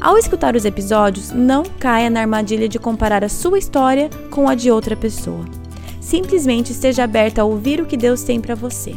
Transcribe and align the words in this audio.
Ao 0.00 0.18
escutar 0.18 0.54
os 0.54 0.64
episódios, 0.64 1.30
não 1.30 1.62
caia 1.64 2.10
na 2.10 2.20
armadilha 2.20 2.68
de 2.68 2.78
comparar 2.78 3.24
a 3.24 3.28
sua 3.28 3.58
história 3.58 4.10
com 4.30 4.48
a 4.48 4.54
de 4.54 4.70
outra 4.70 4.94
pessoa. 4.94 5.44
Simplesmente 6.00 6.70
esteja 6.70 7.04
aberta 7.04 7.40
a 7.40 7.44
ouvir 7.44 7.80
o 7.80 7.86
que 7.86 7.96
Deus 7.96 8.22
tem 8.22 8.40
para 8.40 8.54
você. 8.54 8.94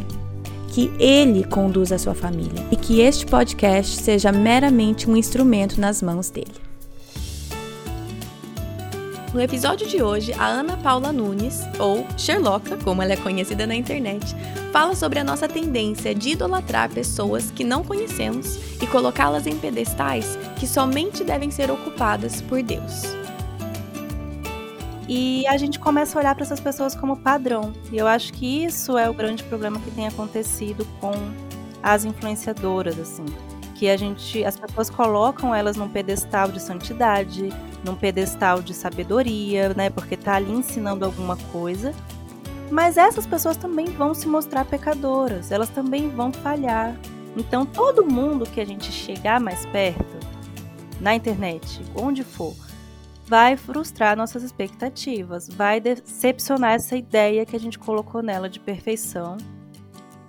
Que 0.68 0.92
Ele 0.98 1.42
conduza 1.42 1.96
a 1.96 1.98
sua 1.98 2.14
família 2.14 2.64
e 2.70 2.76
que 2.76 3.00
este 3.00 3.26
podcast 3.26 3.96
seja 3.96 4.30
meramente 4.30 5.10
um 5.10 5.16
instrumento 5.16 5.80
nas 5.80 6.00
mãos 6.02 6.30
dele. 6.30 6.69
No 9.32 9.40
episódio 9.40 9.86
de 9.86 10.02
hoje, 10.02 10.32
a 10.32 10.44
Ana 10.44 10.76
Paula 10.76 11.12
Nunes, 11.12 11.60
ou 11.78 12.04
Sherlocka, 12.18 12.76
como 12.78 13.00
ela 13.00 13.12
é 13.12 13.16
conhecida 13.16 13.64
na 13.64 13.76
internet, 13.76 14.34
fala 14.72 14.96
sobre 14.96 15.20
a 15.20 15.24
nossa 15.24 15.46
tendência 15.46 16.12
de 16.12 16.30
idolatrar 16.30 16.90
pessoas 16.90 17.48
que 17.48 17.62
não 17.62 17.84
conhecemos 17.84 18.58
e 18.82 18.88
colocá-las 18.88 19.46
em 19.46 19.56
pedestais 19.56 20.36
que 20.58 20.66
somente 20.66 21.22
devem 21.22 21.48
ser 21.48 21.70
ocupadas 21.70 22.40
por 22.42 22.60
Deus. 22.60 23.02
E 25.08 25.46
a 25.46 25.56
gente 25.56 25.78
começa 25.78 26.18
a 26.18 26.20
olhar 26.20 26.34
para 26.34 26.44
essas 26.44 26.58
pessoas 26.58 26.96
como 26.96 27.16
padrão. 27.16 27.72
E 27.92 27.98
eu 27.98 28.08
acho 28.08 28.32
que 28.32 28.64
isso 28.64 28.98
é 28.98 29.08
o 29.08 29.14
grande 29.14 29.44
problema 29.44 29.78
que 29.78 29.92
tem 29.92 30.08
acontecido 30.08 30.84
com 31.00 31.12
as 31.80 32.04
influenciadoras, 32.04 32.98
assim 32.98 33.26
que 33.80 33.88
a 33.88 33.96
gente, 33.96 34.44
as 34.44 34.58
pessoas 34.58 34.90
colocam 34.90 35.54
elas 35.54 35.74
num 35.74 35.88
pedestal 35.88 36.52
de 36.52 36.60
santidade, 36.60 37.48
num 37.82 37.94
pedestal 37.94 38.60
de 38.60 38.74
sabedoria, 38.74 39.72
né? 39.72 39.88
Porque 39.88 40.18
tá 40.18 40.34
ali 40.34 40.52
ensinando 40.52 41.02
alguma 41.02 41.34
coisa. 41.50 41.94
Mas 42.70 42.98
essas 42.98 43.26
pessoas 43.26 43.56
também 43.56 43.86
vão 43.86 44.12
se 44.12 44.28
mostrar 44.28 44.66
pecadoras, 44.66 45.50
elas 45.50 45.70
também 45.70 46.10
vão 46.10 46.30
falhar. 46.30 46.94
Então, 47.34 47.64
todo 47.64 48.04
mundo 48.04 48.44
que 48.44 48.60
a 48.60 48.66
gente 48.66 48.92
chegar 48.92 49.40
mais 49.40 49.64
perto, 49.64 50.18
na 51.00 51.14
internet, 51.14 51.80
onde 51.94 52.22
for, 52.22 52.54
vai 53.24 53.56
frustrar 53.56 54.14
nossas 54.14 54.42
expectativas, 54.42 55.48
vai 55.48 55.80
decepcionar 55.80 56.74
essa 56.74 56.96
ideia 56.96 57.46
que 57.46 57.56
a 57.56 57.60
gente 57.60 57.78
colocou 57.78 58.22
nela 58.22 58.46
de 58.46 58.60
perfeição, 58.60 59.38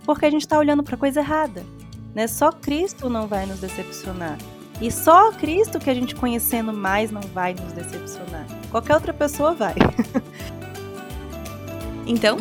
porque 0.06 0.26
a 0.26 0.32
gente 0.32 0.44
está 0.44 0.58
olhando 0.58 0.84
para 0.84 0.96
coisa 0.96 1.20
errada. 1.20 1.66
Né? 2.14 2.28
Só 2.28 2.52
Cristo 2.52 3.10
não 3.10 3.28
vai 3.28 3.46
nos 3.46 3.60
decepcionar. 3.60 4.38
E 4.82 4.92
só 4.92 5.32
Cristo 5.32 5.80
que 5.80 5.90
a 5.90 5.94
gente 5.94 6.16
conhecendo 6.16 6.74
mais 6.74 7.12
não 7.12 7.22
vai 7.22 7.54
nos 7.54 7.72
decepcionar. 7.74 8.46
Qualquer 8.72 8.96
outra 8.96 9.14
pessoa 9.14 9.54
vai. 9.54 9.76
então, 12.08 12.38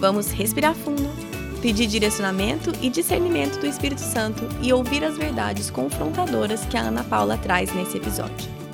vamos 0.00 0.30
respirar 0.32 0.74
fundo, 0.74 1.08
pedir 1.62 1.86
direcionamento 1.86 2.72
e 2.82 2.90
discernimento 2.90 3.60
do 3.60 3.66
Espírito 3.66 4.00
Santo 4.00 4.42
e 4.60 4.72
ouvir 4.72 5.04
as 5.04 5.16
verdades 5.16 5.70
confrontadoras 5.70 6.64
que 6.66 6.76
a 6.76 6.80
Ana 6.80 7.04
Paula 7.04 7.38
traz 7.38 7.72
nesse 7.72 7.98
episódio. 7.98 8.65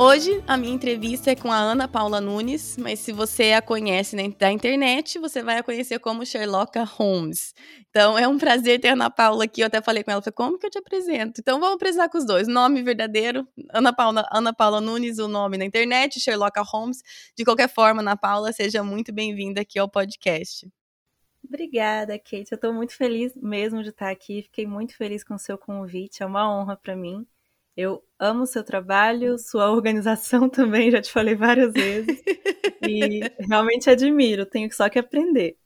Hoje 0.00 0.40
a 0.46 0.56
minha 0.56 0.72
entrevista 0.72 1.32
é 1.32 1.34
com 1.34 1.50
a 1.50 1.56
Ana 1.56 1.88
Paula 1.88 2.20
Nunes, 2.20 2.76
mas 2.78 3.00
se 3.00 3.10
você 3.10 3.52
a 3.54 3.60
conhece 3.60 4.14
da 4.38 4.48
internet, 4.48 5.18
você 5.18 5.42
vai 5.42 5.58
a 5.58 5.62
conhecer 5.64 5.98
como 5.98 6.24
Sherlock 6.24 6.78
Holmes. 6.78 7.52
Então 7.90 8.16
é 8.16 8.28
um 8.28 8.38
prazer 8.38 8.78
ter 8.80 8.90
a 8.90 8.92
Ana 8.92 9.10
Paula 9.10 9.42
aqui. 9.42 9.60
Eu 9.60 9.66
até 9.66 9.82
falei 9.82 10.04
com 10.04 10.12
ela, 10.12 10.22
falei, 10.22 10.34
como 10.36 10.56
que 10.56 10.66
eu 10.66 10.70
te 10.70 10.78
apresento? 10.78 11.40
Então 11.40 11.58
vamos 11.58 11.74
apresentar 11.74 12.08
com 12.08 12.16
os 12.16 12.24
dois. 12.24 12.46
Nome 12.46 12.80
verdadeiro, 12.80 13.44
Ana 13.74 13.92
Paula, 13.92 14.24
Ana 14.30 14.54
Paula 14.54 14.80
Nunes, 14.80 15.18
o 15.18 15.26
nome 15.26 15.58
na 15.58 15.64
internet, 15.64 16.20
Sherlock 16.20 16.60
Holmes. 16.60 17.02
De 17.36 17.44
qualquer 17.44 17.68
forma, 17.68 18.00
Ana 18.00 18.16
Paula, 18.16 18.52
seja 18.52 18.84
muito 18.84 19.12
bem-vinda 19.12 19.62
aqui 19.62 19.80
ao 19.80 19.88
podcast. 19.88 20.70
Obrigada, 21.44 22.16
Kate. 22.20 22.52
Eu 22.52 22.54
estou 22.54 22.72
muito 22.72 22.94
feliz 22.94 23.34
mesmo 23.34 23.82
de 23.82 23.88
estar 23.88 24.10
aqui. 24.10 24.42
Fiquei 24.42 24.64
muito 24.64 24.96
feliz 24.96 25.24
com 25.24 25.34
o 25.34 25.38
seu 25.40 25.58
convite. 25.58 26.22
É 26.22 26.26
uma 26.26 26.48
honra 26.48 26.76
para 26.76 26.94
mim. 26.94 27.26
Eu 27.80 28.02
amo 28.18 28.42
o 28.42 28.46
seu 28.46 28.64
trabalho, 28.64 29.38
sua 29.38 29.70
organização 29.70 30.48
também, 30.50 30.90
já 30.90 31.00
te 31.00 31.12
falei 31.12 31.36
várias 31.36 31.72
vezes. 31.72 32.20
e 32.82 33.20
realmente 33.48 33.88
admiro, 33.88 34.44
tenho 34.44 34.68
só 34.74 34.88
que 34.88 34.98
aprender. 34.98 35.56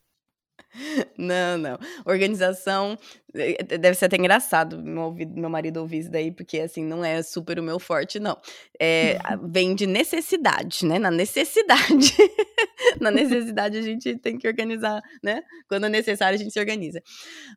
Não, 1.16 1.59
não. 1.59 1.78
Organização 2.05 2.99
eh, 3.34 3.56
eh, 3.59 3.78
deve 3.78 3.94
ser 3.94 4.06
até 4.06 4.16
engraçado 4.16 4.83
meu, 4.83 5.15
meu 5.34 5.50
marido 5.50 5.78
ouvir 5.78 5.99
isso 5.99 6.10
daí, 6.10 6.31
porque 6.31 6.60
assim, 6.60 6.84
não 6.84 7.05
é 7.05 7.22
super 7.22 7.59
o 7.59 7.62
meu 7.62 7.78
forte, 7.78 8.19
não. 8.19 8.37
É, 8.81 9.19
vem 9.44 9.75
de 9.75 9.87
necessidade, 9.87 10.87
né? 10.87 10.99
Na 10.99 11.10
necessidade. 11.10 12.15
Na 13.00 13.10
necessidade 13.10 13.78
a 13.78 13.83
gente 13.83 14.16
tem 14.19 14.37
que 14.37 14.47
organizar, 14.47 15.00
né? 15.22 15.43
Quando 15.69 15.87
é 15.87 15.88
necessário 15.88 16.34
a 16.34 16.38
gente 16.38 16.53
se 16.53 16.59
organiza. 16.59 17.00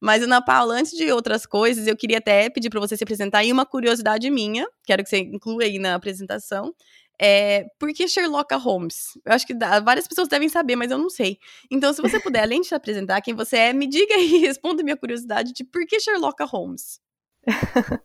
Mas, 0.01 0.21
Ana 0.21 0.41
Paula, 0.41 0.75
antes 0.75 0.91
de 0.91 1.11
outras 1.11 1.45
coisas, 1.45 1.87
eu 1.87 1.97
queria 1.97 2.19
até 2.19 2.49
pedir 2.49 2.69
para 2.69 2.79
você 2.79 2.95
se 2.95 3.03
apresentar 3.03 3.43
e 3.43 3.51
uma 3.51 3.65
curiosidade 3.65 4.29
minha, 4.29 4.67
quero 4.85 5.03
que 5.03 5.09
você 5.09 5.17
inclua 5.17 5.63
aí 5.63 5.79
na 5.79 5.95
apresentação, 5.95 6.73
é, 7.19 7.65
por 7.79 7.91
que 7.93 8.07
Sherlock 8.07 8.53
Holmes? 8.55 9.17
Eu 9.25 9.33
acho 9.33 9.45
que 9.45 9.53
várias 9.83 10.07
pessoas 10.07 10.27
devem 10.27 10.49
saber, 10.49 10.75
mas 10.75 10.91
eu 10.91 10.97
não 10.97 11.09
sei. 11.09 11.37
Então, 11.71 11.93
se 11.93 12.01
você 12.01 12.19
puder, 12.19 12.43
além 12.43 12.61
de 12.61 12.69
te 12.69 12.75
apresentar 12.75 13.21
quem 13.21 13.33
você 13.33 13.57
é, 13.57 13.73
me 13.73 13.87
diga 13.87 14.15
e 14.15 14.37
responda 14.45 14.83
minha 14.83 14.97
curiosidade 14.97 15.53
de 15.53 15.63
por 15.63 15.85
que 15.85 15.99
Sherlock 15.99 16.43
Holmes. 16.43 16.99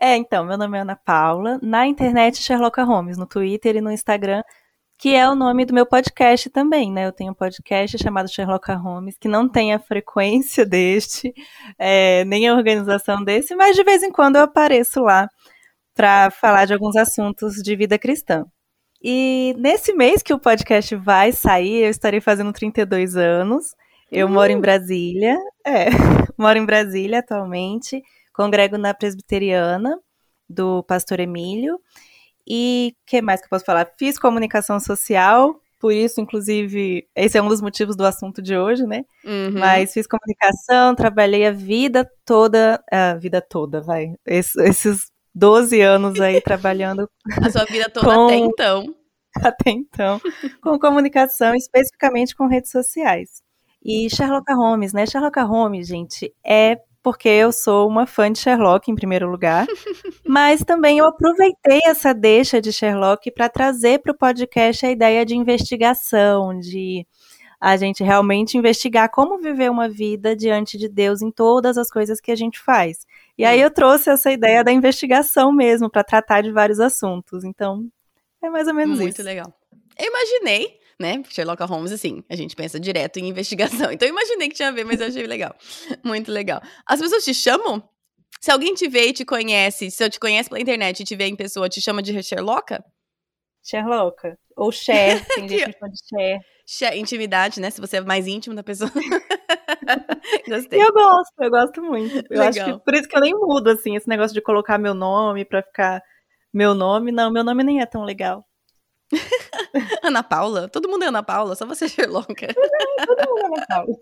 é, 0.00 0.16
então, 0.16 0.44
meu 0.44 0.58
nome 0.58 0.76
é 0.76 0.80
Ana 0.82 0.96
Paula. 0.96 1.58
Na 1.62 1.86
internet, 1.86 2.42
Sherlock 2.42 2.80
Holmes, 2.80 3.16
no 3.16 3.26
Twitter 3.26 3.76
e 3.76 3.80
no 3.80 3.90
Instagram, 3.90 4.42
que 4.98 5.14
é 5.14 5.28
o 5.28 5.34
nome 5.34 5.64
do 5.64 5.72
meu 5.72 5.86
podcast 5.86 6.50
também, 6.50 6.92
né? 6.92 7.06
Eu 7.06 7.12
tenho 7.12 7.32
um 7.32 7.34
podcast 7.34 7.96
chamado 7.96 8.28
Sherlock 8.28 8.70
Holmes, 8.72 9.16
que 9.18 9.28
não 9.28 9.48
tem 9.48 9.72
a 9.72 9.78
frequência 9.78 10.64
deste, 10.66 11.32
é, 11.78 12.24
nem 12.26 12.46
a 12.48 12.54
organização 12.54 13.24
desse, 13.24 13.54
mas 13.54 13.74
de 13.74 13.82
vez 13.82 14.02
em 14.02 14.12
quando 14.12 14.36
eu 14.36 14.42
apareço 14.42 15.00
lá 15.00 15.28
para 16.00 16.30
falar 16.30 16.64
de 16.64 16.72
alguns 16.72 16.96
assuntos 16.96 17.56
de 17.56 17.76
vida 17.76 17.98
cristã. 17.98 18.46
E 19.02 19.54
nesse 19.58 19.92
mês 19.92 20.22
que 20.22 20.32
o 20.32 20.38
podcast 20.38 20.96
vai 20.96 21.30
sair, 21.30 21.84
eu 21.84 21.90
estarei 21.90 22.22
fazendo 22.22 22.54
32 22.54 23.18
anos. 23.18 23.74
Eu 24.10 24.26
uhum. 24.26 24.32
moro 24.32 24.50
em 24.50 24.58
Brasília, 24.58 25.36
é, 25.62 25.88
moro 26.38 26.58
em 26.58 26.64
Brasília 26.64 27.18
atualmente, 27.18 28.02
congrego 28.32 28.78
na 28.78 28.94
Presbiteriana 28.94 29.98
do 30.48 30.82
Pastor 30.84 31.20
Emílio. 31.20 31.78
E 32.48 32.94
o 32.94 33.10
que 33.10 33.20
mais 33.20 33.40
que 33.40 33.44
eu 33.44 33.50
posso 33.50 33.66
falar? 33.66 33.86
Fiz 33.98 34.18
comunicação 34.18 34.80
social, 34.80 35.54
por 35.78 35.92
isso, 35.92 36.18
inclusive, 36.18 37.06
esse 37.14 37.36
é 37.36 37.42
um 37.42 37.48
dos 37.48 37.60
motivos 37.60 37.94
do 37.94 38.06
assunto 38.06 38.40
de 38.40 38.56
hoje, 38.56 38.86
né? 38.86 39.04
Uhum. 39.22 39.58
Mas 39.58 39.92
fiz 39.92 40.06
comunicação, 40.06 40.94
trabalhei 40.94 41.46
a 41.46 41.52
vida 41.52 42.10
toda, 42.24 42.82
a 42.90 43.12
vida 43.16 43.42
toda, 43.42 43.82
vai, 43.82 44.14
esses 44.26 45.10
12 45.34 45.80
anos 45.80 46.20
aí 46.20 46.40
trabalhando. 46.40 47.08
A 47.42 47.50
sua 47.50 47.64
vida 47.64 47.88
toda 47.88 48.06
com, 48.06 48.26
até 48.26 48.36
então. 48.36 48.94
Até 49.36 49.70
então. 49.70 50.20
Com 50.62 50.78
comunicação, 50.78 51.54
especificamente 51.54 52.34
com 52.34 52.46
redes 52.46 52.70
sociais. 52.70 53.42
E 53.82 54.10
Sherlock 54.10 54.52
Holmes, 54.52 54.92
né? 54.92 55.06
Sherlock 55.06 55.40
Holmes, 55.40 55.86
gente, 55.86 56.34
é 56.44 56.78
porque 57.02 57.28
eu 57.28 57.50
sou 57.50 57.88
uma 57.88 58.06
fã 58.06 58.30
de 58.30 58.38
Sherlock, 58.38 58.90
em 58.90 58.94
primeiro 58.94 59.30
lugar. 59.30 59.66
mas 60.26 60.62
também 60.62 60.98
eu 60.98 61.06
aproveitei 61.06 61.80
essa 61.86 62.12
deixa 62.12 62.60
de 62.60 62.72
Sherlock 62.72 63.30
para 63.30 63.48
trazer 63.48 64.00
para 64.00 64.12
o 64.12 64.16
podcast 64.16 64.84
a 64.84 64.90
ideia 64.90 65.24
de 65.24 65.34
investigação, 65.34 66.58
de 66.58 67.06
a 67.60 67.76
gente 67.76 68.02
realmente 68.02 68.56
investigar 68.56 69.10
como 69.10 69.38
viver 69.38 69.70
uma 69.70 69.88
vida 69.88 70.34
diante 70.34 70.78
de 70.78 70.88
Deus 70.88 71.20
em 71.20 71.30
todas 71.30 71.76
as 71.76 71.90
coisas 71.90 72.20
que 72.20 72.30
a 72.30 72.36
gente 72.36 72.58
faz. 72.58 73.06
E 73.36 73.44
aí 73.44 73.60
eu 73.60 73.70
trouxe 73.70 74.08
essa 74.08 74.32
ideia 74.32 74.64
da 74.64 74.72
investigação 74.72 75.52
mesmo 75.52 75.90
para 75.90 76.02
tratar 76.02 76.40
de 76.40 76.50
vários 76.50 76.80
assuntos. 76.80 77.44
Então, 77.44 77.86
é 78.42 78.48
mais 78.48 78.66
ou 78.66 78.74
menos 78.74 78.98
Muito 78.98 79.10
isso. 79.10 79.18
Muito 79.18 79.26
legal. 79.26 79.52
Eu 79.98 80.06
imaginei, 80.06 80.78
né? 80.98 81.22
Sherlock 81.28 81.62
Holmes, 81.64 81.92
assim, 81.92 82.24
a 82.30 82.34
gente 82.34 82.56
pensa 82.56 82.80
direto 82.80 83.18
em 83.18 83.28
investigação. 83.28 83.92
Então 83.92 84.08
eu 84.08 84.12
imaginei 84.12 84.48
que 84.48 84.54
tinha 84.54 84.68
a 84.68 84.72
ver, 84.72 84.84
mas 84.84 84.98
eu 84.98 85.08
achei 85.08 85.26
legal. 85.26 85.54
Muito 86.02 86.32
legal. 86.32 86.62
As 86.86 86.98
pessoas 86.98 87.24
te 87.24 87.34
chamam? 87.34 87.82
Se 88.40 88.50
alguém 88.50 88.72
te 88.72 88.88
vê 88.88 89.08
e 89.08 89.12
te 89.12 89.24
conhece, 89.24 89.90
se 89.90 90.02
eu 90.02 90.08
te 90.08 90.18
conheço 90.18 90.48
pela 90.48 90.60
internet 90.60 91.00
e 91.00 91.04
te 91.04 91.14
vê 91.14 91.26
em 91.26 91.36
pessoa, 91.36 91.68
te 91.68 91.78
chama 91.78 92.02
de 92.02 92.22
Sherlocka? 92.22 92.82
Sherlocka. 93.62 94.38
Ou 94.56 94.70
Cher, 94.70 95.24
tem 95.34 95.48
gente 95.48 95.64
que 95.64 95.72
chama 95.72 95.90
de 95.90 95.98
Cher. 96.08 96.40
Cher. 96.66 96.96
Intimidade, 96.96 97.60
né? 97.60 97.70
Se 97.70 97.80
você 97.80 97.96
é 97.98 98.00
mais 98.00 98.26
íntimo 98.26 98.54
da 98.54 98.62
pessoa. 98.62 98.90
Gostei. 100.48 100.82
Eu 100.82 100.92
gosto, 100.92 101.32
eu 101.40 101.50
gosto 101.50 101.82
muito. 101.82 102.16
Eu 102.30 102.40
Legal. 102.40 102.48
acho 102.48 102.64
que 102.64 102.84
por 102.84 102.94
isso 102.94 103.08
que 103.08 103.16
eu 103.16 103.20
nem 103.20 103.34
mudo, 103.34 103.70
assim, 103.70 103.96
esse 103.96 104.08
negócio 104.08 104.34
de 104.34 104.42
colocar 104.42 104.78
meu 104.78 104.94
nome 104.94 105.44
pra 105.44 105.62
ficar 105.62 106.02
meu 106.52 106.74
nome. 106.74 107.10
Não, 107.12 107.30
meu 107.30 107.42
nome 107.44 107.64
nem 107.64 107.80
é 107.80 107.86
tão 107.86 108.04
legal. 108.04 108.44
Ana 110.04 110.22
Paula? 110.22 110.68
Todo 110.68 110.88
mundo 110.88 111.04
é 111.04 111.08
Ana 111.08 111.22
Paula, 111.22 111.54
só 111.56 111.66
você 111.66 111.86
é 111.86 111.88
Sherlocka. 111.88 112.48
Todo 113.06 113.28
mundo 113.28 113.40
é 113.40 113.46
Ana 113.46 113.66
Paula. 113.68 113.96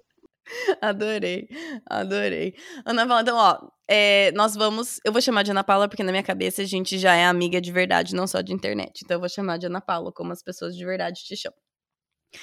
Adorei, 0.80 1.48
adorei. 1.86 2.54
Ana 2.84 3.06
Paula, 3.06 3.22
então, 3.22 3.36
ó, 3.36 3.58
é, 3.86 4.32
nós 4.32 4.54
vamos. 4.54 5.00
Eu 5.04 5.12
vou 5.12 5.20
chamar 5.20 5.42
de 5.42 5.50
Ana 5.50 5.64
Paula 5.64 5.88
porque 5.88 6.02
na 6.02 6.12
minha 6.12 6.22
cabeça 6.22 6.62
a 6.62 6.64
gente 6.64 6.98
já 6.98 7.14
é 7.14 7.26
amiga 7.26 7.60
de 7.60 7.72
verdade, 7.72 8.14
não 8.14 8.26
só 8.26 8.40
de 8.40 8.52
internet. 8.52 9.02
Então 9.04 9.16
eu 9.16 9.20
vou 9.20 9.28
chamar 9.28 9.58
de 9.58 9.66
Ana 9.66 9.80
Paula, 9.80 10.12
como 10.12 10.32
as 10.32 10.42
pessoas 10.42 10.76
de 10.76 10.84
verdade 10.84 11.22
te 11.24 11.36
chamam. 11.36 11.58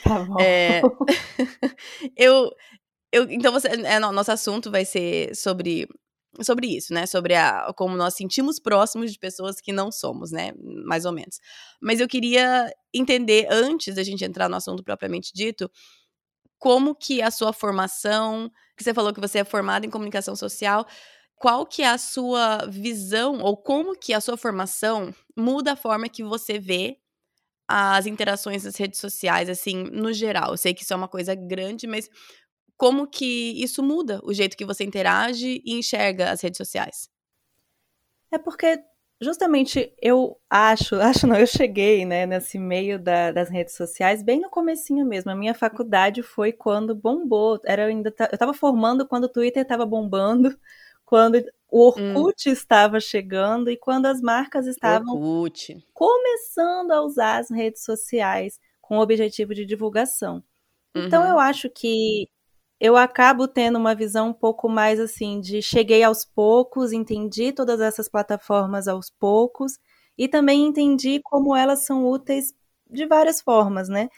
Tá 0.03 0.23
bom. 0.23 0.39
É, 0.39 0.81
eu, 2.17 2.51
eu, 3.11 3.29
então, 3.29 3.51
você, 3.51 3.67
é, 3.67 3.99
nosso 3.99 4.31
assunto 4.31 4.71
vai 4.71 4.85
ser 4.85 5.35
sobre 5.35 5.87
sobre 6.41 6.67
isso, 6.67 6.93
né? 6.93 7.05
Sobre 7.05 7.33
a, 7.33 7.71
como 7.77 7.95
nós 7.95 8.15
sentimos 8.15 8.59
próximos 8.59 9.13
de 9.13 9.19
pessoas 9.19 9.61
que 9.61 9.71
não 9.71 9.91
somos, 9.91 10.31
né? 10.31 10.51
Mais 10.85 11.05
ou 11.05 11.13
menos. 11.13 11.39
Mas 11.81 11.99
eu 12.01 12.07
queria 12.07 12.69
entender, 12.93 13.47
antes 13.49 13.95
da 13.95 14.03
gente 14.03 14.25
entrar 14.25 14.49
no 14.49 14.55
assunto 14.55 14.83
propriamente 14.83 15.31
dito, 15.33 15.69
como 16.65 16.95
que 16.95 17.21
a 17.21 17.29
sua 17.29 17.53
formação, 17.53 18.51
que 18.75 18.83
você 18.83 18.91
falou 18.91 19.13
que 19.13 19.21
você 19.21 19.37
é 19.37 19.43
formada 19.43 19.85
em 19.85 19.89
comunicação 19.91 20.35
social, 20.35 20.83
qual 21.35 21.63
que 21.63 21.83
é 21.83 21.87
a 21.87 21.99
sua 21.99 22.65
visão 22.65 23.39
ou 23.39 23.55
como 23.55 23.95
que 23.95 24.15
a 24.15 24.19
sua 24.19 24.35
formação 24.35 25.13
muda 25.37 25.73
a 25.73 25.75
forma 25.75 26.09
que 26.09 26.23
você 26.23 26.57
vê 26.57 26.97
as 27.67 28.07
interações 28.07 28.63
nas 28.63 28.75
redes 28.77 28.99
sociais, 28.99 29.47
assim, 29.47 29.83
no 29.83 30.11
geral. 30.11 30.53
Eu 30.53 30.57
sei 30.57 30.73
que 30.73 30.81
isso 30.81 30.91
é 30.91 30.95
uma 30.95 31.07
coisa 31.07 31.35
grande, 31.35 31.85
mas 31.85 32.09
como 32.75 33.05
que 33.05 33.61
isso 33.61 33.83
muda 33.83 34.19
o 34.23 34.33
jeito 34.33 34.57
que 34.57 34.65
você 34.65 34.83
interage 34.83 35.61
e 35.63 35.75
enxerga 35.75 36.31
as 36.31 36.41
redes 36.41 36.57
sociais? 36.57 37.07
É 38.31 38.39
porque 38.39 38.79
justamente 39.21 39.93
eu 40.01 40.37
acho, 40.49 40.95
acho 41.01 41.27
não, 41.27 41.35
eu 41.35 41.47
cheguei, 41.47 42.05
né, 42.05 42.25
nesse 42.25 42.57
meio 42.57 42.99
da, 42.99 43.31
das 43.31 43.49
redes 43.49 43.75
sociais 43.75 44.21
bem 44.23 44.39
no 44.39 44.49
comecinho 44.49 45.05
mesmo. 45.05 45.31
A 45.31 45.35
minha 45.35 45.53
faculdade 45.53 46.21
foi 46.21 46.51
quando 46.51 46.95
bombou. 46.95 47.59
Era 47.65 47.83
eu 47.83 47.89
ainda 47.89 48.13
eu 48.17 48.25
estava 48.33 48.53
formando 48.53 49.07
quando 49.07 49.25
o 49.25 49.29
Twitter 49.29 49.63
estava 49.63 49.85
bombando, 49.85 50.57
quando 51.05 51.43
o. 51.69 51.87
Orkut 51.87 52.49
hum. 52.49 52.53
estava 52.53 52.99
chegando 52.99 53.69
e 53.69 53.77
quando 53.77 54.05
as 54.05 54.21
marcas 54.21 54.67
estavam 54.67 55.15
Orkut. 55.15 55.85
começando 55.93 56.91
a 56.91 57.01
usar 57.01 57.39
as 57.39 57.49
redes 57.49 57.83
sociais 57.83 58.59
com 58.81 58.97
o 58.97 59.01
objetivo 59.01 59.53
de 59.53 59.65
divulgação. 59.65 60.43
Então 60.95 61.23
uhum. 61.23 61.29
eu 61.31 61.39
acho 61.39 61.69
que 61.69 62.29
eu 62.79 62.97
acabo 62.97 63.47
tendo 63.47 63.77
uma 63.77 63.95
visão 63.95 64.29
um 64.29 64.33
pouco 64.33 64.67
mais 64.69 64.99
assim 64.99 65.39
de 65.39 65.61
cheguei 65.61 66.03
aos 66.03 66.25
poucos, 66.25 66.91
entendi 66.91 67.51
todas 67.51 67.79
essas 67.79 68.09
plataformas 68.09 68.87
aos 68.87 69.09
poucos 69.09 69.77
e 70.17 70.27
também 70.27 70.65
entendi 70.65 71.21
como 71.23 71.55
elas 71.55 71.85
são 71.85 72.05
úteis 72.05 72.53
de 72.89 73.05
várias 73.05 73.41
formas, 73.41 73.89
né? 73.89 74.09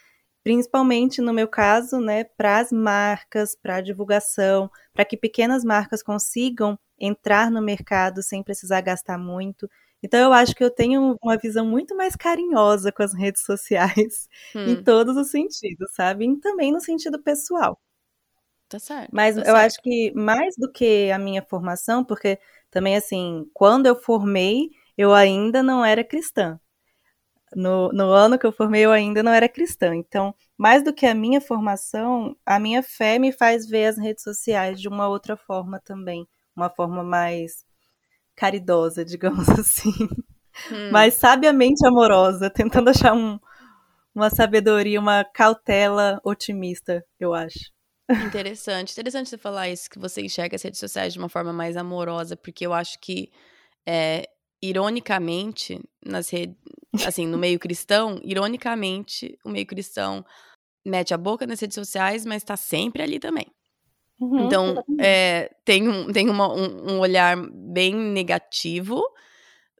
Principalmente 0.43 1.21
no 1.21 1.33
meu 1.33 1.47
caso, 1.47 1.99
né, 1.99 2.23
para 2.23 2.59
as 2.59 2.71
marcas, 2.71 3.55
para 3.55 3.77
a 3.77 3.81
divulgação, 3.81 4.71
para 4.93 5.05
que 5.05 5.17
pequenas 5.17 5.63
marcas 5.63 6.01
consigam 6.03 6.79
entrar 6.99 7.51
no 7.51 7.61
mercado 7.61 8.23
sem 8.23 8.41
precisar 8.43 8.81
gastar 8.81 9.17
muito. 9.17 9.69
Então 10.01 10.19
eu 10.19 10.33
acho 10.33 10.55
que 10.55 10.63
eu 10.63 10.71
tenho 10.71 11.17
uma 11.21 11.37
visão 11.37 11.65
muito 11.65 11.95
mais 11.95 12.15
carinhosa 12.15 12.91
com 12.91 13.03
as 13.03 13.13
redes 13.13 13.43
sociais 13.43 14.27
hum. 14.55 14.65
em 14.65 14.83
todos 14.83 15.17
os 15.17 15.29
sentidos, 15.29 15.91
sabe? 15.93 16.25
E 16.25 16.39
também 16.39 16.71
no 16.71 16.79
sentido 16.81 17.21
pessoal. 17.21 17.79
Tá 18.69 18.79
certo. 18.79 19.09
Mas 19.11 19.35
tá 19.35 19.41
eu 19.41 19.45
certo. 19.45 19.57
acho 19.57 19.81
que 19.81 20.11
mais 20.15 20.55
do 20.57 20.71
que 20.71 21.11
a 21.11 21.17
minha 21.19 21.41
formação, 21.43 22.03
porque 22.03 22.39
também 22.69 22.95
assim, 22.95 23.49
quando 23.53 23.85
eu 23.85 23.95
formei, 23.95 24.69
eu 24.97 25.13
ainda 25.13 25.63
não 25.63 25.83
era 25.85 26.03
cristã. 26.03 26.59
No, 27.55 27.89
no 27.93 28.11
ano 28.11 28.37
que 28.37 28.45
eu 28.45 28.51
formei, 28.51 28.85
eu 28.85 28.91
ainda 28.91 29.23
não 29.23 29.31
era 29.31 29.47
cristã. 29.49 29.95
Então, 29.95 30.35
mais 30.57 30.83
do 30.83 30.93
que 30.93 31.05
a 31.05 31.15
minha 31.15 31.39
formação, 31.41 32.35
a 32.45 32.59
minha 32.59 32.83
fé 32.83 33.17
me 33.19 33.31
faz 33.31 33.67
ver 33.67 33.85
as 33.87 33.97
redes 33.97 34.23
sociais 34.23 34.79
de 34.81 34.87
uma 34.89 35.07
outra 35.07 35.37
forma 35.37 35.79
também. 35.79 36.27
Uma 36.55 36.69
forma 36.69 37.03
mais 37.03 37.65
caridosa, 38.35 39.05
digamos 39.05 39.49
assim. 39.49 39.91
Hum. 40.71 40.91
Mais 40.91 41.15
sabiamente 41.15 41.85
amorosa, 41.87 42.49
tentando 42.49 42.89
achar 42.89 43.13
um, 43.13 43.39
uma 44.15 44.29
sabedoria, 44.29 44.99
uma 44.99 45.25
cautela 45.25 46.19
otimista, 46.23 47.05
eu 47.19 47.33
acho. 47.33 47.71
Interessante. 48.19 48.91
Interessante 48.93 49.29
você 49.29 49.37
falar 49.37 49.69
isso, 49.69 49.89
que 49.89 49.99
você 49.99 50.21
enxerga 50.21 50.55
as 50.55 50.61
redes 50.61 50.79
sociais 50.79 51.13
de 51.13 51.19
uma 51.19 51.29
forma 51.29 51.53
mais 51.53 51.77
amorosa, 51.77 52.35
porque 52.35 52.65
eu 52.65 52.73
acho 52.73 52.99
que, 52.99 53.29
é, 53.87 54.29
ironicamente, 54.61 55.79
nas 56.05 56.29
redes, 56.29 56.55
assim, 57.05 57.27
no 57.27 57.37
meio 57.37 57.59
cristão, 57.59 58.19
ironicamente, 58.23 59.37
o 59.45 59.49
meio 59.49 59.65
cristão 59.65 60.25
mete 60.85 61.13
a 61.13 61.17
boca 61.17 61.47
nas 61.47 61.59
redes 61.59 61.75
sociais, 61.75 62.25
mas 62.25 62.43
tá 62.43 62.57
sempre 62.57 63.03
ali 63.03 63.19
também. 63.19 63.47
Uhum, 64.19 64.45
então, 64.45 64.83
é, 64.99 65.51
tem, 65.65 65.87
um, 65.89 66.11
tem 66.11 66.29
uma, 66.29 66.53
um, 66.53 66.93
um 66.93 66.99
olhar 66.99 67.37
bem 67.51 67.95
negativo, 67.95 69.03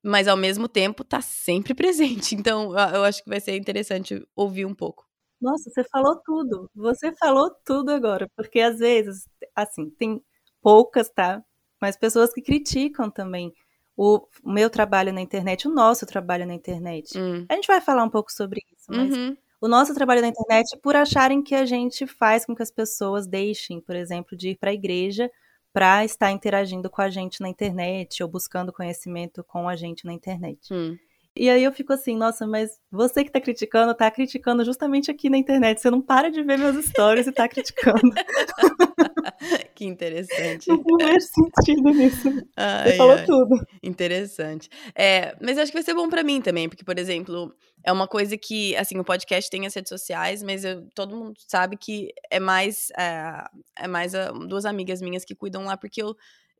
mas 0.03 0.27
ao 0.27 0.37
mesmo 0.37 0.67
tempo 0.67 1.03
tá 1.03 1.21
sempre 1.21 1.73
presente. 1.75 2.35
Então, 2.35 2.71
eu 2.93 3.03
acho 3.05 3.23
que 3.23 3.29
vai 3.29 3.39
ser 3.41 3.57
interessante 3.57 4.21
ouvir 4.35 4.65
um 4.65 4.75
pouco. 4.75 5.06
Nossa, 5.39 5.69
você 5.69 5.83
falou 5.83 6.15
tudo. 6.15 6.69
Você 6.75 7.11
falou 7.15 7.51
tudo 7.63 7.91
agora, 7.91 8.29
porque 8.35 8.59
às 8.59 8.79
vezes, 8.79 9.27
assim, 9.55 9.89
tem 9.91 10.21
poucas, 10.61 11.09
tá? 11.09 11.43
Mas 11.79 11.95
pessoas 11.95 12.33
que 12.33 12.41
criticam 12.41 13.09
também 13.09 13.53
o 13.95 14.21
meu 14.43 14.69
trabalho 14.69 15.11
na 15.11 15.21
internet, 15.21 15.67
o 15.67 15.73
nosso 15.73 16.05
trabalho 16.05 16.45
na 16.45 16.53
internet. 16.53 17.17
Hum. 17.17 17.45
A 17.49 17.55
gente 17.55 17.67
vai 17.67 17.81
falar 17.81 18.03
um 18.03 18.09
pouco 18.09 18.31
sobre 18.31 18.61
isso, 18.71 18.85
mas 18.89 19.15
uhum. 19.15 19.35
o 19.59 19.67
nosso 19.67 19.93
trabalho 19.93 20.21
na 20.21 20.27
internet 20.27 20.77
por 20.83 20.95
acharem 20.95 21.41
que 21.41 21.55
a 21.55 21.65
gente 21.65 22.05
faz 22.05 22.45
com 22.45 22.55
que 22.55 22.61
as 22.61 22.69
pessoas 22.69 23.25
deixem, 23.25 23.81
por 23.81 23.95
exemplo, 23.95 24.37
de 24.37 24.49
ir 24.49 24.57
para 24.57 24.69
a 24.69 24.73
igreja 24.73 25.31
para 25.73 26.03
estar 26.05 26.31
interagindo 26.31 26.89
com 26.89 27.01
a 27.01 27.09
gente 27.09 27.41
na 27.41 27.49
internet 27.49 28.23
ou 28.23 28.29
buscando 28.29 28.73
conhecimento 28.73 29.43
com 29.43 29.67
a 29.67 29.75
gente 29.75 30.05
na 30.05 30.13
internet. 30.13 30.73
Hum. 30.73 30.97
E 31.39 31.49
aí 31.49 31.63
eu 31.63 31.71
fico 31.71 31.93
assim, 31.93 32.17
nossa, 32.17 32.47
mas 32.47 32.71
você 32.91 33.23
que 33.23 33.31
tá 33.31 33.39
criticando, 33.39 33.93
tá 33.93 34.09
criticando 34.09 34.65
justamente 34.65 35.11
aqui 35.11 35.29
na 35.29 35.37
internet. 35.37 35.79
Você 35.79 35.89
não 35.89 36.01
para 36.01 36.29
de 36.29 36.41
ver 36.41 36.57
meus 36.57 36.83
stories 36.85 37.27
e 37.27 37.31
tá 37.31 37.47
criticando. 37.47 37.99
que 39.75 39.85
interessante. 39.85 40.67
Não 40.67 40.83
faz 40.99 41.29
sentido 41.29 41.89
nisso. 41.91 42.29
Ai, 42.55 42.91
você 42.91 42.97
falou 42.97 43.15
ai. 43.15 43.25
tudo. 43.25 43.55
Interessante. 43.83 44.69
É, 44.95 45.35
mas 45.41 45.57
acho 45.57 45.71
que 45.71 45.77
vai 45.77 45.83
ser 45.83 45.93
bom 45.93 46.09
para 46.09 46.23
mim 46.23 46.41
também, 46.41 46.67
porque, 46.67 46.83
por 46.83 46.97
exemplo, 46.97 47.53
é 47.83 47.91
uma 47.91 48.07
coisa 48.07 48.37
que, 48.37 48.75
assim, 48.75 48.97
o 48.97 49.03
podcast 49.03 49.49
tem 49.49 49.65
as 49.65 49.73
redes 49.73 49.89
sociais, 49.89 50.41
mas 50.41 50.65
eu, 50.65 50.87
todo 50.95 51.15
mundo 51.15 51.39
sabe 51.47 51.77
que 51.77 52.09
é 52.31 52.39
mais, 52.39 52.89
é, 52.97 53.43
é 53.77 53.87
mais 53.87 54.15
a, 54.15 54.31
duas 54.31 54.65
amigas 54.65 55.01
minhas 55.01 55.23
que 55.23 55.35
cuidam 55.35 55.65
lá, 55.65 55.77
porque 55.77 56.01
eu, 56.01 56.15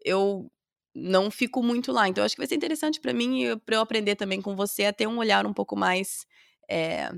eu 0.06 0.52
não 0.96 1.30
fico 1.30 1.62
muito 1.62 1.92
lá. 1.92 2.08
Então, 2.08 2.24
acho 2.24 2.36
que 2.36 2.42
vai 2.42 2.48
ser 2.48 2.56
interessante 2.56 3.00
para 3.00 3.14
mim 3.14 3.44
e 3.44 3.58
para 3.58 3.76
eu 3.76 3.82
aprender 3.82 4.16
também 4.16 4.42
com 4.42 4.56
você 4.56 4.86
a 4.86 4.94
ter 4.94 5.08
um 5.08 5.18
olhar 5.18 5.46
um 5.46 5.54
pouco 5.54 5.76
mais 5.76 6.26
é, 6.70 7.12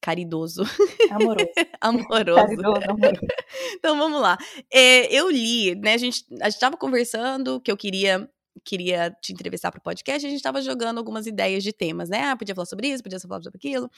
caridoso. 0.00 0.62
Amoroso. 1.10 1.50
amoroso. 1.80 2.36
Caridoso, 2.36 2.90
amoroso. 2.90 3.20
então, 3.74 3.98
vamos 3.98 4.20
lá. 4.20 4.36
É, 4.72 5.12
eu 5.12 5.30
li, 5.30 5.74
né? 5.74 5.94
A 5.94 5.98
gente 5.98 6.24
a 6.40 6.48
estava 6.48 6.76
conversando 6.76 7.60
que 7.60 7.70
eu 7.70 7.76
queria 7.76 8.28
queria 8.64 9.14
te 9.20 9.32
entrevistar 9.32 9.70
para 9.70 9.78
o 9.78 9.82
podcast, 9.82 10.26
a 10.26 10.30
gente 10.30 10.38
estava 10.38 10.62
jogando 10.62 10.96
algumas 10.96 11.26
ideias 11.26 11.62
de 11.62 11.74
temas, 11.74 12.08
né? 12.08 12.22
Ah, 12.22 12.36
podia 12.36 12.54
falar 12.54 12.64
sobre 12.64 12.88
isso, 12.88 13.02
podia 13.02 13.20
falar 13.20 13.42
sobre 13.42 13.58
aquilo. 13.58 13.90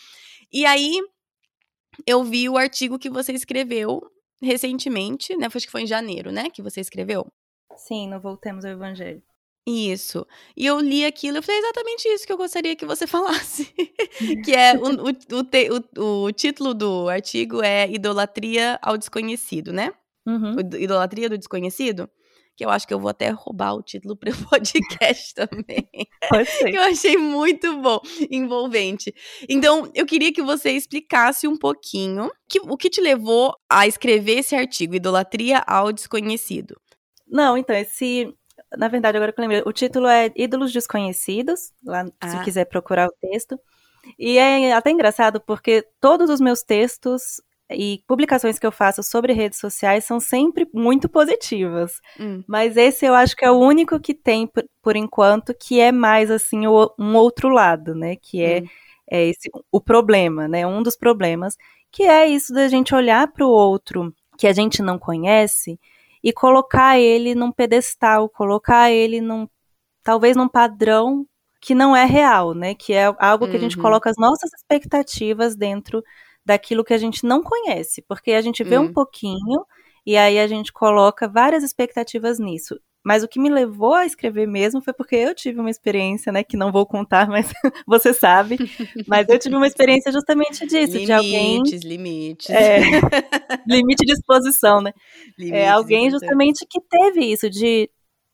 E 0.52 0.66
aí 0.66 1.00
eu 2.06 2.24
vi 2.24 2.48
o 2.48 2.56
artigo 2.56 2.98
que 2.98 3.08
você 3.08 3.32
escreveu 3.32 4.00
recentemente, 4.42 5.36
né? 5.36 5.46
Acho 5.46 5.66
que 5.66 5.72
foi 5.72 5.82
em 5.82 5.86
janeiro, 5.86 6.32
né? 6.32 6.50
Que 6.50 6.62
você 6.62 6.80
escreveu. 6.80 7.30
Sim, 7.76 8.08
no 8.08 8.20
Voltemos 8.20 8.64
ao 8.64 8.72
Evangelho. 8.72 9.22
Isso. 9.66 10.26
E 10.56 10.64
eu 10.64 10.80
li 10.80 11.04
aquilo 11.04 11.38
e 11.38 11.42
falei 11.42 11.60
é 11.60 11.64
exatamente 11.64 12.08
isso 12.08 12.26
que 12.26 12.32
eu 12.32 12.38
gostaria 12.38 12.74
que 12.74 12.86
você 12.86 13.06
falasse. 13.08 13.66
que 14.44 14.52
é 14.52 14.72
o, 14.74 15.36
o, 15.36 15.44
te, 15.44 15.68
o, 15.70 16.24
o, 16.24 16.32
título 16.32 16.72
do 16.72 17.08
artigo 17.08 17.62
é 17.62 17.88
Idolatria 17.90 18.78
ao 18.80 18.96
Desconhecido, 18.96 19.72
né? 19.72 19.92
Uhum. 20.26 20.56
Idolatria 20.78 21.28
do 21.28 21.38
Desconhecido 21.38 22.08
que 22.58 22.64
eu 22.64 22.70
acho 22.70 22.88
que 22.88 22.92
eu 22.92 22.98
vou 22.98 23.08
até 23.08 23.30
roubar 23.30 23.72
o 23.72 23.82
título 23.82 24.16
para 24.16 24.32
o 24.32 24.36
podcast 24.50 25.32
também. 25.32 25.88
Pode 26.28 26.50
ser. 26.50 26.74
eu 26.74 26.82
achei 26.82 27.16
muito 27.16 27.80
bom, 27.80 28.00
envolvente. 28.28 29.14
Então, 29.48 29.88
eu 29.94 30.04
queria 30.04 30.32
que 30.32 30.42
você 30.42 30.72
explicasse 30.72 31.46
um 31.46 31.56
pouquinho 31.56 32.28
que, 32.48 32.58
o 32.58 32.76
que 32.76 32.90
te 32.90 33.00
levou 33.00 33.54
a 33.70 33.86
escrever 33.86 34.38
esse 34.40 34.56
artigo, 34.56 34.96
Idolatria 34.96 35.62
ao 35.68 35.92
Desconhecido. 35.92 36.74
Não, 37.30 37.56
então, 37.56 37.76
esse. 37.76 38.34
Na 38.76 38.88
verdade, 38.88 39.16
agora 39.16 39.32
que 39.32 39.40
eu 39.40 39.42
lembrei, 39.42 39.62
o 39.64 39.72
título 39.72 40.06
é 40.06 40.30
Ídolos 40.36 40.72
Desconhecidos, 40.72 41.72
lá 41.84 42.04
ah. 42.20 42.28
se 42.28 42.44
quiser 42.44 42.64
procurar 42.66 43.08
o 43.08 43.14
texto. 43.20 43.58
E 44.18 44.38
é 44.38 44.72
até 44.72 44.90
engraçado 44.90 45.40
porque 45.40 45.86
todos 46.00 46.30
os 46.30 46.40
meus 46.40 46.62
textos 46.62 47.40
e 47.70 48.02
publicações 48.06 48.58
que 48.58 48.66
eu 48.66 48.72
faço 48.72 49.02
sobre 49.02 49.32
redes 49.32 49.58
sociais 49.58 50.04
são 50.04 50.18
sempre 50.18 50.66
muito 50.72 51.08
positivas. 51.08 52.00
Hum. 52.18 52.42
Mas 52.46 52.76
esse 52.76 53.04
eu 53.04 53.14
acho 53.14 53.36
que 53.36 53.44
é 53.44 53.50
o 53.50 53.58
único 53.58 54.00
que 54.00 54.14
tem, 54.14 54.46
por, 54.46 54.64
por 54.82 54.96
enquanto, 54.96 55.54
que 55.54 55.78
é 55.80 55.92
mais 55.92 56.30
assim 56.30 56.66
o, 56.66 56.92
um 56.98 57.14
outro 57.16 57.48
lado, 57.48 57.94
né? 57.94 58.16
Que 58.16 58.42
é, 58.42 58.60
hum. 58.60 58.66
é 59.10 59.26
esse, 59.26 59.50
o 59.70 59.80
problema, 59.80 60.48
né? 60.48 60.66
Um 60.66 60.82
dos 60.82 60.96
problemas, 60.96 61.56
que 61.90 62.02
é 62.04 62.26
isso 62.26 62.52
da 62.52 62.68
gente 62.68 62.94
olhar 62.94 63.30
para 63.30 63.46
o 63.46 63.50
outro 63.50 64.14
que 64.38 64.46
a 64.46 64.52
gente 64.52 64.82
não 64.82 64.98
conhece 64.98 65.78
e 66.28 66.32
colocar 66.32 66.98
ele 66.98 67.34
num 67.34 67.50
pedestal, 67.50 68.28
colocar 68.28 68.90
ele 68.90 69.18
num 69.18 69.48
talvez 70.02 70.36
num 70.36 70.46
padrão 70.46 71.26
que 71.58 71.74
não 71.74 71.96
é 71.96 72.04
real, 72.04 72.52
né? 72.52 72.74
Que 72.74 72.92
é 72.92 73.06
algo 73.18 73.46
que 73.46 73.52
uhum. 73.52 73.56
a 73.56 73.60
gente 73.60 73.76
uhum. 73.76 73.82
coloca 73.82 74.10
as 74.10 74.16
nossas 74.18 74.50
expectativas 74.52 75.56
dentro 75.56 76.04
daquilo 76.44 76.84
que 76.84 76.92
a 76.92 76.98
gente 76.98 77.24
não 77.24 77.42
conhece, 77.42 78.02
porque 78.06 78.32
a 78.32 78.42
gente 78.42 78.62
vê 78.62 78.78
hum. 78.78 78.82
um 78.82 78.92
pouquinho 78.92 79.64
e 80.04 80.18
aí 80.18 80.38
a 80.38 80.46
gente 80.46 80.70
coloca 80.70 81.26
várias 81.26 81.62
expectativas 81.64 82.38
nisso. 82.38 82.78
Mas 83.08 83.22
o 83.22 83.28
que 83.28 83.40
me 83.40 83.48
levou 83.48 83.94
a 83.94 84.04
escrever 84.04 84.46
mesmo 84.46 84.82
foi 84.82 84.92
porque 84.92 85.16
eu 85.16 85.34
tive 85.34 85.58
uma 85.58 85.70
experiência, 85.70 86.30
né, 86.30 86.44
que 86.44 86.58
não 86.58 86.70
vou 86.70 86.84
contar, 86.84 87.26
mas 87.32 87.50
você 87.86 88.12
sabe. 88.12 88.58
Mas 89.06 89.26
eu 89.30 89.38
tive 89.38 89.56
uma 89.56 89.66
experiência 89.66 90.12
justamente 90.12 90.66
disso, 90.66 90.92
limites, 90.92 91.06
de 91.06 91.12
alguém. 91.14 91.62
Limites, 91.82 92.50
é, 92.50 92.80
limite 93.66 94.04
de 94.04 94.12
exposição, 94.12 94.82
né? 94.82 94.92
Limites, 95.38 95.58
é 95.58 95.70
alguém 95.70 96.10
justamente 96.10 96.66
que 96.68 96.82
teve 96.82 97.24
isso, 97.32 97.48
de, 97.48 97.88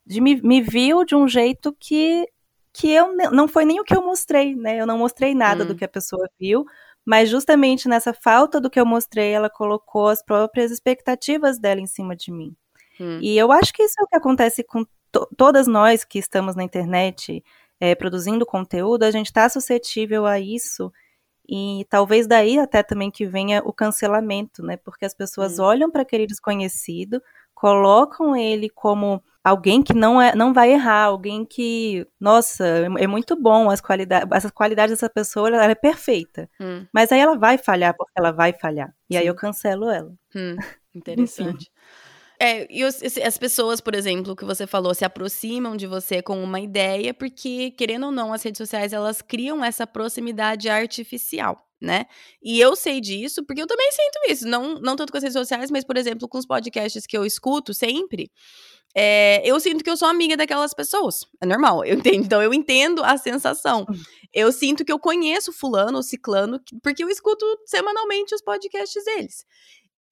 de 0.04 0.20
me, 0.20 0.42
me 0.42 0.60
viu 0.60 1.04
de 1.04 1.14
um 1.14 1.28
jeito 1.28 1.72
que, 1.78 2.26
que 2.72 2.90
eu 2.90 3.14
não 3.30 3.46
foi 3.46 3.64
nem 3.64 3.78
o 3.78 3.84
que 3.84 3.94
eu 3.94 4.02
mostrei, 4.02 4.56
né? 4.56 4.80
Eu 4.80 4.88
não 4.88 4.98
mostrei 4.98 5.36
nada 5.36 5.62
hum. 5.62 5.68
do 5.68 5.76
que 5.76 5.84
a 5.84 5.88
pessoa 5.88 6.28
viu, 6.36 6.64
mas 7.06 7.30
justamente 7.30 7.88
nessa 7.88 8.12
falta 8.12 8.60
do 8.60 8.68
que 8.68 8.80
eu 8.80 8.84
mostrei, 8.84 9.30
ela 9.30 9.48
colocou 9.48 10.08
as 10.08 10.20
próprias 10.20 10.72
expectativas 10.72 11.60
dela 11.60 11.80
em 11.80 11.86
cima 11.86 12.16
de 12.16 12.32
mim. 12.32 12.56
Hum. 13.00 13.18
E 13.22 13.36
eu 13.36 13.50
acho 13.52 13.72
que 13.72 13.82
isso 13.82 13.94
é 14.00 14.04
o 14.04 14.06
que 14.06 14.16
acontece 14.16 14.62
com 14.62 14.84
to 15.12 15.28
todas 15.36 15.66
nós 15.66 16.04
que 16.04 16.18
estamos 16.18 16.56
na 16.56 16.62
internet 16.64 17.42
é, 17.80 17.94
produzindo 17.94 18.46
conteúdo, 18.46 19.04
a 19.04 19.10
gente 19.10 19.26
está 19.26 19.48
suscetível 19.48 20.26
a 20.26 20.40
isso. 20.40 20.92
E 21.48 21.86
talvez 21.90 22.26
daí 22.26 22.58
até 22.58 22.82
também 22.82 23.10
que 23.10 23.26
venha 23.26 23.62
o 23.64 23.72
cancelamento, 23.72 24.62
né? 24.62 24.76
Porque 24.78 25.04
as 25.04 25.14
pessoas 25.14 25.58
hum. 25.58 25.64
olham 25.64 25.90
para 25.90 26.02
aquele 26.02 26.26
desconhecido, 26.26 27.22
colocam 27.54 28.34
ele 28.34 28.70
como 28.70 29.22
alguém 29.42 29.82
que 29.82 29.92
não 29.92 30.20
é, 30.20 30.34
não 30.34 30.54
vai 30.54 30.72
errar, 30.72 31.04
alguém 31.04 31.44
que, 31.44 32.06
nossa, 32.18 32.66
é, 32.66 33.04
é 33.04 33.06
muito 33.06 33.36
bom 33.36 33.70
as 33.70 33.80
qualidades, 33.80 34.26
essas 34.32 34.50
qualidades 34.50 34.94
dessa 34.94 35.10
pessoa, 35.10 35.48
ela, 35.48 35.64
é 35.64 35.74
perfeita. 35.74 36.48
Hum. 36.58 36.86
Mas 36.92 37.12
aí 37.12 37.20
ela 37.20 37.36
vai 37.36 37.58
falhar 37.58 37.94
porque 37.94 38.12
ela 38.16 38.32
vai 38.32 38.54
falhar. 38.54 38.94
E 39.10 39.14
Sim. 39.14 39.20
aí 39.20 39.26
eu 39.26 39.34
cancelo 39.34 39.90
ela. 39.90 40.12
Hum, 40.34 40.56
interessante. 40.94 41.70
É, 42.40 42.66
e 42.70 42.84
os, 42.84 43.00
as 43.02 43.38
pessoas, 43.38 43.80
por 43.80 43.94
exemplo, 43.94 44.34
que 44.34 44.44
você 44.44 44.66
falou, 44.66 44.94
se 44.94 45.04
aproximam 45.04 45.76
de 45.76 45.86
você 45.86 46.20
com 46.20 46.42
uma 46.42 46.60
ideia, 46.60 47.14
porque, 47.14 47.70
querendo 47.72 48.06
ou 48.06 48.12
não, 48.12 48.32
as 48.32 48.42
redes 48.42 48.58
sociais, 48.58 48.92
elas 48.92 49.22
criam 49.22 49.64
essa 49.64 49.86
proximidade 49.86 50.68
artificial, 50.68 51.68
né? 51.80 52.06
E 52.42 52.60
eu 52.60 52.74
sei 52.74 53.00
disso, 53.00 53.44
porque 53.44 53.62
eu 53.62 53.66
também 53.66 53.90
sinto 53.92 54.32
isso. 54.32 54.48
Não, 54.48 54.80
não 54.80 54.96
tanto 54.96 55.12
com 55.12 55.16
as 55.18 55.22
redes 55.22 55.38
sociais, 55.38 55.70
mas, 55.70 55.84
por 55.84 55.96
exemplo, 55.96 56.28
com 56.28 56.38
os 56.38 56.46
podcasts 56.46 57.06
que 57.06 57.16
eu 57.16 57.24
escuto 57.24 57.72
sempre 57.72 58.30
é, 58.96 59.42
eu 59.44 59.58
sinto 59.58 59.82
que 59.82 59.90
eu 59.90 59.96
sou 59.96 60.06
amiga 60.06 60.36
daquelas 60.36 60.72
pessoas. 60.72 61.26
É 61.40 61.46
normal, 61.46 61.84
eu 61.84 61.96
entendo. 61.96 62.24
Então 62.24 62.42
eu 62.42 62.54
entendo 62.54 63.02
a 63.02 63.16
sensação. 63.18 63.84
Eu 64.32 64.52
sinto 64.52 64.84
que 64.84 64.92
eu 64.92 64.98
conheço 64.98 65.52
fulano 65.52 65.96
ou 65.96 66.02
ciclano, 66.02 66.60
porque 66.82 67.02
eu 67.02 67.10
escuto 67.10 67.44
semanalmente 67.66 68.34
os 68.34 68.40
podcasts 68.40 69.04
deles. 69.04 69.44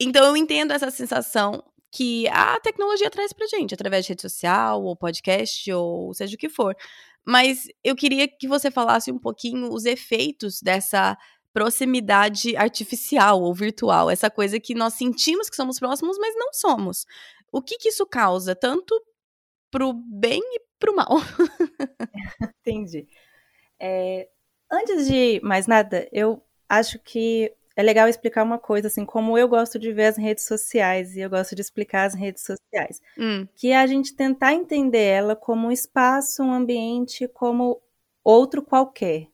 Então 0.00 0.25
eu 0.26 0.37
entendo 0.37 0.73
essa 0.73 0.91
sensação 0.91 1.62
que 1.92 2.26
a 2.28 2.58
tecnologia 2.58 3.11
traz 3.11 3.32
pra 3.32 3.46
gente, 3.46 3.75
através 3.75 4.06
de 4.06 4.12
rede 4.12 4.22
social, 4.22 4.82
ou 4.82 4.96
podcast, 4.96 5.70
ou 5.72 6.14
seja 6.14 6.34
o 6.34 6.38
que 6.38 6.49
for. 6.49 6.75
Mas 7.25 7.68
eu 7.84 7.94
queria 7.94 8.26
que 8.26 8.49
você 8.49 8.70
falasse 8.70 9.12
um 9.12 9.18
pouquinho 9.18 9.70
os 9.72 9.84
efeitos 9.84 10.61
dessa 10.62 11.16
proximidade 11.52 12.56
artificial 12.56 13.42
ou 13.42 13.54
virtual, 13.54 14.08
essa 14.08 14.30
coisa 14.30 14.58
que 14.58 14.75
nós 14.75 14.94
sentimos 14.94 15.50
que 15.50 15.56
somos 15.56 15.78
próximos, 15.78 16.16
mas 16.18 16.34
não 16.34 16.52
somos. 16.54 17.04
O 17.52 17.61
que, 17.61 17.76
que 17.76 17.90
isso 17.90 18.06
causa, 18.06 18.56
tanto 18.56 18.99
pro 19.70 19.92
bem 19.92 20.40
e 20.40 20.62
pro 20.78 20.96
mal? 20.96 21.08
Entendi. 22.66 23.06
É, 23.78 24.28
antes 24.70 25.06
de 25.06 25.40
mais 25.42 25.66
nada, 25.66 26.08
eu 26.11 26.42
acho 26.66 26.99
que 26.99 27.54
é 27.76 27.83
legal 27.83 28.09
explicar 28.09 28.43
uma 28.43 28.59
coisa, 28.59 28.88
assim, 28.88 29.05
como 29.05 29.37
eu 29.37 29.49
gosto 29.49 29.79
de 29.79 29.93
ver 29.93 30.07
as 30.07 30.17
redes 30.17 30.45
sociais, 30.45 31.17
e 31.17 31.21
eu 31.21 31.31
gosto 31.31 31.55
de 31.55 31.62
explicar 31.62 32.05
as 32.05 32.14
redes 32.14 32.43
sociais, 32.43 33.00
hum. 33.19 33.47
que 33.55 33.71
é 33.71 33.76
a 33.79 33.87
gente 33.87 34.14
tentar 34.14 34.52
entender 34.55 35.05
ela 35.05 35.35
como 35.35 35.69
um 35.69 35.73
espaço, 35.73 36.43
um 36.43 36.52
ambiente, 36.52 37.29
como 37.29 37.81
outro 38.23 38.62
qualquer, 38.62 39.29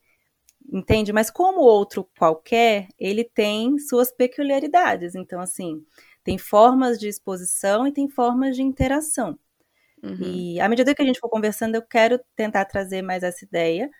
entende? 0.70 1.12
Mas 1.12 1.30
como 1.30 1.60
outro 1.60 2.08
qualquer, 2.18 2.88
ele 2.98 3.24
tem 3.24 3.78
suas 3.78 4.12
peculiaridades, 4.12 5.14
então, 5.14 5.40
assim, 5.40 5.84
tem 6.22 6.38
formas 6.38 6.98
de 6.98 7.08
exposição 7.08 7.86
e 7.86 7.92
tem 7.92 8.08
formas 8.08 8.54
de 8.54 8.62
interação. 8.62 9.38
Uhum. 10.02 10.16
E 10.20 10.60
à 10.60 10.68
medida 10.68 10.94
que 10.94 11.02
a 11.02 11.04
gente 11.04 11.18
for 11.18 11.28
conversando, 11.28 11.74
eu 11.74 11.82
quero 11.82 12.20
tentar 12.36 12.64
trazer 12.66 13.02
mais 13.02 13.22
essa 13.22 13.44
ideia, 13.44 13.90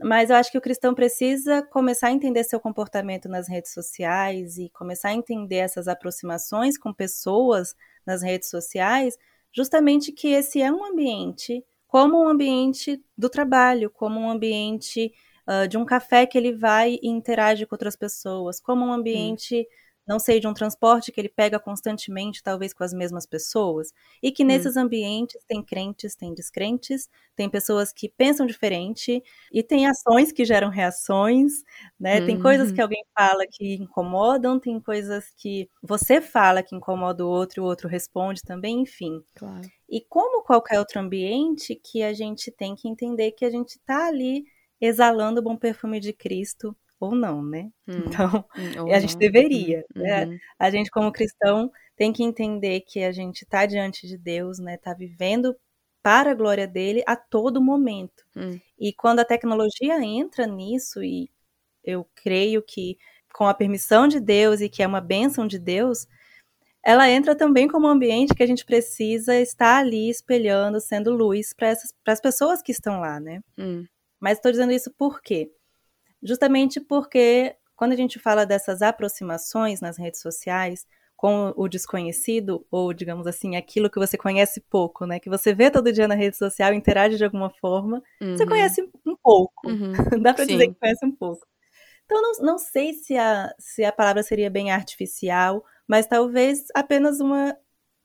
mas 0.00 0.30
eu 0.30 0.36
acho 0.36 0.50
que 0.50 0.58
o 0.58 0.60
cristão 0.60 0.94
precisa 0.94 1.62
começar 1.62 2.08
a 2.08 2.12
entender 2.12 2.44
seu 2.44 2.60
comportamento 2.60 3.28
nas 3.28 3.48
redes 3.48 3.72
sociais 3.72 4.58
e 4.58 4.68
começar 4.70 5.08
a 5.08 5.14
entender 5.14 5.56
essas 5.56 5.88
aproximações 5.88 6.76
com 6.76 6.92
pessoas 6.92 7.74
nas 8.04 8.22
redes 8.22 8.48
sociais, 8.50 9.16
justamente 9.52 10.12
que 10.12 10.28
esse 10.28 10.60
é 10.60 10.70
um 10.70 10.84
ambiente 10.84 11.64
como 11.86 12.22
um 12.22 12.28
ambiente 12.28 13.02
do 13.16 13.30
trabalho, 13.30 13.88
como 13.88 14.20
um 14.20 14.28
ambiente 14.28 15.12
uh, 15.48 15.66
de 15.66 15.78
um 15.78 15.84
café 15.84 16.26
que 16.26 16.36
ele 16.36 16.52
vai 16.52 16.98
e 17.02 17.08
interage 17.08 17.64
com 17.64 17.74
outras 17.74 17.96
pessoas, 17.96 18.60
como 18.60 18.84
um 18.84 18.92
ambiente 18.92 19.60
hum 19.60 19.85
não 20.06 20.18
sei, 20.18 20.38
de 20.38 20.46
um 20.46 20.54
transporte 20.54 21.10
que 21.10 21.20
ele 21.20 21.28
pega 21.28 21.58
constantemente, 21.58 22.42
talvez 22.42 22.72
com 22.72 22.84
as 22.84 22.92
mesmas 22.92 23.26
pessoas, 23.26 23.92
e 24.22 24.30
que 24.30 24.44
hum. 24.44 24.46
nesses 24.46 24.76
ambientes 24.76 25.42
tem 25.46 25.62
crentes, 25.62 26.14
tem 26.14 26.32
descrentes, 26.32 27.08
tem 27.34 27.48
pessoas 27.50 27.92
que 27.92 28.08
pensam 28.08 28.46
diferente, 28.46 29.22
e 29.52 29.62
tem 29.62 29.86
ações 29.86 30.32
que 30.32 30.44
geram 30.44 30.68
reações, 30.68 31.64
né? 31.98 32.24
Tem 32.24 32.40
coisas 32.40 32.70
que 32.70 32.78
uhum. 32.78 32.84
alguém 32.84 33.04
fala 33.14 33.44
que 33.50 33.74
incomodam, 33.74 34.58
tem 34.58 34.80
coisas 34.80 35.32
que 35.36 35.68
você 35.82 36.20
fala 36.20 36.62
que 36.62 36.74
incomoda 36.74 37.24
o 37.24 37.28
outro 37.28 37.60
e 37.60 37.62
o 37.62 37.66
outro 37.66 37.88
responde 37.88 38.42
também, 38.42 38.80
enfim. 38.80 39.22
Claro. 39.34 39.68
E 39.88 40.00
como 40.00 40.42
qualquer 40.42 40.78
outro 40.78 41.00
ambiente, 41.00 41.74
que 41.74 42.02
a 42.02 42.12
gente 42.12 42.50
tem 42.50 42.74
que 42.74 42.88
entender 42.88 43.32
que 43.32 43.44
a 43.44 43.50
gente 43.50 43.76
está 43.76 44.08
ali 44.08 44.44
exalando 44.80 45.40
o 45.40 45.42
bom 45.42 45.56
perfume 45.56 46.00
de 46.00 46.12
Cristo 46.12 46.76
ou 47.00 47.14
não, 47.14 47.42
né? 47.42 47.70
Hum, 47.88 48.04
então, 48.06 48.44
hum, 48.56 48.92
a 48.92 49.00
gente 49.00 49.12
não. 49.14 49.18
deveria. 49.20 49.84
Uhum, 49.94 50.02
né? 50.02 50.24
Uhum. 50.26 50.38
A 50.58 50.70
gente, 50.70 50.90
como 50.90 51.12
cristão, 51.12 51.70
tem 51.96 52.12
que 52.12 52.22
entender 52.22 52.80
que 52.82 53.02
a 53.04 53.12
gente 53.12 53.42
está 53.42 53.66
diante 53.66 54.06
de 54.06 54.16
Deus, 54.18 54.58
né? 54.58 54.74
Está 54.74 54.94
vivendo 54.94 55.56
para 56.02 56.30
a 56.30 56.34
glória 56.34 56.66
dele 56.68 57.02
a 57.06 57.16
todo 57.16 57.60
momento. 57.60 58.24
Hum. 58.36 58.60
E 58.78 58.92
quando 58.92 59.20
a 59.20 59.24
tecnologia 59.24 60.00
entra 60.02 60.46
nisso, 60.46 61.02
e 61.02 61.28
eu 61.84 62.06
creio 62.14 62.62
que 62.62 62.96
com 63.34 63.46
a 63.46 63.54
permissão 63.54 64.08
de 64.08 64.20
Deus 64.20 64.60
e 64.60 64.68
que 64.68 64.82
é 64.82 64.86
uma 64.86 65.00
bênção 65.00 65.46
de 65.46 65.58
Deus, 65.58 66.06
ela 66.84 67.10
entra 67.10 67.34
também 67.36 67.68
como 67.68 67.86
um 67.88 67.90
ambiente 67.90 68.34
que 68.34 68.42
a 68.42 68.46
gente 68.46 68.64
precisa 68.64 69.36
estar 69.40 69.78
ali 69.78 70.08
espelhando, 70.08 70.80
sendo 70.80 71.12
luz 71.12 71.52
para 71.52 71.72
as 72.06 72.20
pessoas 72.20 72.62
que 72.62 72.72
estão 72.72 73.00
lá, 73.00 73.18
né? 73.20 73.40
Hum. 73.58 73.84
Mas 74.20 74.38
estou 74.38 74.52
dizendo 74.52 74.72
isso 74.72 74.90
por 74.96 75.20
quê? 75.20 75.50
Justamente 76.22 76.80
porque 76.80 77.56
quando 77.76 77.92
a 77.92 77.96
gente 77.96 78.18
fala 78.18 78.46
dessas 78.46 78.82
aproximações 78.82 79.80
nas 79.80 79.98
redes 79.98 80.20
sociais, 80.20 80.86
com 81.16 81.54
o 81.56 81.66
desconhecido, 81.66 82.66
ou 82.70 82.92
digamos 82.92 83.26
assim, 83.26 83.56
aquilo 83.56 83.90
que 83.90 83.98
você 83.98 84.18
conhece 84.18 84.60
pouco, 84.60 85.06
né? 85.06 85.18
Que 85.18 85.30
você 85.30 85.54
vê 85.54 85.70
todo 85.70 85.92
dia 85.92 86.06
na 86.06 86.14
rede 86.14 86.36
social, 86.36 86.74
interage 86.74 87.16
de 87.16 87.24
alguma 87.24 87.48
forma, 87.48 88.02
uhum. 88.20 88.36
você 88.36 88.46
conhece 88.46 88.82
um 89.04 89.16
pouco. 89.16 89.66
Uhum. 89.66 89.92
Dá 90.22 90.34
para 90.34 90.44
dizer 90.44 90.68
que 90.68 90.74
conhece 90.74 91.04
um 91.04 91.12
pouco. 91.12 91.46
Então, 92.04 92.20
não, 92.20 92.32
não 92.40 92.58
sei 92.58 92.92
se 92.92 93.16
a, 93.16 93.52
se 93.58 93.82
a 93.82 93.90
palavra 93.90 94.22
seria 94.22 94.50
bem 94.50 94.70
artificial, 94.70 95.64
mas 95.88 96.06
talvez 96.06 96.66
apenas 96.74 97.18
uma 97.18 97.52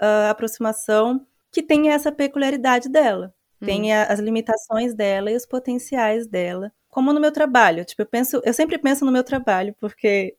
uh, 0.01 0.29
aproximação 0.29 1.25
que 1.51 1.61
tenha 1.61 1.93
essa 1.93 2.11
peculiaridade 2.11 2.87
dela, 2.87 3.33
uhum. 3.61 3.67
tenha 3.67 4.03
as 4.05 4.19
limitações 4.19 4.95
dela 4.95 5.29
e 5.29 5.35
os 5.35 5.45
potenciais 5.45 6.25
dela. 6.25 6.71
Como 6.91 7.13
no 7.13 7.21
meu 7.21 7.31
trabalho, 7.31 7.85
tipo, 7.85 8.01
eu 8.01 8.05
penso, 8.05 8.41
eu 8.43 8.53
sempre 8.53 8.77
penso 8.77 9.05
no 9.05 9.11
meu 9.11 9.23
trabalho, 9.23 9.73
porque 9.79 10.35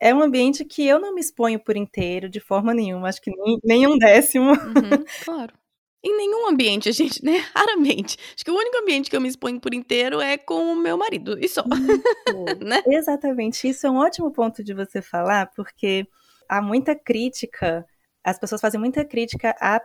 é 0.00 0.14
um 0.14 0.22
ambiente 0.22 0.64
que 0.64 0.86
eu 0.86 1.00
não 1.00 1.12
me 1.12 1.20
exponho 1.20 1.58
por 1.58 1.76
inteiro, 1.76 2.28
de 2.28 2.38
forma 2.38 2.72
nenhuma, 2.72 3.08
acho 3.08 3.20
que 3.20 3.30
nem, 3.30 3.58
nem 3.64 3.86
um 3.88 3.98
décimo. 3.98 4.52
Uhum, 4.52 5.04
claro. 5.24 5.52
Em 6.04 6.16
nenhum 6.16 6.48
ambiente, 6.48 6.88
a 6.88 6.92
gente, 6.94 7.24
né? 7.24 7.38
Raramente. 7.52 8.16
Acho 8.34 8.44
que 8.44 8.50
o 8.50 8.56
único 8.56 8.78
ambiente 8.78 9.10
que 9.10 9.16
eu 9.16 9.20
me 9.20 9.28
exponho 9.28 9.60
por 9.60 9.74
inteiro 9.74 10.20
é 10.20 10.38
com 10.38 10.72
o 10.72 10.76
meu 10.76 10.96
marido, 10.96 11.36
e 11.40 11.48
só. 11.48 11.64
né? 12.64 12.82
Exatamente. 12.86 13.68
Isso 13.68 13.86
é 13.86 13.90
um 13.90 13.96
ótimo 13.96 14.30
ponto 14.30 14.62
de 14.62 14.72
você 14.72 15.02
falar, 15.02 15.50
porque 15.56 16.06
há 16.48 16.62
muita 16.62 16.94
crítica, 16.94 17.84
as 18.22 18.38
pessoas 18.38 18.60
fazem 18.60 18.78
muita 18.78 19.04
crítica 19.04 19.56
a 19.60 19.80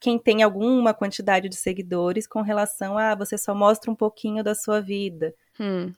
quem 0.00 0.18
tem 0.18 0.42
alguma 0.42 0.94
quantidade 0.94 1.48
de 1.48 1.56
seguidores 1.56 2.26
com 2.26 2.40
relação 2.40 2.96
a 2.96 3.14
você 3.14 3.36
só 3.36 3.54
mostra 3.54 3.90
um 3.90 3.94
pouquinho 3.94 4.42
da 4.44 4.54
sua 4.54 4.80
vida. 4.80 5.34
Hum. 5.58 5.92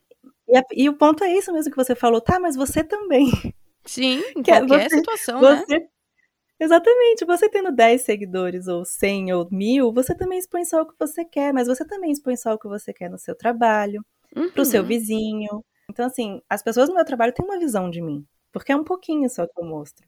E, 0.49 0.57
a, 0.57 0.63
e, 0.73 0.89
o 0.89 0.95
ponto 0.95 1.23
é 1.23 1.33
isso 1.33 1.53
mesmo 1.53 1.71
que 1.71 1.77
você 1.77 1.95
falou, 1.95 2.21
tá, 2.21 2.39
mas 2.41 2.57
você 2.57 2.83
também. 2.83 3.31
Sim, 3.85 4.23
em 4.37 4.43
que 4.43 4.51
é 4.51 4.61
qualquer 4.61 4.89
você, 4.89 4.97
situação, 4.97 5.41
né? 5.41 5.65
você, 5.67 5.79
né? 5.79 5.87
Exatamente, 6.59 7.25
você 7.25 7.49
tendo 7.49 7.73
10 7.73 8.03
seguidores, 8.03 8.69
ou 8.69 8.85
100, 8.85 9.33
ou 9.33 9.49
mil, 9.51 9.93
você 9.93 10.15
também 10.15 10.39
expõe 10.39 10.65
só 10.65 10.83
o 10.83 10.87
que 10.87 10.95
você 10.99 11.25
quer, 11.25 11.55
mas 11.55 11.67
você 11.67 11.87
também 11.87 12.11
expõe 12.11 12.37
só 12.37 12.53
o 12.53 12.59
que 12.59 12.69
você 12.69 12.93
quer 12.93 13.09
no 13.09 13.17
seu 13.17 13.35
trabalho, 13.35 14.05
uhum. 14.37 14.51
pro 14.51 14.65
seu 14.67 14.83
uhum. 14.83 14.89
vizinho. 14.89 15.65
Então, 15.91 16.05
assim, 16.05 16.43
as 16.51 16.63
pessoas 16.63 16.89
no 16.91 16.95
meu 16.95 17.05
trabalho 17.05 17.33
têm 17.33 17.47
uma 17.47 17.59
visão 17.59 17.89
de 17.89 18.03
mim, 18.03 18.27
porque 18.53 18.73
é 18.73 18.77
um 18.77 18.85
pouquinho 18.85 19.29
só 19.31 19.47
que 19.47 19.59
eu 19.59 19.65
mostro. 19.65 20.07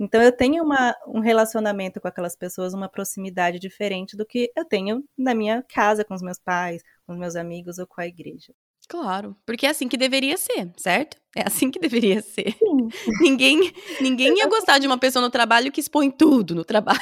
Então, 0.00 0.22
eu 0.22 0.32
tenho 0.32 0.64
uma, 0.64 0.96
um 1.06 1.20
relacionamento 1.20 2.00
com 2.00 2.08
aquelas 2.08 2.34
pessoas, 2.34 2.72
uma 2.72 2.88
proximidade 2.88 3.58
diferente 3.58 4.16
do 4.16 4.24
que 4.24 4.50
eu 4.56 4.64
tenho 4.64 5.04
na 5.16 5.34
minha 5.34 5.62
casa, 5.62 6.04
com 6.04 6.14
os 6.14 6.22
meus 6.22 6.38
pais, 6.38 6.82
com 7.06 7.12
os 7.12 7.18
meus 7.18 7.36
amigos 7.36 7.78
ou 7.78 7.86
com 7.86 8.00
a 8.00 8.06
igreja. 8.06 8.54
Claro, 8.88 9.36
porque 9.44 9.66
é 9.66 9.68
assim 9.68 9.86
que 9.86 9.98
deveria 9.98 10.36
ser, 10.38 10.72
certo? 10.76 11.18
É 11.36 11.46
assim 11.46 11.70
que 11.70 11.78
deveria 11.78 12.22
ser. 12.22 12.56
ninguém, 13.20 13.72
ninguém 14.00 14.38
ia 14.38 14.48
gostar 14.48 14.78
de 14.78 14.86
uma 14.86 14.98
pessoa 14.98 15.22
no 15.22 15.30
trabalho 15.30 15.70
que 15.70 15.80
expõe 15.80 16.10
tudo 16.10 16.54
no 16.54 16.64
trabalho. 16.64 16.98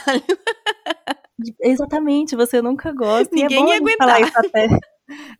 Exatamente, 1.62 2.34
você 2.34 2.60
nunca 2.60 2.92
gosta. 2.92 3.34
Ninguém 3.34 3.64
é 3.64 3.68
ia 3.70 3.76
aguentar. 3.76 4.20
Até, 4.36 4.68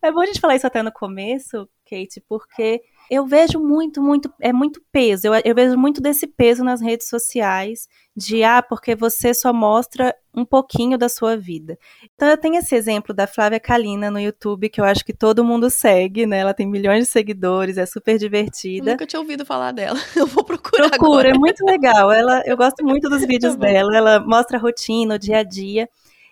é 0.01 0.11
bom 0.11 0.21
a 0.21 0.25
gente 0.25 0.39
falar 0.39 0.55
isso 0.55 0.65
até 0.65 0.81
no 0.81 0.91
começo, 0.91 1.69
Kate, 1.87 2.23
porque 2.27 2.81
eu 3.09 3.25
vejo 3.25 3.59
muito, 3.59 4.01
muito, 4.01 4.31
é 4.39 4.53
muito 4.53 4.81
peso. 4.91 5.27
Eu, 5.27 5.33
eu 5.43 5.55
vejo 5.55 5.77
muito 5.77 5.99
desse 5.99 6.27
peso 6.27 6.63
nas 6.63 6.81
redes 6.81 7.07
sociais, 7.07 7.87
de 8.15 8.43
ah, 8.43 8.61
porque 8.61 8.95
você 8.95 9.33
só 9.33 9.51
mostra 9.51 10.15
um 10.35 10.45
pouquinho 10.45 10.97
da 10.97 11.09
sua 11.09 11.35
vida. 11.35 11.77
Então 12.13 12.27
eu 12.27 12.37
tenho 12.37 12.55
esse 12.55 12.75
exemplo 12.75 13.13
da 13.13 13.25
Flávia 13.25 13.59
Kalina 13.59 14.11
no 14.11 14.19
YouTube, 14.19 14.69
que 14.69 14.79
eu 14.79 14.85
acho 14.85 15.03
que 15.03 15.13
todo 15.13 15.43
mundo 15.43 15.69
segue, 15.69 16.25
né? 16.25 16.39
Ela 16.39 16.53
tem 16.53 16.67
milhões 16.67 17.05
de 17.05 17.11
seguidores, 17.11 17.77
é 17.77 17.85
super 17.85 18.17
divertida. 18.17 18.91
Eu 18.91 18.93
nunca 18.93 19.07
tinha 19.07 19.19
ouvido 19.19 19.45
falar 19.45 19.71
dela. 19.71 19.99
Eu 20.15 20.27
vou 20.27 20.43
procurar 20.43 20.89
Procura, 20.89 21.09
agora. 21.11 21.29
é 21.29 21.33
muito 21.33 21.65
legal. 21.65 22.11
Ela, 22.11 22.43
eu 22.45 22.55
gosto 22.55 22.85
muito 22.85 23.09
dos 23.09 23.23
vídeos 23.25 23.55
dela. 23.55 23.95
Ela 23.95 24.19
mostra 24.19 24.57
a 24.57 24.61
rotina, 24.61 25.15
o 25.15 25.19
dia 25.19 25.39
a 25.39 25.43
dia. 25.43 25.89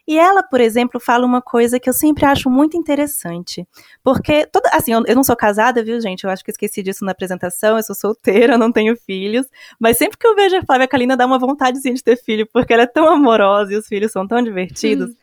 E 0.08 0.18
ela, 0.18 0.42
por 0.42 0.62
exemplo, 0.62 1.02
fala 1.02 1.26
uma 1.26 1.42
coisa 1.42 1.80
que 1.80 1.90
eu 1.90 1.94
sempre 1.94 2.26
acho 2.26 2.50
muito 2.50 2.78
interessante. 2.78 3.68
Porque, 4.02 4.46
toda, 4.46 4.70
assim, 4.72 4.94
eu, 4.94 5.04
eu, 5.06 5.16
não 5.16 5.24
sou 5.24 5.36
casada, 5.36 5.84
viu, 5.84 6.00
gente? 6.00 6.24
Eu 6.24 6.30
acho 6.30 6.46
que 6.46 6.52
esqueci 6.52 6.82
disso 6.82 7.04
na 7.04 7.12
apresentação. 7.12 7.76
Eu 7.76 7.84
sou 7.84 7.94
solteira, 7.94 8.58
não 8.58 8.72
tenho 8.72 8.96
filhos. 8.96 9.46
Mas 9.78 9.98
sempre 9.98 10.18
que 10.18 10.26
eu 10.26 10.34
vejo 10.34 10.56
a 10.56 10.66
Flávia 10.66 10.88
Kalina, 10.88 11.18
dá 11.18 11.26
uma 11.26 11.38
vontadezinha 11.38 11.94
de 11.94 12.02
ter 12.04 12.16
filho, 12.16 12.48
porque 12.54 12.74
ela 12.74 12.84
é 12.84 12.88
tão 12.88 13.10
amorosa 13.10 13.74
e 13.74 13.76
os 13.76 13.86
filhos 13.86 14.14
são 14.14 14.26
tão 14.26 14.42
divertidos. 14.42 15.10
Hum. 15.10 15.16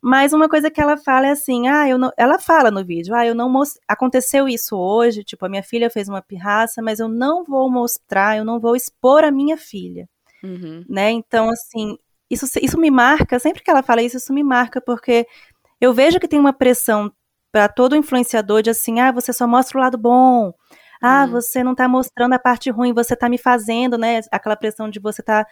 Mas 0.00 0.32
uma 0.32 0.48
coisa 0.48 0.70
que 0.70 0.80
ela 0.80 0.96
fala 0.96 1.26
é 1.26 1.30
assim, 1.32 1.68
ah, 1.68 1.88
eu 1.88 1.98
não, 1.98 2.10
ela 2.16 2.38
fala 2.38 2.70
no 2.70 2.84
vídeo, 2.84 3.14
ah, 3.14 3.26
eu 3.26 3.34
não 3.34 3.50
most... 3.50 3.78
aconteceu 3.88 4.48
isso 4.48 4.76
hoje, 4.76 5.24
tipo, 5.24 5.44
a 5.44 5.48
minha 5.48 5.62
filha 5.62 5.90
fez 5.90 6.08
uma 6.08 6.22
pirraça, 6.22 6.80
mas 6.80 7.00
eu 7.00 7.08
não 7.08 7.42
vou 7.42 7.68
mostrar, 7.70 8.36
eu 8.36 8.44
não 8.44 8.60
vou 8.60 8.76
expor 8.76 9.24
a 9.24 9.30
minha 9.30 9.56
filha. 9.56 10.08
Uhum. 10.44 10.84
Né? 10.88 11.10
Então, 11.10 11.50
assim, 11.50 11.98
isso, 12.30 12.46
isso 12.60 12.78
me 12.78 12.90
marca, 12.90 13.38
sempre 13.38 13.62
que 13.62 13.70
ela 13.70 13.82
fala 13.82 14.02
isso, 14.02 14.16
isso 14.16 14.32
me 14.32 14.42
marca, 14.42 14.80
porque 14.80 15.26
eu 15.80 15.92
vejo 15.92 16.18
que 16.18 16.28
tem 16.28 16.40
uma 16.40 16.52
pressão 16.52 17.12
para 17.52 17.68
todo 17.68 17.96
influenciador 17.96 18.62
de 18.62 18.70
assim, 18.70 19.00
ah, 19.00 19.12
você 19.12 19.32
só 19.32 19.46
mostra 19.46 19.78
o 19.78 19.80
lado 19.80 19.96
bom, 19.96 20.52
ah, 21.00 21.24
uhum. 21.24 21.30
você 21.30 21.62
não 21.62 21.72
está 21.72 21.88
mostrando 21.88 22.32
a 22.34 22.38
parte 22.38 22.70
ruim, 22.70 22.92
você 22.92 23.14
está 23.14 23.28
me 23.28 23.38
fazendo, 23.38 23.98
né? 23.98 24.20
Aquela 24.30 24.56
pressão 24.56 24.88
de 24.88 24.98
você 25.00 25.22
tá. 25.22 25.46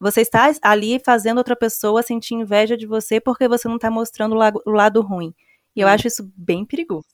Você 0.00 0.22
está 0.22 0.50
ali 0.62 0.98
fazendo 1.04 1.38
outra 1.38 1.54
pessoa 1.54 2.02
sentir 2.02 2.34
inveja 2.34 2.74
de 2.74 2.86
você 2.86 3.20
porque 3.20 3.46
você 3.46 3.68
não 3.68 3.76
está 3.76 3.90
mostrando 3.90 4.32
o 4.32 4.38
lado, 4.38 4.62
o 4.66 4.70
lado 4.70 5.02
ruim. 5.02 5.34
E 5.76 5.80
eu 5.80 5.86
uhum. 5.86 5.92
acho 5.92 6.06
isso 6.06 6.32
bem 6.34 6.64
perigoso. 6.64 7.06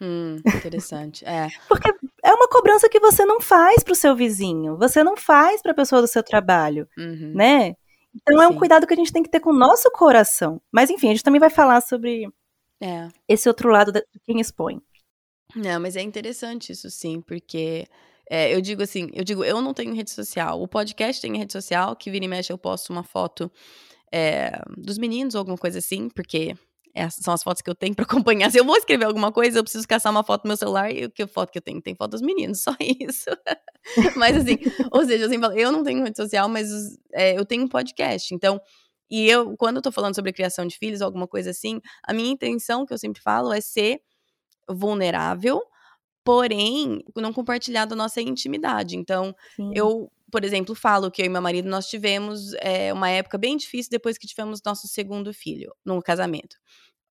Hum, 0.00 0.36
interessante. 0.54 1.24
É. 1.24 1.48
Porque 1.68 1.90
é 2.22 2.32
uma 2.34 2.48
cobrança 2.48 2.88
que 2.88 3.00
você 3.00 3.24
não 3.24 3.40
faz 3.40 3.82
para 3.82 3.92
o 3.92 3.96
seu 3.96 4.14
vizinho, 4.14 4.76
você 4.76 5.02
não 5.02 5.16
faz 5.16 5.62
para 5.62 5.72
a 5.72 5.74
pessoa 5.74 6.02
do 6.02 6.08
seu 6.08 6.22
trabalho, 6.22 6.86
uhum. 6.98 7.32
né? 7.34 7.74
Então 8.14 8.42
é 8.42 8.48
um 8.48 8.54
cuidado 8.54 8.86
que 8.86 8.94
a 8.94 8.96
gente 8.96 9.12
tem 9.12 9.22
que 9.22 9.30
ter 9.30 9.40
com 9.40 9.50
o 9.50 9.58
nosso 9.58 9.90
coração. 9.90 10.60
Mas 10.72 10.90
enfim, 10.90 11.08
a 11.08 11.10
gente 11.10 11.22
também 11.22 11.40
vai 11.40 11.50
falar 11.50 11.80
sobre 11.80 12.28
é. 12.80 13.08
esse 13.28 13.48
outro 13.48 13.68
lado 13.68 13.92
de 13.92 14.02
quem 14.24 14.40
expõe. 14.40 14.80
Não, 15.54 15.80
mas 15.80 15.96
é 15.96 16.02
interessante 16.02 16.72
isso 16.72 16.90
sim, 16.90 17.20
porque 17.20 17.86
é, 18.30 18.54
eu 18.54 18.60
digo 18.60 18.82
assim, 18.82 19.08
eu 19.12 19.24
digo, 19.24 19.44
eu 19.44 19.60
não 19.60 19.74
tenho 19.74 19.94
rede 19.94 20.10
social. 20.10 20.60
O 20.60 20.68
podcast 20.68 21.20
tem 21.20 21.36
rede 21.36 21.52
social, 21.52 21.94
que 21.96 22.10
vira 22.10 22.24
e 22.24 22.28
mexe 22.28 22.52
eu 22.52 22.58
posto 22.58 22.92
uma 22.92 23.02
foto 23.02 23.50
é, 24.12 24.60
dos 24.76 24.98
meninos 24.98 25.34
ou 25.34 25.40
alguma 25.40 25.58
coisa 25.58 25.78
assim, 25.78 26.08
porque 26.08 26.56
essas 26.94 27.24
são 27.24 27.34
as 27.34 27.42
fotos 27.42 27.60
que 27.60 27.68
eu 27.68 27.74
tenho 27.74 27.94
para 27.94 28.04
acompanhar. 28.04 28.50
Se 28.50 28.58
eu 28.58 28.64
vou 28.64 28.76
escrever 28.76 29.04
alguma 29.04 29.32
coisa, 29.32 29.58
eu 29.58 29.62
preciso 29.64 29.86
caçar 29.86 30.12
uma 30.12 30.22
foto 30.22 30.44
no 30.44 30.48
meu 30.48 30.56
celular 30.56 30.90
e 30.90 31.10
que 31.10 31.26
foto 31.26 31.50
que 31.50 31.58
eu 31.58 31.62
tenho? 31.62 31.82
Tem 31.82 31.94
foto 31.94 32.12
dos 32.12 32.22
meninos, 32.22 32.62
só 32.62 32.74
isso. 32.80 33.30
mas 34.16 34.36
assim, 34.36 34.56
ou 34.92 35.04
seja, 35.04 35.24
eu 35.24 35.28
sempre 35.28 35.48
falo, 35.48 35.58
eu 35.58 35.72
não 35.72 35.82
tenho 35.82 36.04
rede 36.04 36.16
social, 36.16 36.48
mas 36.48 36.68
é, 37.12 37.36
eu 37.36 37.44
tenho 37.44 37.64
um 37.64 37.68
podcast. 37.68 38.32
Então, 38.32 38.60
e 39.10 39.28
eu, 39.28 39.56
quando 39.56 39.76
eu 39.76 39.82
tô 39.82 39.90
falando 39.90 40.14
sobre 40.14 40.32
criação 40.32 40.66
de 40.66 40.78
filhos, 40.78 41.02
alguma 41.02 41.26
coisa 41.26 41.50
assim, 41.50 41.80
a 42.02 42.14
minha 42.14 42.30
intenção, 42.30 42.86
que 42.86 42.94
eu 42.94 42.98
sempre 42.98 43.20
falo, 43.20 43.52
é 43.52 43.60
ser 43.60 44.00
vulnerável, 44.68 45.60
porém, 46.24 47.04
não 47.16 47.32
compartilhar 47.32 47.84
da 47.84 47.94
nossa 47.94 48.20
intimidade. 48.20 48.96
Então, 48.96 49.34
Sim. 49.56 49.72
eu 49.74 50.10
por 50.34 50.42
exemplo, 50.42 50.74
falo 50.74 51.12
que 51.12 51.22
eu 51.22 51.26
e 51.26 51.28
meu 51.28 51.40
marido 51.40 51.68
nós 51.68 51.86
tivemos 51.86 52.54
é, 52.54 52.92
uma 52.92 53.08
época 53.08 53.38
bem 53.38 53.56
difícil 53.56 53.88
depois 53.88 54.18
que 54.18 54.26
tivemos 54.26 54.60
nosso 54.66 54.88
segundo 54.88 55.32
filho 55.32 55.72
no 55.86 56.02
casamento. 56.02 56.56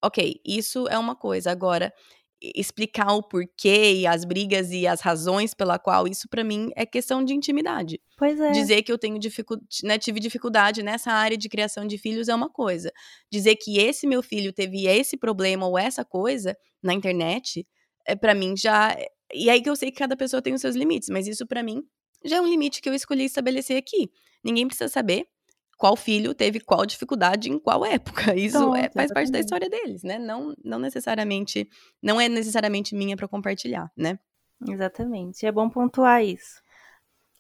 Ok, 0.04 0.42
isso 0.46 0.90
é 0.90 0.98
uma 1.00 1.16
coisa. 1.16 1.50
Agora, 1.50 1.94
explicar 2.42 3.14
o 3.14 3.24
porquê 3.24 3.94
e 3.94 4.06
as 4.06 4.26
brigas 4.26 4.72
e 4.72 4.86
as 4.86 5.00
razões 5.00 5.54
pela 5.54 5.80
qual 5.80 6.06
isso 6.06 6.28
para 6.28 6.44
mim 6.44 6.70
é 6.76 6.86
questão 6.86 7.24
de 7.24 7.34
intimidade. 7.34 7.98
Pois 8.18 8.38
é. 8.38 8.52
Dizer 8.52 8.84
que 8.84 8.92
eu 8.92 8.98
tenho 8.98 9.18
dificuldade, 9.18 9.70
né, 9.86 9.98
tive 9.98 10.20
dificuldade 10.20 10.84
nessa 10.84 11.14
área 11.14 11.38
de 11.38 11.48
criação 11.48 11.88
de 11.88 11.98
filhos 11.98 12.28
é 12.28 12.36
uma 12.36 12.50
coisa. 12.50 12.92
Dizer 13.32 13.56
que 13.56 13.80
esse 13.80 14.06
meu 14.06 14.22
filho 14.22 14.52
teve 14.52 14.86
esse 14.86 15.16
problema 15.16 15.66
ou 15.66 15.80
essa 15.80 16.04
coisa 16.04 16.58
na 16.84 16.94
internet, 16.94 17.66
é 18.06 18.18
para 18.18 18.36
mim 18.36 18.54
já 18.58 18.94
e 19.34 19.50
aí 19.50 19.62
que 19.62 19.70
eu 19.70 19.78
sei 19.78 19.92
que 19.92 20.00
cada 20.00 20.18
pessoa 20.18 20.42
tem 20.42 20.54
os 20.54 20.60
seus 20.60 20.76
limites, 20.76 21.08
mas 21.08 21.26
isso 21.26 21.48
para 21.48 21.64
mim 21.64 21.86
já 22.24 22.38
é 22.38 22.42
um 22.42 22.48
limite 22.48 22.82
que 22.82 22.90
eu 22.90 22.94
escolhi 22.94 23.26
estabelecer 23.26 23.78
aqui. 23.78 24.12
Ninguém 24.44 24.68
precisa 24.68 24.90
saber 24.90 25.28
qual 25.78 25.96
filho 25.96 26.34
teve 26.34 26.60
qual 26.60 26.86
dificuldade 26.86 27.50
em 27.50 27.60
qual 27.60 27.86
época. 27.86 28.34
Isso 28.36 28.76
é, 28.76 28.90
faz 28.90 29.12
parte 29.12 29.32
da 29.32 29.40
história 29.40 29.70
deles, 29.70 30.04
né? 30.04 30.18
Não, 30.18 30.56
não 30.64 30.80
necessariamente, 30.80 31.68
não 32.02 32.20
é 32.20 32.30
necessariamente 32.30 32.96
minha 32.96 33.18
para 33.18 33.28
compartilhar, 33.28 33.92
né? 33.98 34.18
Exatamente. 34.68 35.46
É 35.46 35.52
bom 35.52 35.70
pontuar 35.70 36.24
isso. 36.24 36.62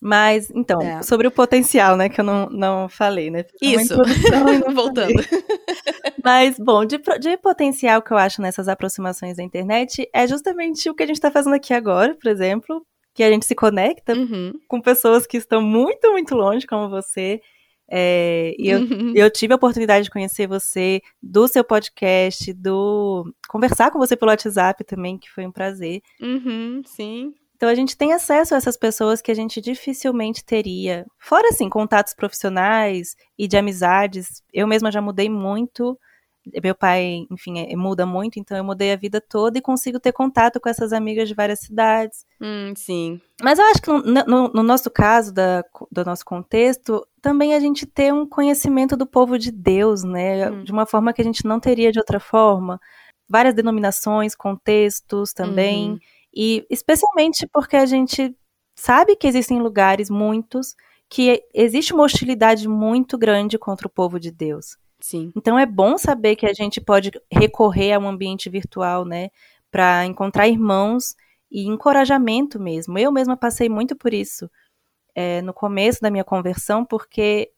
Mas, 0.01 0.51
então, 0.53 0.81
é. 0.81 1.01
sobre 1.01 1.25
o 1.25 1.31
potencial, 1.31 1.95
né, 1.95 2.09
que 2.09 2.19
eu 2.19 2.25
não, 2.25 2.49
não 2.49 2.89
falei, 2.89 3.31
né? 3.31 3.45
Isso, 3.61 3.95
voltando. 4.75 5.13
Mas, 6.21 6.59
bom, 6.59 6.83
de, 6.83 6.97
de 6.97 7.37
potencial 7.37 8.01
que 8.01 8.11
eu 8.11 8.17
acho 8.17 8.41
nessas 8.41 8.67
aproximações 8.67 9.37
da 9.37 9.43
internet 9.43 10.05
é 10.13 10.27
justamente 10.27 10.89
o 10.89 10.93
que 10.93 11.03
a 11.03 11.05
gente 11.05 11.15
está 11.15 11.31
fazendo 11.31 11.53
aqui 11.53 11.73
agora, 11.73 12.17
por 12.21 12.29
exemplo, 12.29 12.85
que 13.13 13.23
a 13.23 13.29
gente 13.29 13.45
se 13.45 13.55
conecta 13.55 14.13
uhum. 14.13 14.53
com 14.67 14.81
pessoas 14.81 15.27
que 15.27 15.37
estão 15.37 15.61
muito, 15.61 16.11
muito 16.11 16.35
longe, 16.35 16.65
como 16.65 16.89
você. 16.89 17.41
É, 17.89 18.55
e 18.57 18.69
eu, 18.69 18.79
uhum. 18.79 19.13
eu 19.15 19.29
tive 19.29 19.53
a 19.53 19.55
oportunidade 19.55 20.05
de 20.05 20.09
conhecer 20.09 20.47
você 20.47 21.01
do 21.21 21.47
seu 21.47 21.63
podcast, 21.63 22.51
do 22.53 23.31
conversar 23.47 23.91
com 23.91 23.99
você 23.99 24.15
pelo 24.15 24.31
WhatsApp 24.31 24.83
também, 24.83 25.17
que 25.17 25.29
foi 25.29 25.45
um 25.45 25.51
prazer. 25.51 26.01
Uhum, 26.19 26.81
sim. 26.85 27.33
Então 27.55 27.69
a 27.69 27.75
gente 27.75 27.95
tem 27.95 28.11
acesso 28.11 28.53
a 28.53 28.57
essas 28.57 28.75
pessoas 28.75 29.21
que 29.21 29.31
a 29.31 29.35
gente 29.35 29.61
dificilmente 29.61 30.43
teria. 30.43 31.05
Fora 31.19 31.49
assim, 31.49 31.69
contatos 31.69 32.13
profissionais 32.13 33.15
e 33.37 33.47
de 33.47 33.55
amizades. 33.55 34.41
Eu 34.51 34.67
mesma 34.67 34.91
já 34.91 35.01
mudei 35.01 35.29
muito. 35.29 35.97
Meu 36.61 36.75
pai, 36.75 37.25
enfim, 37.31 37.59
é, 37.59 37.75
muda 37.75 38.05
muito, 38.05 38.37
então 38.37 38.57
eu 38.57 38.63
mudei 38.63 38.91
a 38.91 38.97
vida 38.97 39.21
toda 39.21 39.57
e 39.57 39.61
consigo 39.61 39.99
ter 39.99 40.11
contato 40.11 40.59
com 40.59 40.67
essas 40.67 40.91
amigas 40.91 41.29
de 41.29 41.33
várias 41.33 41.59
cidades. 41.59 42.25
Hum, 42.41 42.73
sim. 42.75 43.21
Mas 43.41 43.59
eu 43.59 43.65
acho 43.65 43.81
que 43.81 43.89
no, 43.89 44.01
no, 44.01 44.47
no 44.49 44.63
nosso 44.63 44.91
caso, 44.91 45.33
da, 45.33 45.63
do 45.91 46.03
nosso 46.03 46.25
contexto, 46.25 47.05
também 47.21 47.53
a 47.55 47.59
gente 47.59 47.85
ter 47.85 48.13
um 48.13 48.27
conhecimento 48.27 48.97
do 48.97 49.05
povo 49.05 49.39
de 49.39 49.51
Deus, 49.51 50.03
né? 50.03 50.49
Hum. 50.49 50.63
De 50.63 50.71
uma 50.71 50.85
forma 50.85 51.13
que 51.13 51.21
a 51.21 51.25
gente 51.25 51.45
não 51.45 51.59
teria 51.59 51.91
de 51.91 51.99
outra 51.99 52.19
forma. 52.19 52.79
Várias 53.29 53.53
denominações, 53.55 54.35
contextos 54.35 55.31
também. 55.31 55.91
Uhum. 55.91 55.99
E 56.35 56.65
especialmente 56.69 57.47
porque 57.47 57.77
a 57.77 57.85
gente 57.85 58.35
sabe 58.75 59.15
que 59.15 59.27
existem 59.27 59.61
lugares, 59.61 60.09
muitos, 60.09 60.75
que 61.09 61.43
existe 61.53 61.93
uma 61.93 62.03
hostilidade 62.03 62.67
muito 62.67 63.17
grande 63.17 63.57
contra 63.57 63.87
o 63.87 63.89
povo 63.89 64.19
de 64.19 64.31
Deus. 64.31 64.77
Sim. 65.03 65.33
Então 65.35 65.59
é 65.59 65.65
bom 65.65 65.97
saber 65.97 66.37
que 66.37 66.45
a 66.45 66.53
gente 66.53 66.79
pode 66.79 67.11
recorrer 67.29 67.91
a 67.91 67.99
um 67.99 68.07
ambiente 68.07 68.49
virtual, 68.49 69.03
né, 69.03 69.31
para 69.69 70.05
encontrar 70.05 70.47
irmãos 70.47 71.13
e 71.51 71.67
encorajamento 71.67 72.57
mesmo. 72.57 72.97
Eu 72.97 73.11
mesma 73.11 73.35
passei 73.35 73.67
muito 73.67 73.97
por 73.97 74.13
isso 74.13 74.49
é, 75.13 75.41
no 75.41 75.53
começo 75.53 75.99
da 75.99 76.09
minha 76.09 76.23
conversão, 76.23 76.85
porque 76.85 77.51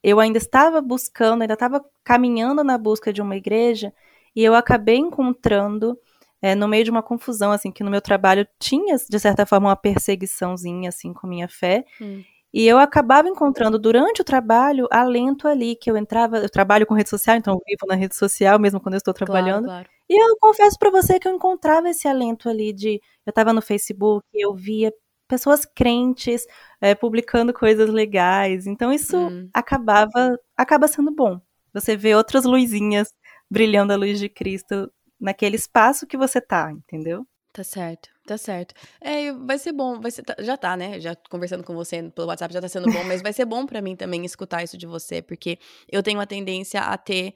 eu 0.00 0.20
ainda 0.20 0.38
estava 0.38 0.80
buscando, 0.80 1.42
ainda 1.42 1.54
estava 1.54 1.84
caminhando 2.04 2.62
na 2.62 2.78
busca 2.78 3.12
de 3.12 3.20
uma 3.20 3.34
igreja 3.34 3.92
e 4.36 4.44
eu 4.44 4.54
acabei 4.54 4.98
encontrando 4.98 5.98
é, 6.40 6.54
no 6.54 6.68
meio 6.68 6.84
de 6.84 6.90
uma 6.92 7.02
confusão, 7.02 7.50
assim, 7.50 7.72
que 7.72 7.82
no 7.82 7.90
meu 7.90 8.00
trabalho 8.00 8.46
tinha, 8.60 8.96
de 8.96 9.18
certa 9.18 9.44
forma, 9.44 9.70
uma 9.70 9.76
perseguiçãozinha, 9.76 10.88
assim, 10.88 11.12
com 11.12 11.26
minha 11.26 11.48
fé. 11.48 11.84
Hum. 12.00 12.22
E 12.52 12.66
eu 12.66 12.78
acabava 12.78 13.28
encontrando 13.28 13.78
durante 13.78 14.20
o 14.20 14.24
trabalho 14.24 14.86
alento 14.90 15.48
ali, 15.48 15.74
que 15.74 15.90
eu 15.90 15.96
entrava, 15.96 16.38
eu 16.38 16.50
trabalho 16.50 16.86
com 16.86 16.94
rede 16.94 17.08
social, 17.08 17.36
então 17.36 17.54
eu 17.54 17.60
vivo 17.66 17.86
na 17.86 17.94
rede 17.94 18.14
social, 18.14 18.58
mesmo 18.58 18.78
quando 18.80 18.94
eu 18.94 18.98
estou 18.98 19.14
trabalhando. 19.14 19.64
Claro, 19.64 19.84
claro. 19.84 20.02
E 20.08 20.22
eu 20.22 20.36
confesso 20.38 20.78
para 20.78 20.90
você 20.90 21.18
que 21.18 21.26
eu 21.26 21.34
encontrava 21.34 21.88
esse 21.88 22.06
alento 22.06 22.48
ali 22.48 22.72
de, 22.72 23.00
eu 23.24 23.30
estava 23.30 23.52
no 23.54 23.62
Facebook, 23.62 24.26
eu 24.34 24.54
via 24.54 24.92
pessoas 25.26 25.64
crentes 25.64 26.44
é, 26.78 26.94
publicando 26.94 27.54
coisas 27.54 27.88
legais, 27.88 28.66
então 28.66 28.92
isso 28.92 29.16
hum. 29.16 29.48
acabava, 29.54 30.38
acaba 30.54 30.86
sendo 30.86 31.10
bom. 31.10 31.40
Você 31.72 31.96
vê 31.96 32.14
outras 32.14 32.44
luzinhas 32.44 33.14
brilhando 33.50 33.94
a 33.94 33.96
luz 33.96 34.18
de 34.18 34.28
Cristo 34.28 34.92
naquele 35.18 35.56
espaço 35.56 36.06
que 36.06 36.18
você 36.18 36.38
tá, 36.38 36.70
entendeu? 36.70 37.26
Tá 37.50 37.64
certo, 37.64 38.10
tá 38.32 38.38
certo. 38.38 38.74
É, 39.00 39.32
vai 39.32 39.58
ser 39.58 39.72
bom, 39.72 40.00
vai 40.00 40.10
ser, 40.10 40.22
tá, 40.22 40.34
já 40.38 40.56
tá, 40.56 40.76
né? 40.76 41.00
Já 41.00 41.14
conversando 41.28 41.62
com 41.62 41.74
você 41.74 42.02
pelo 42.10 42.28
WhatsApp 42.28 42.54
já 42.54 42.60
tá 42.60 42.68
sendo 42.68 42.90
bom, 42.90 43.04
mas 43.04 43.22
vai 43.22 43.32
ser 43.32 43.44
bom 43.44 43.66
para 43.66 43.82
mim 43.82 43.94
também 43.94 44.24
escutar 44.24 44.62
isso 44.62 44.78
de 44.78 44.86
você, 44.86 45.20
porque 45.20 45.58
eu 45.90 46.02
tenho 46.02 46.18
uma 46.18 46.26
tendência 46.26 46.80
a 46.80 46.96
ter 46.96 47.34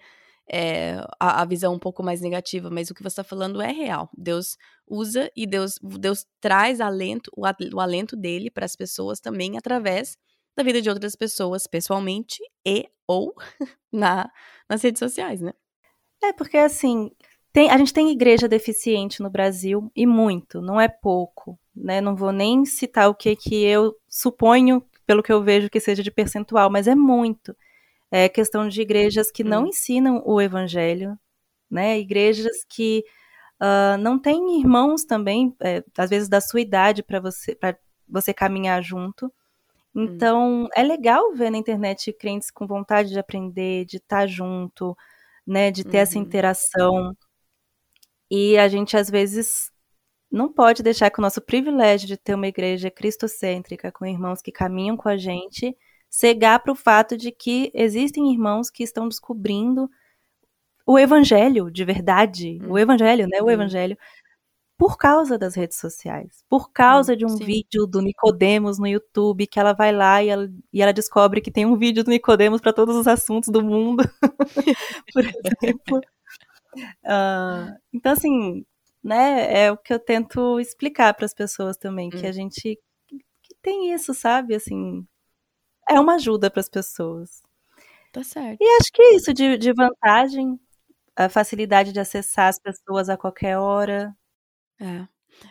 é, 0.51 0.97
a, 1.21 1.43
a, 1.43 1.45
visão 1.45 1.75
um 1.75 1.79
pouco 1.79 2.03
mais 2.03 2.21
negativa, 2.21 2.71
mas 2.71 2.91
o 2.91 2.95
que 2.95 3.03
você 3.03 3.17
tá 3.17 3.25
falando 3.25 3.61
é 3.61 3.73
real. 3.73 4.09
Deus 4.17 4.57
usa 4.87 5.31
e 5.37 5.47
Deus, 5.47 5.79
Deus 5.83 6.25
traz 6.41 6.81
alento, 6.81 7.31
o, 7.37 7.43
o 7.75 7.81
alento 7.81 8.17
dele 8.17 8.51
para 8.51 8.65
as 8.65 8.77
pessoas 8.77 9.21
também 9.21 9.59
através 9.59 10.17
da 10.57 10.63
vida 10.63 10.81
de 10.81 10.89
outras 10.89 11.15
pessoas, 11.15 11.67
pessoalmente 11.67 12.43
e 12.67 12.89
ou 13.07 13.35
na, 13.93 14.31
nas 14.69 14.83
redes 14.83 14.99
sociais, 15.01 15.41
né? 15.41 15.53
É, 16.23 16.33
porque 16.33 16.57
assim, 16.57 17.11
tem, 17.57 17.71
a 17.71 17.79
gente 17.79 17.95
tem 17.95 18.11
igreja 18.11 18.47
deficiente 18.47 19.23
no 19.23 19.31
Brasil 19.31 19.91
e 19.97 20.05
muito, 20.05 20.61
não 20.61 20.79
é 20.79 20.89
pouco. 20.89 21.59
Né? 21.75 22.03
Não 22.03 22.15
vou 22.15 22.31
nem 22.31 22.67
citar 22.67 23.09
o 23.09 23.15
que, 23.15 23.35
que 23.35 23.65
eu 23.65 23.97
suponho, 24.11 24.85
pelo 25.07 25.23
que 25.23 25.33
eu 25.33 25.43
vejo, 25.43 25.71
que 25.71 25.81
seja 25.81 26.03
de 26.03 26.11
percentual, 26.11 26.69
mas 26.69 26.87
é 26.87 26.95
muito. 26.95 27.57
É 28.11 28.29
questão 28.29 28.69
de 28.69 28.83
igrejas 28.83 29.31
que 29.31 29.43
não 29.43 29.65
hum. 29.65 29.69
ensinam 29.69 30.23
o 30.27 30.39
evangelho, 30.39 31.19
né? 31.71 31.99
Igrejas 31.99 32.63
que 32.69 33.03
uh, 33.59 33.97
não 34.01 34.19
têm 34.19 34.61
irmãos 34.61 35.07
também, 35.07 35.57
é, 35.59 35.83
às 35.97 36.11
vezes 36.11 36.29
da 36.29 36.43
sua 36.43 36.61
idade, 36.61 37.03
para 37.03 37.21
você, 37.21 37.57
você 38.07 38.35
caminhar 38.35 38.83
junto. 38.83 39.33
Hum. 39.95 40.05
Então, 40.05 40.65
hum. 40.65 40.69
é 40.77 40.83
legal 40.83 41.33
ver 41.33 41.49
na 41.49 41.57
internet 41.57 42.13
crentes 42.13 42.51
com 42.51 42.67
vontade 42.67 43.09
de 43.09 43.19
aprender, 43.19 43.87
de 43.87 43.97
estar 43.97 44.27
junto, 44.27 44.95
né, 45.47 45.71
de 45.71 45.85
ter 45.85 45.97
uhum. 45.97 46.03
essa 46.03 46.19
interação. 46.19 47.17
E 48.31 48.59
a 48.59 48.69
gente, 48.69 48.97
às 48.97 49.09
vezes, 49.09 49.71
não 50.31 50.53
pode 50.53 50.83
deixar 50.83 51.11
que 51.11 51.19
o 51.19 51.23
nosso 51.23 51.41
privilégio 51.41 52.07
de 52.09 52.17
ter 52.17 52.35
uma 52.35 52.49
igreja 52.49 52.91
cristocêntrica, 52.91 53.93
com 53.93 54.07
irmãos 54.07 54.43
que 54.43 54.53
caminham 54.53 54.97
com 54.97 55.09
a 55.09 55.17
gente, 55.17 55.77
cegar 56.11 56.63
para 56.63 56.73
o 56.73 56.77
fato 56.77 57.17
de 57.17 57.31
que 57.31 57.71
existem 57.75 58.33
irmãos 58.33 58.71
que 58.71 58.83
estão 58.83 59.09
descobrindo 59.09 59.89
o 60.87 60.99
evangelho 60.99 61.71
de 61.71 61.85
verdade, 61.85 62.61
o 62.69 62.79
evangelho, 62.79 63.27
né? 63.29 63.41
O 63.41 63.47
hum. 63.47 63.51
evangelho 63.51 63.97
por 64.79 64.99
causa 64.99 65.39
das 65.39 65.55
redes 65.55 65.79
sociais, 65.79 66.45
por 66.49 66.71
causa 66.71 67.17
de 67.17 67.25
um 67.25 67.31
sim. 67.31 67.45
vídeo 67.45 67.87
do 67.87 68.03
Nicodemos 68.03 68.79
no 68.79 68.87
YouTube, 68.87 69.47
que 69.47 69.59
ela 69.59 69.73
vai 69.73 69.91
lá 69.91 70.23
e 70.23 70.29
ela, 70.29 70.49
e 70.73 70.83
ela 70.83 70.93
descobre 70.93 71.41
que 71.41 71.51
tem 71.51 71.65
um 71.65 71.77
vídeo 71.77 72.05
do 72.05 72.11
Nicodemos 72.11 72.61
para 72.61 72.75
todos 72.75 72.95
os 72.95 73.07
assuntos 73.07 73.49
do 73.49 73.63
mundo, 73.63 74.05
por 75.15 75.25
exemplo. 75.63 76.01
Uh, 77.05 77.75
então, 77.93 78.13
assim, 78.13 78.65
né, 79.03 79.67
é 79.67 79.73
o 79.73 79.77
que 79.77 79.93
eu 79.93 79.99
tento 79.99 80.61
explicar 80.61 81.15
para 81.15 81.27
as 81.27 81.35
pessoas 81.35 81.77
também, 81.77 82.09
hum. 82.09 82.11
que 82.11 82.27
a 82.27 82.33
gente 82.33 82.79
que 83.43 83.55
tem 83.63 83.93
isso, 83.93 84.13
sabe? 84.13 84.55
Assim, 84.55 85.07
é 85.89 86.01
uma 86.01 86.17
ajuda 86.17 86.51
para 86.51 86.61
as 86.61 86.69
pessoas. 86.69 87.43
Tá 88.13 88.23
certo. 88.25 88.59
E 88.61 88.65
acho 88.81 88.93
que 88.93 89.03
é 89.03 89.17
isso 89.17 89.33
de, 89.35 89.59
de 89.59 89.73
vantagem, 89.73 90.59
a 91.15 91.29
facilidade 91.29 91.93
de 91.93 92.01
acessar 92.01 92.49
as 92.49 92.59
pessoas 92.59 93.09
a 93.09 93.17
qualquer 93.17 93.59
hora. 93.59 94.17
É. 94.81 95.07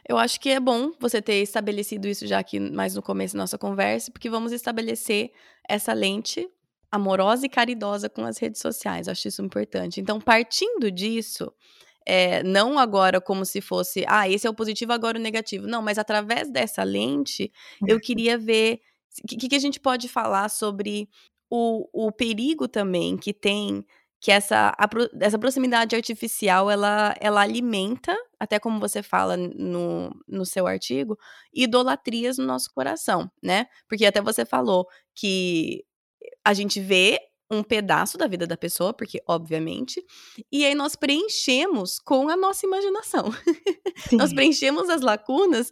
Eu 0.07 0.17
acho 0.17 0.39
que 0.39 0.49
é 0.49 0.59
bom 0.59 0.91
você 0.99 1.21
ter 1.21 1.41
estabelecido 1.41 2.07
isso 2.07 2.25
já 2.25 2.39
aqui 2.39 2.59
mais 2.59 2.95
no 2.95 3.03
começo 3.03 3.35
da 3.35 3.43
nossa 3.43 3.57
conversa, 3.57 4.11
porque 4.11 4.29
vamos 4.29 4.51
estabelecer 4.51 5.31
essa 5.67 5.93
lente 5.93 6.49
amorosa 6.95 7.45
e 7.45 7.49
caridosa 7.49 8.09
com 8.09 8.25
as 8.25 8.37
redes 8.37 8.61
sociais. 8.61 9.07
Acho 9.07 9.27
isso 9.27 9.41
importante. 9.41 10.01
Então, 10.01 10.19
partindo 10.19 10.91
disso, 10.91 11.51
é, 12.05 12.43
não 12.43 12.77
agora 12.77 13.19
como 13.19 13.45
se 13.45 13.61
fosse, 13.61 14.05
ah, 14.07 14.29
esse 14.29 14.45
é 14.45 14.49
o 14.49 14.53
positivo, 14.53 14.93
agora 14.93 15.17
o 15.17 15.21
negativo. 15.21 15.67
Não, 15.67 15.81
mas 15.81 15.97
através 15.97 16.49
dessa 16.49 16.83
lente, 16.83 17.51
eu 17.87 17.99
queria 17.99 18.37
ver 18.37 18.79
o 19.23 19.27
que, 19.27 19.47
que, 19.47 19.55
a 19.55 19.59
gente 19.59 19.79
pode 19.79 20.07
falar 20.07 20.49
sobre 20.49 21.09
o, 21.49 21.87
o 22.07 22.11
perigo 22.11 22.67
também 22.67 23.17
que 23.17 23.33
tem 23.33 23.85
que 24.19 24.31
essa, 24.31 24.73
a, 24.77 24.89
essa 25.21 25.37
proximidade 25.37 25.95
artificial 25.95 26.71
ela, 26.71 27.15
ela 27.19 27.41
alimenta, 27.41 28.17
até 28.39 28.57
como 28.57 28.79
você 28.79 29.03
fala 29.03 29.37
no, 29.37 30.09
no 30.27 30.45
seu 30.45 30.65
artigo, 30.65 31.15
idolatrias 31.53 32.39
no 32.39 32.45
nosso 32.45 32.73
coração, 32.73 33.29
né? 33.41 33.67
Porque 33.87 34.03
até 34.03 34.21
você 34.21 34.43
falou 34.43 34.87
que 35.13 35.85
a 36.45 36.53
gente 36.53 36.79
vê 36.79 37.19
um 37.49 37.63
pedaço 37.63 38.17
da 38.17 38.27
vida 38.27 38.47
da 38.47 38.57
pessoa, 38.57 38.93
porque 38.93 39.21
obviamente, 39.27 40.03
e 40.51 40.65
aí 40.65 40.73
nós 40.73 40.95
preenchemos 40.95 41.99
com 41.99 42.29
a 42.29 42.35
nossa 42.35 42.65
imaginação. 42.65 43.25
nós 44.13 44.33
preenchemos 44.33 44.89
as 44.89 45.01
lacunas 45.01 45.71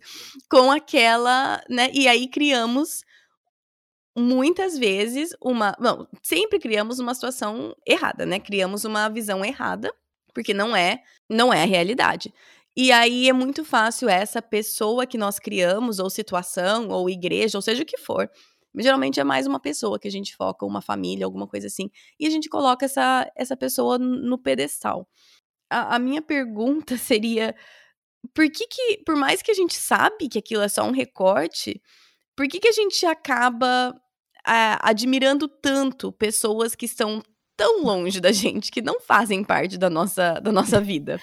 com 0.50 0.72
aquela, 0.72 1.64
né? 1.70 1.90
E 1.94 2.08
aí 2.08 2.28
criamos 2.28 3.04
muitas 4.16 4.78
vezes 4.78 5.36
uma, 5.42 5.76
não, 5.80 6.08
sempre 6.22 6.60
criamos 6.60 7.00
uma 7.00 7.14
situação 7.16 7.76
errada, 7.86 8.26
né? 8.26 8.40
Criamos 8.40 8.86
uma 8.86 9.10
visão 9.10 9.44
errada, 9.44 9.92
porque 10.34 10.54
não 10.54 10.76
é, 10.76 11.02
não 11.30 11.52
é 11.52 11.64
a 11.64 11.68
realidade. 11.68 12.32
E 12.76 12.92
aí 12.92 13.30
é 13.30 13.34
muito 13.34 13.64
fácil 13.64 14.10
essa 14.10 14.42
pessoa 14.42 15.06
que 15.06 15.18
nós 15.18 15.38
criamos, 15.38 16.00
ou 16.00 16.10
situação, 16.10 16.90
ou 16.90 17.10
igreja, 17.10 17.58
ou 17.58 17.62
seja 17.62 17.84
o 17.84 17.86
que 17.86 17.98
for, 17.98 18.30
Geralmente 18.76 19.20
é 19.20 19.24
mais 19.24 19.46
uma 19.46 19.60
pessoa 19.60 20.00
que 20.00 20.08
a 20.08 20.12
gente 20.12 20.36
foca, 20.36 20.66
uma 20.66 20.82
família, 20.82 21.26
alguma 21.26 21.48
coisa 21.48 21.68
assim. 21.68 21.90
E 22.20 22.26
a 22.26 22.30
gente 22.30 22.50
coloca 22.50 22.86
essa, 22.86 23.30
essa 23.36 23.56
pessoa 23.56 23.98
no 23.98 24.38
pedestal. 24.38 25.08
A, 25.70 25.96
a 25.96 26.00
minha 26.00 26.22
pergunta 26.22 26.98
seria: 26.98 27.56
por 28.34 28.50
que, 28.50 28.68
que, 28.68 28.98
por 29.06 29.16
mais 29.16 29.42
que 29.42 29.52
a 29.52 29.56
gente 29.56 29.76
sabe 29.76 30.28
que 30.30 30.40
aquilo 30.40 30.64
é 30.64 30.68
só 30.68 30.84
um 30.84 30.92
recorte, 30.92 31.82
por 32.36 32.48
que, 32.48 32.60
que 32.60 32.68
a 32.68 32.72
gente 32.72 33.06
acaba 33.06 33.96
admirando 34.82 35.48
tanto 35.48 36.12
pessoas 36.12 36.76
que 36.76 36.86
estão 36.86 37.22
tão 37.56 37.84
longe 37.84 38.20
da 38.20 38.32
gente, 38.32 38.72
que 38.72 38.82
não 38.82 39.00
fazem 39.00 39.44
parte 39.44 39.78
da 39.78 39.90
nossa, 39.90 40.40
da 40.40 40.52
nossa 40.52 40.82
vida? 40.82 41.20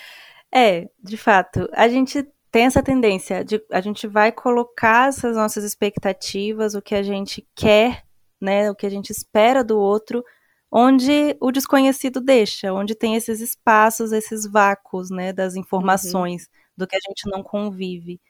É, 0.53 0.89
de 1.03 1.17
fato. 1.17 1.69
A 1.73 1.89
gente 1.89 2.27
tem 2.51 2.65
essa 2.65 2.83
tendência 2.83 3.45
de 3.45 3.63
a 3.71 3.81
gente 3.81 4.07
vai 4.07 4.33
colocar 4.33 5.09
essas 5.09 5.37
nossas 5.37 5.65
expectativas, 5.65 6.75
o 6.75 6.83
que 6.83 6.95
a 6.95 7.03
gente 7.03 7.47
quer, 7.55 8.05
né, 8.41 8.71
o 8.71 8.75
que 8.75 8.87
a 8.87 8.91
gente 8.91 9.11
espera 9.11 9.63
do 9.63 9.79
outro, 9.79 10.25
onde 10.71 11.37
o 11.41 11.51
desconhecido 11.51 12.21
deixa, 12.21 12.73
onde 12.73 12.95
tem 12.95 13.15
esses 13.15 13.41
espaços, 13.41 14.13
esses 14.13 14.47
vácuos, 14.47 15.11
né, 15.11 15.33
das 15.33 15.57
informações, 15.57 16.43
uhum. 16.43 16.49
do 16.79 16.87
que 16.87 16.97
a 16.97 17.01
gente 17.09 17.29
não 17.31 17.43
convive. 17.43 18.21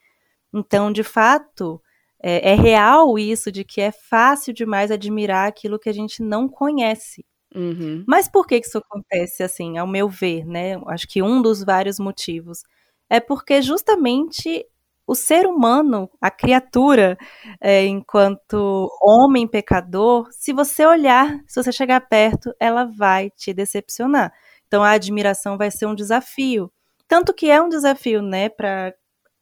Então, 0.53 0.91
de 0.91 1.03
fato, 1.03 1.81
é, 2.21 2.51
é, 2.51 2.55
real 2.55 3.17
isso 3.17 3.51
de 3.51 3.63
que 3.63 3.81
é 3.81 3.91
fácil 3.91 4.53
demais 4.53 4.91
admirar 4.91 5.47
aquilo 5.47 5.79
que 5.79 5.89
a 5.89 5.93
gente 5.93 6.21
não 6.21 6.47
conhece. 6.47 7.25
Uhum. 7.55 8.03
Mas 8.07 8.27
por 8.27 8.45
que 8.45 8.57
isso 8.57 8.77
acontece 8.77 9.43
assim, 9.43 9.77
ao 9.77 9.87
meu 9.87 10.07
ver, 10.07 10.45
né? 10.45 10.79
Acho 10.87 11.07
que 11.07 11.21
um 11.21 11.41
dos 11.41 11.63
vários 11.63 11.99
motivos 11.99 12.63
é 13.11 13.19
porque 13.19 13.61
justamente 13.61 14.65
o 15.05 15.13
ser 15.13 15.45
humano, 15.45 16.09
a 16.21 16.31
criatura, 16.31 17.17
é, 17.59 17.85
enquanto 17.85 18.89
homem 19.01 19.45
pecador, 19.45 20.29
se 20.31 20.53
você 20.53 20.85
olhar, 20.85 21.37
se 21.45 21.61
você 21.61 21.73
chegar 21.73 21.99
perto, 22.07 22.55
ela 22.57 22.85
vai 22.85 23.29
te 23.29 23.53
decepcionar. 23.53 24.31
Então 24.65 24.81
a 24.81 24.91
admiração 24.91 25.57
vai 25.57 25.69
ser 25.69 25.87
um 25.87 25.93
desafio. 25.93 26.71
Tanto 27.05 27.33
que 27.33 27.51
é 27.51 27.61
um 27.61 27.67
desafio, 27.67 28.21
né, 28.21 28.47
para 28.47 28.93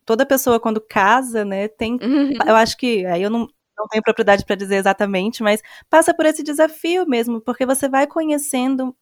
toda 0.04 0.26
pessoa 0.26 0.60
quando 0.60 0.82
casa, 0.82 1.46
né, 1.46 1.68
tem, 1.68 2.00
uhum. 2.02 2.34
eu 2.48 2.56
acho 2.56 2.76
que, 2.76 3.06
aí 3.06 3.22
eu 3.22 3.30
não, 3.30 3.48
não 3.78 3.88
tenho 3.88 4.02
propriedade 4.02 4.44
para 4.44 4.56
dizer 4.56 4.78
exatamente, 4.78 5.44
mas 5.44 5.62
passa 5.88 6.12
por 6.12 6.26
esse 6.26 6.42
desafio 6.42 7.06
mesmo, 7.08 7.40
porque 7.40 7.68
você 7.68 7.88
vai 7.88 8.08
conhecendo 8.08 8.96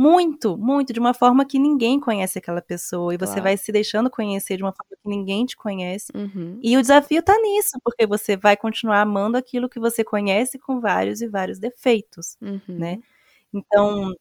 muito, 0.00 0.56
muito, 0.56 0.94
de 0.94 0.98
uma 0.98 1.12
forma 1.12 1.44
que 1.44 1.58
ninguém 1.58 2.00
conhece 2.00 2.38
aquela 2.38 2.62
pessoa, 2.62 3.12
e 3.12 3.18
você 3.18 3.32
claro. 3.32 3.42
vai 3.42 3.56
se 3.58 3.70
deixando 3.70 4.08
conhecer 4.08 4.56
de 4.56 4.62
uma 4.62 4.72
forma 4.72 4.96
que 4.96 5.06
ninguém 5.06 5.44
te 5.44 5.54
conhece. 5.54 6.10
Uhum. 6.14 6.58
E 6.62 6.74
o 6.78 6.80
desafio 6.80 7.22
tá 7.22 7.36
nisso, 7.36 7.78
porque 7.84 8.06
você 8.06 8.34
vai 8.34 8.56
continuar 8.56 9.02
amando 9.02 9.36
aquilo 9.36 9.68
que 9.68 9.78
você 9.78 10.02
conhece 10.02 10.58
com 10.58 10.80
vários 10.80 11.20
e 11.20 11.28
vários 11.28 11.58
defeitos, 11.58 12.38
uhum. 12.40 12.60
né? 12.66 12.98
Então, 13.52 14.14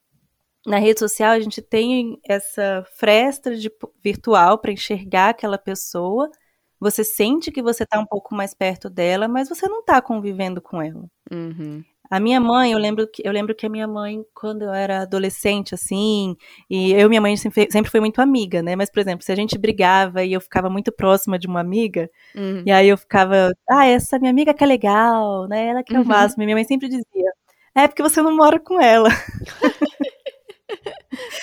na 0.65 0.79
rede 0.79 0.99
social 0.99 1.31
a 1.31 1.39
gente 1.39 1.61
tem 1.61 2.19
essa 2.27 2.85
fresta 2.95 3.55
de 3.55 3.71
virtual 4.03 4.57
para 4.57 4.73
enxergar 4.73 5.29
aquela 5.29 5.57
pessoa. 5.57 6.29
Você 6.77 7.05
sente 7.05 7.53
que 7.53 7.61
você 7.61 7.83
está 7.83 7.97
um 7.97 8.05
pouco 8.05 8.35
mais 8.35 8.53
perto 8.53 8.89
dela, 8.89 9.29
mas 9.29 9.47
você 9.47 9.65
não 9.69 9.79
está 9.79 10.01
convivendo 10.01 10.61
com 10.61 10.81
ela. 10.81 11.09
Uhum. 11.31 11.85
A 12.09 12.19
minha 12.19 12.39
mãe, 12.39 12.71
eu 12.71 12.79
lembro 12.79 13.07
que 13.07 13.21
eu 13.23 13.31
lembro 13.31 13.53
que 13.53 13.67
a 13.67 13.69
minha 13.69 13.87
mãe, 13.87 14.25
quando 14.33 14.63
eu 14.63 14.73
era 14.73 15.03
adolescente, 15.03 15.75
assim, 15.75 16.35
e 16.67 16.91
eu 16.93 17.05
e 17.05 17.09
minha 17.09 17.21
mãe 17.21 17.37
sempre, 17.37 17.71
sempre 17.71 17.91
foi 17.91 17.99
muito 17.99 18.19
amiga, 18.19 18.63
né? 18.63 18.75
Mas, 18.75 18.89
por 18.89 18.99
exemplo, 18.99 19.23
se 19.23 19.31
a 19.31 19.35
gente 19.35 19.59
brigava 19.59 20.23
e 20.23 20.33
eu 20.33 20.41
ficava 20.41 20.71
muito 20.71 20.91
próxima 20.91 21.37
de 21.37 21.45
uma 21.45 21.59
amiga, 21.59 22.09
uhum. 22.35 22.63
e 22.65 22.71
aí 22.71 22.89
eu 22.89 22.97
ficava, 22.97 23.51
ah, 23.69 23.85
essa 23.85 24.17
minha 24.17 24.31
amiga 24.31 24.55
que 24.55 24.63
é 24.63 24.67
legal, 24.67 25.47
né? 25.47 25.67
Ela 25.67 25.83
que 25.83 25.95
é 25.95 25.99
o 25.99 26.01
uhum. 26.01 26.07
máximo. 26.07 26.41
E 26.41 26.47
minha 26.47 26.55
mãe 26.55 26.65
sempre 26.65 26.87
dizia, 26.87 27.31
é 27.75 27.87
porque 27.87 28.01
você 28.01 28.23
não 28.23 28.35
mora 28.35 28.59
com 28.59 28.81
ela. 28.81 29.09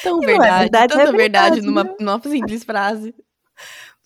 Tão 0.02 0.22
é 0.22 0.26
verdade, 0.26 0.58
verdade, 0.60 0.94
tanta 0.94 1.02
é 1.02 1.12
verdade, 1.12 1.16
verdade 1.16 1.60
numa, 1.62 1.84
né? 1.84 1.94
numa 1.98 2.22
simples 2.22 2.64
frase. 2.64 3.14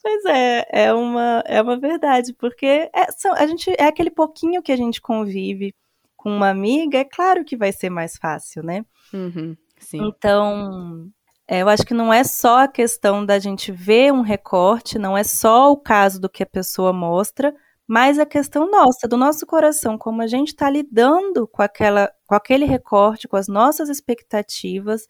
Pois 0.03 0.25
é, 0.25 0.66
é 0.70 0.94
uma, 0.94 1.42
é 1.46 1.61
uma 1.61 1.79
verdade, 1.79 2.33
porque 2.33 2.66
é, 2.66 3.12
são, 3.12 3.35
a 3.35 3.46
gente, 3.46 3.70
é 3.79 3.85
aquele 3.85 4.11
pouquinho 4.11 4.62
que 4.62 4.73
a 4.73 4.77
gente 4.77 5.01
convive 5.01 5.75
com 6.20 6.30
uma 6.30 6.50
amiga, 6.50 6.98
é 6.98 7.04
claro 7.04 7.42
que 7.46 7.56
vai 7.56 7.72
ser 7.72 7.88
mais 7.88 8.18
fácil, 8.18 8.62
né? 8.62 8.85
Uhum, 9.11 9.56
então, 9.94 11.11
é, 11.48 11.62
eu 11.62 11.68
acho 11.70 11.87
que 11.87 11.94
não 11.94 12.12
é 12.12 12.22
só 12.22 12.64
a 12.64 12.68
questão 12.68 13.24
da 13.24 13.38
gente 13.38 13.72
ver 13.72 14.12
um 14.12 14.20
recorte, 14.20 14.98
não 14.98 15.16
é 15.16 15.24
só 15.24 15.72
o 15.72 15.78
caso 15.78 16.20
do 16.20 16.28
que 16.28 16.42
a 16.42 16.46
pessoa 16.46 16.92
mostra, 16.92 17.54
mas 17.87 18.18
a 18.18 18.26
questão 18.26 18.70
nossa, 18.70 19.09
do 19.09 19.16
nosso 19.16 19.46
coração, 19.46 19.96
como 19.96 20.20
a 20.20 20.26
gente 20.26 20.48
está 20.48 20.68
lidando 20.68 21.48
com, 21.48 21.62
aquela, 21.62 22.12
com 22.26 22.35
aquele 22.35 22.66
recorte, 22.66 23.26
com 23.26 23.37
as 23.37 23.48
nossas 23.48 23.88
expectativas, 23.88 25.06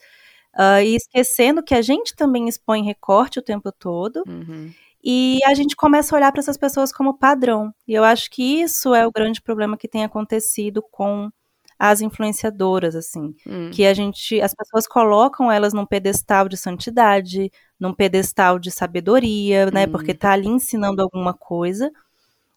Uh, 0.53 0.83
e 0.83 0.97
esquecendo 0.97 1.63
que 1.63 1.77
a 1.77 1.81
gente 1.81 2.17
também 2.17 2.49
expõe 2.49 2.83
recorte 2.83 3.39
o 3.39 3.43
tempo 3.43 3.71
todo. 3.71 4.25
Uhum. 4.27 4.73
E 5.03 5.41
a 5.47 5.55
gente 5.55 5.75
começa 5.75 6.15
a 6.15 6.19
olhar 6.19 6.33
para 6.33 6.41
essas 6.41 6.59
pessoas 6.59 6.93
como 6.93 7.17
padrão. 7.17 7.75
E 7.89 7.95
eu 7.95 8.05
acho 8.05 8.31
que 8.31 8.61
isso 8.61 8.95
é 8.95 9.07
o 9.07 9.13
grande 9.13 9.41
problema 9.41 9.77
que 9.77 9.89
tem 9.89 10.05
acontecido 10.05 10.83
com 10.91 11.31
as 11.79 12.03
influenciadoras, 12.03 12.95
assim. 12.95 13.35
Uhum. 13.47 13.71
Que 13.73 13.87
a 13.87 13.95
gente, 13.95 14.39
as 14.43 14.55
pessoas 14.55 14.87
colocam 14.87 15.51
elas 15.51 15.73
num 15.73 15.87
pedestal 15.87 16.47
de 16.47 16.57
santidade, 16.59 17.51
num 17.79 17.95
pedestal 17.95 18.59
de 18.59 18.71
sabedoria, 18.71 19.71
né? 19.71 19.87
Uhum. 19.87 19.93
Porque 19.93 20.13
tá 20.13 20.33
ali 20.33 20.49
ensinando 20.49 21.01
alguma 21.01 21.33
coisa. 21.33 21.91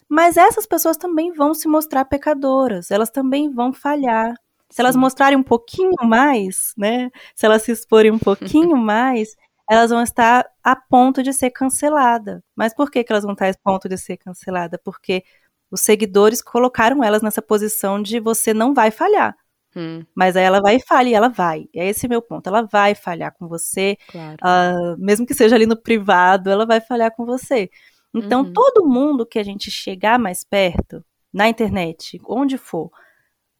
Mas 0.10 0.38
essas 0.38 0.67
pessoas 0.67 0.97
também 0.97 1.32
vão 1.32 1.53
se 1.53 1.67
mostrar 1.67 2.06
pecadoras, 2.06 2.91
elas 2.91 3.10
também 3.10 3.49
vão 3.49 3.73
falhar. 3.73 4.36
Se 4.69 4.82
elas 4.82 4.95
mostrarem 4.95 5.38
um 5.38 5.43
pouquinho 5.43 5.95
mais, 6.03 6.73
né? 6.77 7.10
Se 7.36 7.45
elas 7.45 7.63
se 7.63 7.71
exporem 7.71 8.12
um 8.12 8.19
pouquinho 8.19 8.75
mais, 8.77 9.36
elas 9.73 9.89
vão 9.89 10.01
estar 10.01 10.45
a 10.63 10.75
ponto 10.75 11.21
de 11.21 11.33
ser 11.33 11.49
cancelada. 11.49 12.43
Mas 12.55 12.73
por 12.73 12.89
que, 12.89 13.03
que 13.03 13.12
elas 13.12 13.23
vão 13.23 13.33
estar 13.33 13.49
a 13.49 13.53
ponto 13.63 13.89
de 13.89 13.97
ser 13.97 14.17
cancelada? 14.17 14.79
Porque 14.83 15.23
os 15.71 15.81
seguidores 15.81 16.41
colocaram 16.41 17.03
elas 17.03 17.21
nessa 17.21 17.41
posição 17.41 18.01
de 18.01 18.19
você 18.19 18.53
não 18.53 18.73
vai 18.73 18.91
falhar. 18.91 19.36
Hum. 19.75 20.05
Mas 20.15 20.36
aí 20.36 20.43
ela 20.43 20.62
vai 20.62 20.75
e 20.75 20.79
falha 20.79 21.09
e 21.09 21.13
ela 21.13 21.29
vai. 21.29 21.67
É 21.73 21.89
esse 21.89 22.07
meu 22.07 22.21
ponto. 22.21 22.47
Ela 22.47 22.62
vai 22.62 22.93
falhar 22.93 23.33
com 23.38 23.47
você. 23.47 23.97
Claro. 24.07 24.38
Uh, 24.43 24.97
mesmo 25.03 25.25
que 25.25 25.33
seja 25.33 25.55
ali 25.55 25.65
no 25.65 25.75
privado, 25.75 26.49
ela 26.49 26.65
vai 26.65 26.79
falhar 26.79 27.12
com 27.15 27.25
você. 27.25 27.69
Então, 28.13 28.41
uhum. 28.41 28.53
todo 28.53 28.88
mundo 28.88 29.25
que 29.25 29.39
a 29.39 29.43
gente 29.43 29.71
chegar 29.71 30.19
mais 30.19 30.43
perto, 30.43 31.03
na 31.33 31.49
internet, 31.49 32.21
onde 32.27 32.59
for, 32.59 32.91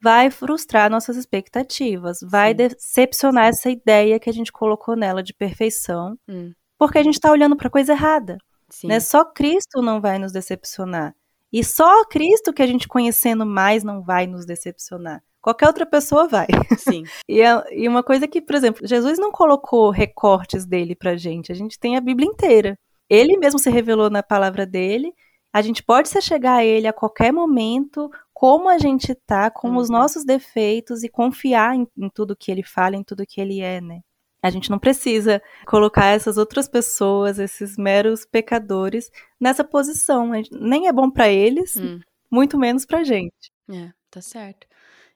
vai 0.04 0.30
frustrar 0.30 0.92
nossas 0.92 1.16
expectativas, 1.16 2.20
vai 2.22 2.50
Sim. 2.50 2.58
decepcionar 2.58 3.48
essa 3.48 3.70
ideia 3.70 4.20
que 4.20 4.30
a 4.30 4.34
gente 4.34 4.52
colocou 4.52 4.98
nela 4.98 5.24
de 5.24 5.34
perfeição, 5.34 6.18
hum. 6.28 6.52
porque 6.78 6.98
a 6.98 7.04
gente 7.04 7.14
está 7.14 7.32
olhando 7.32 7.56
para 7.56 7.70
coisa 7.70 7.94
errada. 7.94 8.38
Né? 8.84 9.00
Só 9.00 9.24
Cristo 9.24 9.82
não 9.82 10.02
vai 10.02 10.20
nos 10.20 10.34
decepcionar. 10.34 11.16
E 11.54 11.64
só 11.64 12.04
Cristo 12.06 12.52
que 12.52 12.62
a 12.62 12.68
gente 12.68 12.88
conhecendo 12.88 13.46
mais 13.46 13.82
não 13.82 14.02
vai 14.02 14.28
nos 14.28 14.46
decepcionar. 14.46 15.24
Qualquer 15.42 15.68
outra 15.68 15.86
pessoa 15.86 16.28
vai. 16.28 16.48
Sim. 16.78 17.04
e, 17.30 17.42
é, 17.42 17.64
e 17.72 17.88
uma 17.88 18.04
coisa 18.04 18.28
que, 18.28 18.42
por 18.42 18.56
exemplo, 18.56 18.86
Jesus 18.86 19.20
não 19.20 19.32
colocou 19.32 19.90
recortes 19.90 20.66
dele 20.66 20.96
pra 20.96 21.16
gente. 21.16 21.52
A 21.52 21.56
gente 21.56 21.80
tem 21.80 21.96
a 21.96 22.02
Bíblia 22.02 22.28
inteira. 22.28 22.78
Ele 23.10 23.38
mesmo 23.38 23.60
se 23.60 23.70
revelou 23.70 24.10
na 24.10 24.24
palavra 24.24 24.66
dele. 24.66 25.14
A 25.54 25.62
gente 25.62 25.84
pode 25.84 26.10
se 26.10 26.20
chegar 26.20 26.56
a 26.56 26.66
ele 26.66 26.88
a 26.88 26.94
qualquer 26.94 27.32
momento, 27.32 28.10
como 28.34 28.70
a 28.70 28.78
gente 28.78 29.14
tá 29.14 29.50
com 29.52 29.70
uhum. 29.70 29.78
os 29.78 29.90
nossos 29.90 30.26
defeitos 30.26 31.04
e 31.04 31.10
confiar 31.10 31.76
em, 31.76 31.88
em 31.98 32.10
tudo 32.10 32.36
que 32.36 32.52
ele 32.52 32.64
fala, 32.64 32.96
em 32.96 33.04
tudo 33.04 33.26
que 33.26 33.40
ele 33.40 33.62
é, 33.62 33.80
né? 33.80 34.02
A 34.42 34.50
gente 34.50 34.70
não 34.70 34.78
precisa 34.78 35.42
colocar 35.66 36.08
essas 36.08 36.38
outras 36.38 36.68
pessoas, 36.68 37.40
esses 37.40 37.78
meros 37.78 38.26
pecadores, 38.26 39.10
nessa 39.40 39.64
posição. 39.64 40.32
Nem 40.52 40.88
é 40.88 40.92
bom 40.92 41.10
para 41.10 41.30
eles, 41.30 41.78
hum. 41.78 42.02
muito 42.30 42.58
menos 42.58 42.86
pra 42.86 43.06
gente. 43.06 43.52
É, 43.72 43.92
tá 44.12 44.22
certo. 44.22 44.68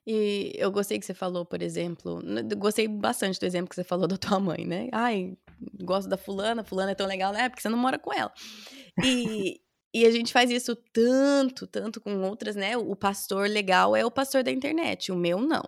E 0.05 0.53
eu 0.55 0.71
gostei 0.71 0.97
que 0.97 1.05
você 1.05 1.13
falou, 1.13 1.45
por 1.45 1.61
exemplo, 1.61 2.21
gostei 2.57 2.87
bastante 2.87 3.37
do 3.37 3.45
exemplo 3.45 3.67
que 3.67 3.75
você 3.75 3.83
falou 3.83 4.07
da 4.07 4.17
tua 4.17 4.39
mãe, 4.39 4.65
né? 4.65 4.87
Ai, 4.93 5.37
gosto 5.83 6.07
da 6.07 6.15
fulana, 6.15 6.63
fulana 6.63 6.91
é 6.91 6.95
tão 6.95 7.05
legal, 7.05 7.33
né? 7.33 7.49
Porque 7.49 7.61
você 7.61 7.67
não 7.67 7.77
mora 7.77 7.99
com 7.99 8.13
ela. 8.13 8.31
E, 9.03 9.59
e 9.97 10.05
a 10.05 10.11
gente 10.11 10.31
faz 10.31 10.51
isso 10.51 10.75
tanto, 10.93 11.65
tanto 11.65 11.99
com 11.99 12.21
outras, 12.21 12.55
né? 12.55 12.77
O 12.77 12.95
pastor 12.95 13.49
legal 13.49 13.95
é 13.95 14.05
o 14.05 14.11
pastor 14.11 14.43
da 14.43 14.51
internet, 14.51 15.11
o 15.11 15.15
meu 15.15 15.39
não. 15.39 15.63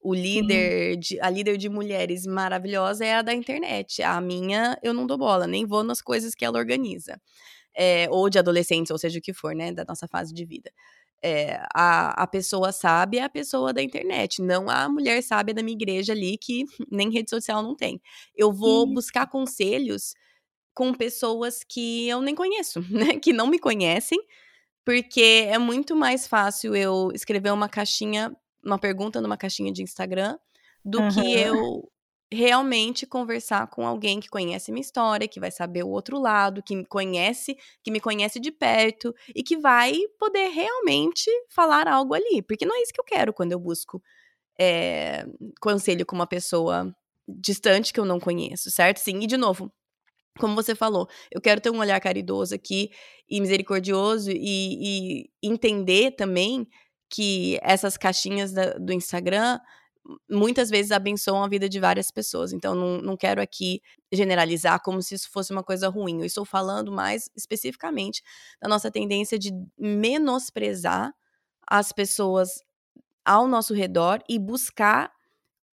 O 0.00 0.14
líder, 0.14 0.96
de, 0.96 1.20
a 1.20 1.28
líder 1.28 1.56
de 1.56 1.68
mulheres 1.68 2.24
maravilhosa 2.24 3.04
é 3.04 3.14
a 3.14 3.22
da 3.22 3.34
internet. 3.34 4.02
A 4.02 4.20
minha, 4.20 4.78
eu 4.82 4.94
não 4.94 5.06
dou 5.06 5.18
bola, 5.18 5.46
nem 5.46 5.66
vou 5.66 5.82
nas 5.82 6.00
coisas 6.00 6.34
que 6.34 6.44
ela 6.44 6.58
organiza. 6.58 7.20
É, 7.74 8.06
ou 8.10 8.30
de 8.30 8.38
adolescentes, 8.38 8.90
ou 8.90 8.98
seja 8.98 9.18
o 9.18 9.22
que 9.22 9.32
for, 9.32 9.54
né? 9.54 9.72
Da 9.72 9.84
nossa 9.84 10.06
fase 10.06 10.32
de 10.32 10.44
vida. 10.44 10.70
É, 11.24 11.60
a, 11.74 12.22
a 12.22 12.26
pessoa 12.26 12.72
sábia 12.72 13.20
é 13.20 13.24
a 13.24 13.28
pessoa 13.28 13.72
da 13.72 13.82
internet, 13.82 14.42
não 14.42 14.68
a 14.68 14.88
mulher 14.88 15.22
sábia 15.22 15.54
da 15.54 15.62
minha 15.62 15.76
igreja 15.76 16.12
ali 16.12 16.36
que 16.36 16.64
nem 16.90 17.10
rede 17.10 17.30
social 17.30 17.62
não 17.62 17.74
tem. 17.74 18.00
Eu 18.36 18.52
vou 18.52 18.86
buscar 18.86 19.26
conselhos 19.28 20.14
com 20.74 20.92
pessoas 20.94 21.62
que 21.62 22.08
eu 22.08 22.20
nem 22.20 22.34
conheço, 22.34 22.80
né? 22.90 23.18
Que 23.18 23.32
não 23.32 23.46
me 23.46 23.58
conhecem, 23.58 24.18
porque 24.84 25.46
é 25.48 25.58
muito 25.58 25.94
mais 25.94 26.26
fácil 26.26 26.74
eu 26.74 27.10
escrever 27.14 27.52
uma 27.52 27.68
caixinha, 27.68 28.34
uma 28.64 28.78
pergunta 28.78 29.20
numa 29.20 29.36
caixinha 29.36 29.72
de 29.72 29.82
Instagram, 29.82 30.38
do 30.84 31.00
uhum. 31.00 31.08
que 31.10 31.32
eu 31.34 31.88
realmente 32.32 33.06
conversar 33.06 33.66
com 33.66 33.86
alguém 33.86 34.18
que 34.18 34.28
conhece 34.28 34.72
minha 34.72 34.80
história, 34.80 35.28
que 35.28 35.38
vai 35.38 35.50
saber 35.50 35.84
o 35.84 35.90
outro 35.90 36.18
lado, 36.18 36.62
que 36.62 36.74
me 36.74 36.84
conhece, 36.84 37.56
que 37.82 37.90
me 37.90 38.00
conhece 38.00 38.40
de 38.40 38.50
perto 38.50 39.14
e 39.34 39.42
que 39.42 39.56
vai 39.56 39.94
poder 40.18 40.48
realmente 40.48 41.30
falar 41.50 41.86
algo 41.86 42.14
ali, 42.14 42.40
porque 42.42 42.64
não 42.64 42.74
é 42.74 42.82
isso 42.82 42.92
que 42.92 43.00
eu 43.00 43.04
quero 43.04 43.32
quando 43.32 43.52
eu 43.52 43.60
busco 43.60 44.02
é, 44.58 45.26
conselho 45.60 46.06
com 46.06 46.16
uma 46.16 46.26
pessoa 46.26 46.94
distante 47.28 47.92
que 47.92 48.00
eu 48.00 48.04
não 48.04 48.18
conheço, 48.18 48.70
certo? 48.70 48.98
Sim, 48.98 49.20
e 49.20 49.26
de 49.26 49.36
novo, 49.36 49.70
como 50.38 50.54
você 50.54 50.74
falou, 50.74 51.08
eu 51.30 51.40
quero 51.40 51.60
ter 51.60 51.70
um 51.70 51.78
olhar 51.78 52.00
caridoso 52.00 52.54
aqui 52.54 52.90
e 53.28 53.40
misericordioso 53.40 54.30
e, 54.30 55.22
e 55.22 55.30
entender 55.42 56.12
também 56.12 56.66
que 57.10 57.58
essas 57.62 57.96
caixinhas 57.96 58.52
da, 58.52 58.72
do 58.74 58.92
Instagram 58.92 59.58
muitas 60.28 60.68
vezes 60.68 60.90
abençoam 60.90 61.44
a 61.44 61.48
vida 61.48 61.68
de 61.68 61.78
várias 61.78 62.10
pessoas. 62.10 62.52
Então, 62.52 62.74
não, 62.74 62.98
não 63.00 63.16
quero 63.16 63.40
aqui 63.40 63.80
generalizar 64.12 64.80
como 64.82 65.00
se 65.00 65.14
isso 65.14 65.30
fosse 65.30 65.52
uma 65.52 65.62
coisa 65.62 65.88
ruim. 65.88 66.20
Eu 66.20 66.24
estou 66.24 66.44
falando 66.44 66.90
mais 66.90 67.30
especificamente 67.36 68.22
da 68.60 68.68
nossa 68.68 68.90
tendência 68.90 69.38
de 69.38 69.52
menosprezar 69.78 71.12
as 71.68 71.92
pessoas 71.92 72.62
ao 73.24 73.46
nosso 73.46 73.74
redor 73.74 74.20
e 74.28 74.38
buscar 74.38 75.12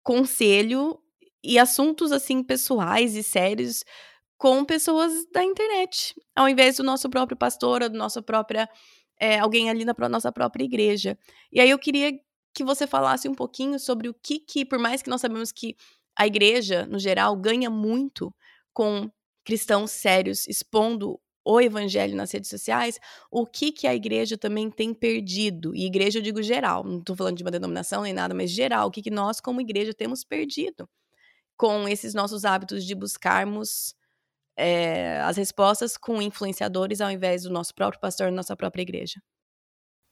conselho 0.04 1.00
e 1.44 1.60
assuntos 1.60 2.12
assim 2.12 2.44
pessoais 2.44 3.16
e 3.16 3.22
sérios 3.22 3.84
com 4.38 4.64
pessoas 4.66 5.26
da 5.32 5.44
internet, 5.44 6.14
ao 6.36 6.50
invés 6.50 6.78
do 6.78 6.84
nosso 6.84 7.10
próprio 7.10 7.38
pastor 7.38 7.84
ou 7.84 7.90
da 7.90 7.98
nossa 7.98 8.22
própria 8.22 8.70
é, 9.20 9.40
alguém 9.40 9.70
ali 9.70 9.86
na 9.86 9.96
nossa 10.10 10.32
própria 10.32 10.64
igreja. 10.64 11.18
E 11.52 11.60
aí 11.60 11.70
eu 11.70 11.80
queria 11.80 12.12
que 12.54 12.64
você 12.64 12.88
falasse 12.88 13.28
um 13.28 13.34
pouquinho 13.34 13.80
sobre 13.80 14.10
o 14.10 14.14
que, 14.14 14.40
que, 14.40 14.66
por 14.66 14.80
mais 14.80 15.02
que 15.02 15.10
nós 15.10 15.22
sabemos 15.22 15.52
que 15.52 15.76
a 16.18 16.26
igreja, 16.26 16.86
no 16.86 17.00
geral, 17.00 17.36
ganha 17.36 17.70
muito 17.70 18.34
com 18.74 19.10
cristãos 19.44 19.92
sérios 19.92 20.48
expondo 20.48 21.20
o 21.46 21.62
evangelho 21.62 22.16
nas 22.16 22.32
redes 22.32 22.50
sociais, 22.50 23.00
o 23.30 23.46
que 23.46 23.72
que 23.72 23.86
a 23.86 23.94
igreja 23.94 24.36
também 24.36 24.72
tem 24.72 24.94
perdido? 24.94 25.76
E 25.76 25.86
igreja 25.86 26.18
eu 26.18 26.24
digo 26.24 26.42
geral, 26.42 26.84
não 26.84 26.98
estou 26.98 27.16
falando 27.16 27.38
de 27.38 27.44
uma 27.44 27.52
denominação 27.52 28.02
nem 28.02 28.14
nada, 28.14 28.34
mas 28.34 28.50
geral, 28.50 28.88
o 28.88 28.92
que 28.92 29.04
que 29.04 29.12
nós 29.12 29.40
como 29.40 29.62
igreja 29.62 29.94
temos 29.94 30.24
perdido 30.24 30.90
com 31.56 31.88
esses 31.88 32.14
nossos 32.16 32.46
hábitos 32.46 32.84
de 32.84 32.96
buscarmos 32.96 33.96
é, 34.58 35.20
as 35.22 35.38
respostas 35.38 35.98
com 35.98 36.22
influenciadores 36.22 37.02
ao 37.02 37.12
invés 37.12 37.44
do 37.44 37.50
nosso 37.50 37.74
próprio 37.74 38.00
pastor, 38.00 38.32
nossa 38.32 38.56
própria 38.56 38.82
igreja? 38.82 39.20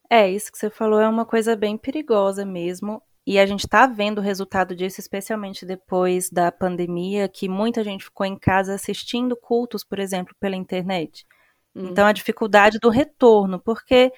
É, 0.10 0.30
isso 0.30 0.52
que 0.52 0.58
você 0.58 0.70
falou 0.70 1.00
é 1.00 1.08
uma 1.08 1.26
coisa 1.26 1.56
bem 1.56 1.78
perigosa 1.78 2.46
mesmo. 2.46 3.02
E 3.26 3.40
a 3.40 3.46
gente 3.46 3.62
está 3.62 3.88
vendo 3.88 4.18
o 4.18 4.22
resultado 4.22 4.76
disso, 4.76 5.00
especialmente 5.00 5.66
depois 5.66 6.30
da 6.30 6.52
pandemia, 6.52 7.30
que 7.30 7.48
muita 7.48 7.84
gente 7.84 8.04
ficou 8.04 8.26
em 8.26 8.38
casa 8.38 8.76
assistindo 8.76 9.36
cultos, 9.36 9.84
por 9.84 9.98
exemplo, 9.98 10.36
pela 10.40 10.58
internet. 10.58 11.26
Uhum. 11.74 11.88
Então, 11.88 12.06
a 12.06 12.12
dificuldade 12.12 12.80
do 12.80 12.90
retorno, 12.90 13.60
porque 13.60 14.12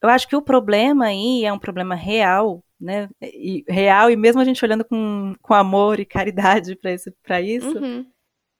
eu 0.00 0.08
acho 0.08 0.28
que 0.28 0.36
o 0.36 0.42
problema 0.42 1.06
aí 1.06 1.44
é 1.44 1.52
um 1.52 1.58
problema 1.58 1.96
real, 1.96 2.62
né? 2.80 3.08
E, 3.20 3.64
real, 3.68 4.08
e 4.08 4.16
mesmo 4.16 4.40
a 4.40 4.44
gente 4.44 4.64
olhando 4.64 4.84
com, 4.84 5.34
com 5.42 5.54
amor 5.54 5.98
e 5.98 6.04
caridade 6.04 6.78
para 7.22 7.40
isso, 7.40 7.76
uhum. 7.76 8.06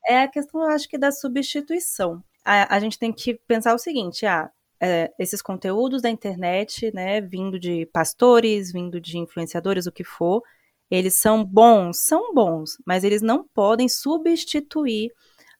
É 0.06 0.22
a 0.22 0.28
questão, 0.28 0.62
eu 0.62 0.70
acho 0.70 0.88
que, 0.88 0.98
da 0.98 1.10
substituição. 1.12 2.22
A, 2.44 2.76
a 2.76 2.80
gente 2.80 2.98
tem 2.98 3.12
que 3.12 3.34
pensar 3.46 3.74
o 3.74 3.78
seguinte: 3.78 4.24
ah, 4.26 4.50
é, 4.80 5.12
esses 5.18 5.42
conteúdos 5.42 6.02
da 6.02 6.10
internet, 6.10 6.92
né, 6.94 7.20
vindo 7.20 7.58
de 7.58 7.86
pastores, 7.86 8.72
vindo 8.72 9.00
de 9.00 9.18
influenciadores, 9.18 9.86
o 9.86 9.92
que 9.92 10.04
for, 10.04 10.42
eles 10.90 11.18
são 11.18 11.44
bons, 11.44 12.00
são 12.00 12.32
bons, 12.34 12.78
mas 12.86 13.04
eles 13.04 13.22
não 13.22 13.44
podem 13.54 13.88
substituir 13.88 15.10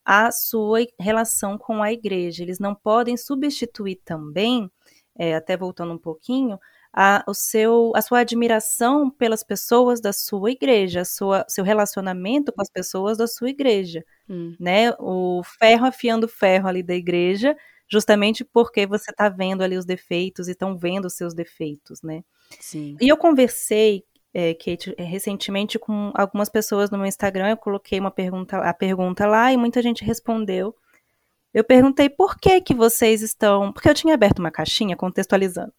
a 0.05 0.31
sua 0.31 0.87
relação 1.01 1.59
com 1.59 1.83
a 1.83 1.93
igreja. 1.93 2.43
Eles 2.43 2.61
não 2.61 2.75
podem 2.75 3.17
substituir 3.17 4.01
também, 4.05 4.71
é, 5.19 5.35
até 5.35 5.57
voltando 5.57 5.93
um 5.93 5.99
pouquinho, 5.99 6.59
a, 6.93 7.25
o 7.27 7.35
seu, 7.35 7.93
a 7.95 8.03
sua 8.03 8.21
admiração 8.21 9.11
pelas 9.11 9.43
pessoas 9.43 10.01
da 10.01 10.13
sua 10.13 10.51
igreja, 10.51 11.05
sua, 11.05 11.45
seu 11.49 11.65
relacionamento 11.65 12.53
com 12.53 12.63
as 12.63 12.71
pessoas 12.71 13.19
da 13.19 13.27
sua 13.27 13.51
igreja, 13.51 14.05
hum. 14.29 14.55
né? 14.59 14.93
O 14.99 15.43
ferro 15.59 15.87
afiando 15.87 16.29
ferro 16.29 16.69
ali 16.69 16.83
da 16.83 16.95
igreja 16.95 17.57
justamente 17.89 18.45
porque 18.45 18.87
você 18.87 19.11
está 19.11 19.29
vendo 19.29 19.63
ali 19.63 19.77
os 19.77 19.85
defeitos 19.85 20.49
e 20.49 20.53
estão 20.53 20.77
vendo 20.77 21.07
os 21.07 21.15
seus 21.15 21.35
defeitos, 21.35 22.03
né? 22.03 22.25
Sim. 22.61 22.97
E 23.01 23.09
eu 23.09 23.17
conversei, 23.17 24.05
é, 24.35 24.55
Kate, 24.55 24.95
é, 24.97 25.05
recentemente 25.05 25.79
com 25.79 26.11
algumas 26.15 26.49
pessoas 26.49 26.91
no 26.91 26.99
meu 26.99 27.07
Instagram, 27.07 27.51
eu 27.51 27.57
coloquei 27.57 27.99
uma 27.99 28.11
pergunta, 28.11 28.59
a 28.59 28.75
pergunta 28.75 29.27
lá 29.27 29.53
e 29.53 29.57
muita 29.57 29.81
gente 29.81 30.05
respondeu. 30.05 30.75
Eu 31.55 31.65
perguntei 31.65 32.11
por 32.11 32.39
que 32.39 32.61
que 32.61 32.75
vocês 32.75 33.23
estão, 33.23 33.73
porque 33.73 33.89
eu 33.89 33.95
tinha 33.95 34.15
aberto 34.15 34.41
uma 34.41 34.51
caixinha 34.51 34.97
contextualizando. 34.97 35.73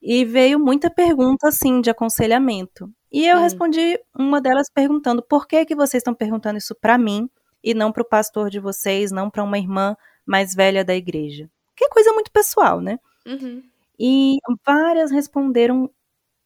E 0.00 0.24
veio 0.24 0.58
muita 0.58 0.90
pergunta 0.90 1.48
assim 1.48 1.80
de 1.80 1.90
aconselhamento. 1.90 2.90
E 3.10 3.26
eu 3.26 3.38
hum. 3.38 3.40
respondi 3.40 3.98
uma 4.14 4.40
delas 4.40 4.70
perguntando 4.72 5.22
por 5.22 5.46
que 5.46 5.64
que 5.64 5.74
vocês 5.74 6.00
estão 6.00 6.14
perguntando 6.14 6.58
isso 6.58 6.74
para 6.74 6.96
mim 6.96 7.28
e 7.62 7.74
não 7.74 7.90
para 7.90 8.02
o 8.02 8.08
pastor 8.08 8.50
de 8.50 8.60
vocês, 8.60 9.10
não 9.10 9.30
para 9.30 9.42
uma 9.42 9.58
irmã 9.58 9.96
mais 10.24 10.54
velha 10.54 10.84
da 10.84 10.94
igreja. 10.94 11.50
Que 11.74 11.84
é 11.84 11.88
coisa 11.88 12.12
muito 12.12 12.30
pessoal, 12.30 12.80
né? 12.80 12.98
Uhum. 13.26 13.62
E 13.98 14.38
várias 14.64 15.10
responderam 15.10 15.90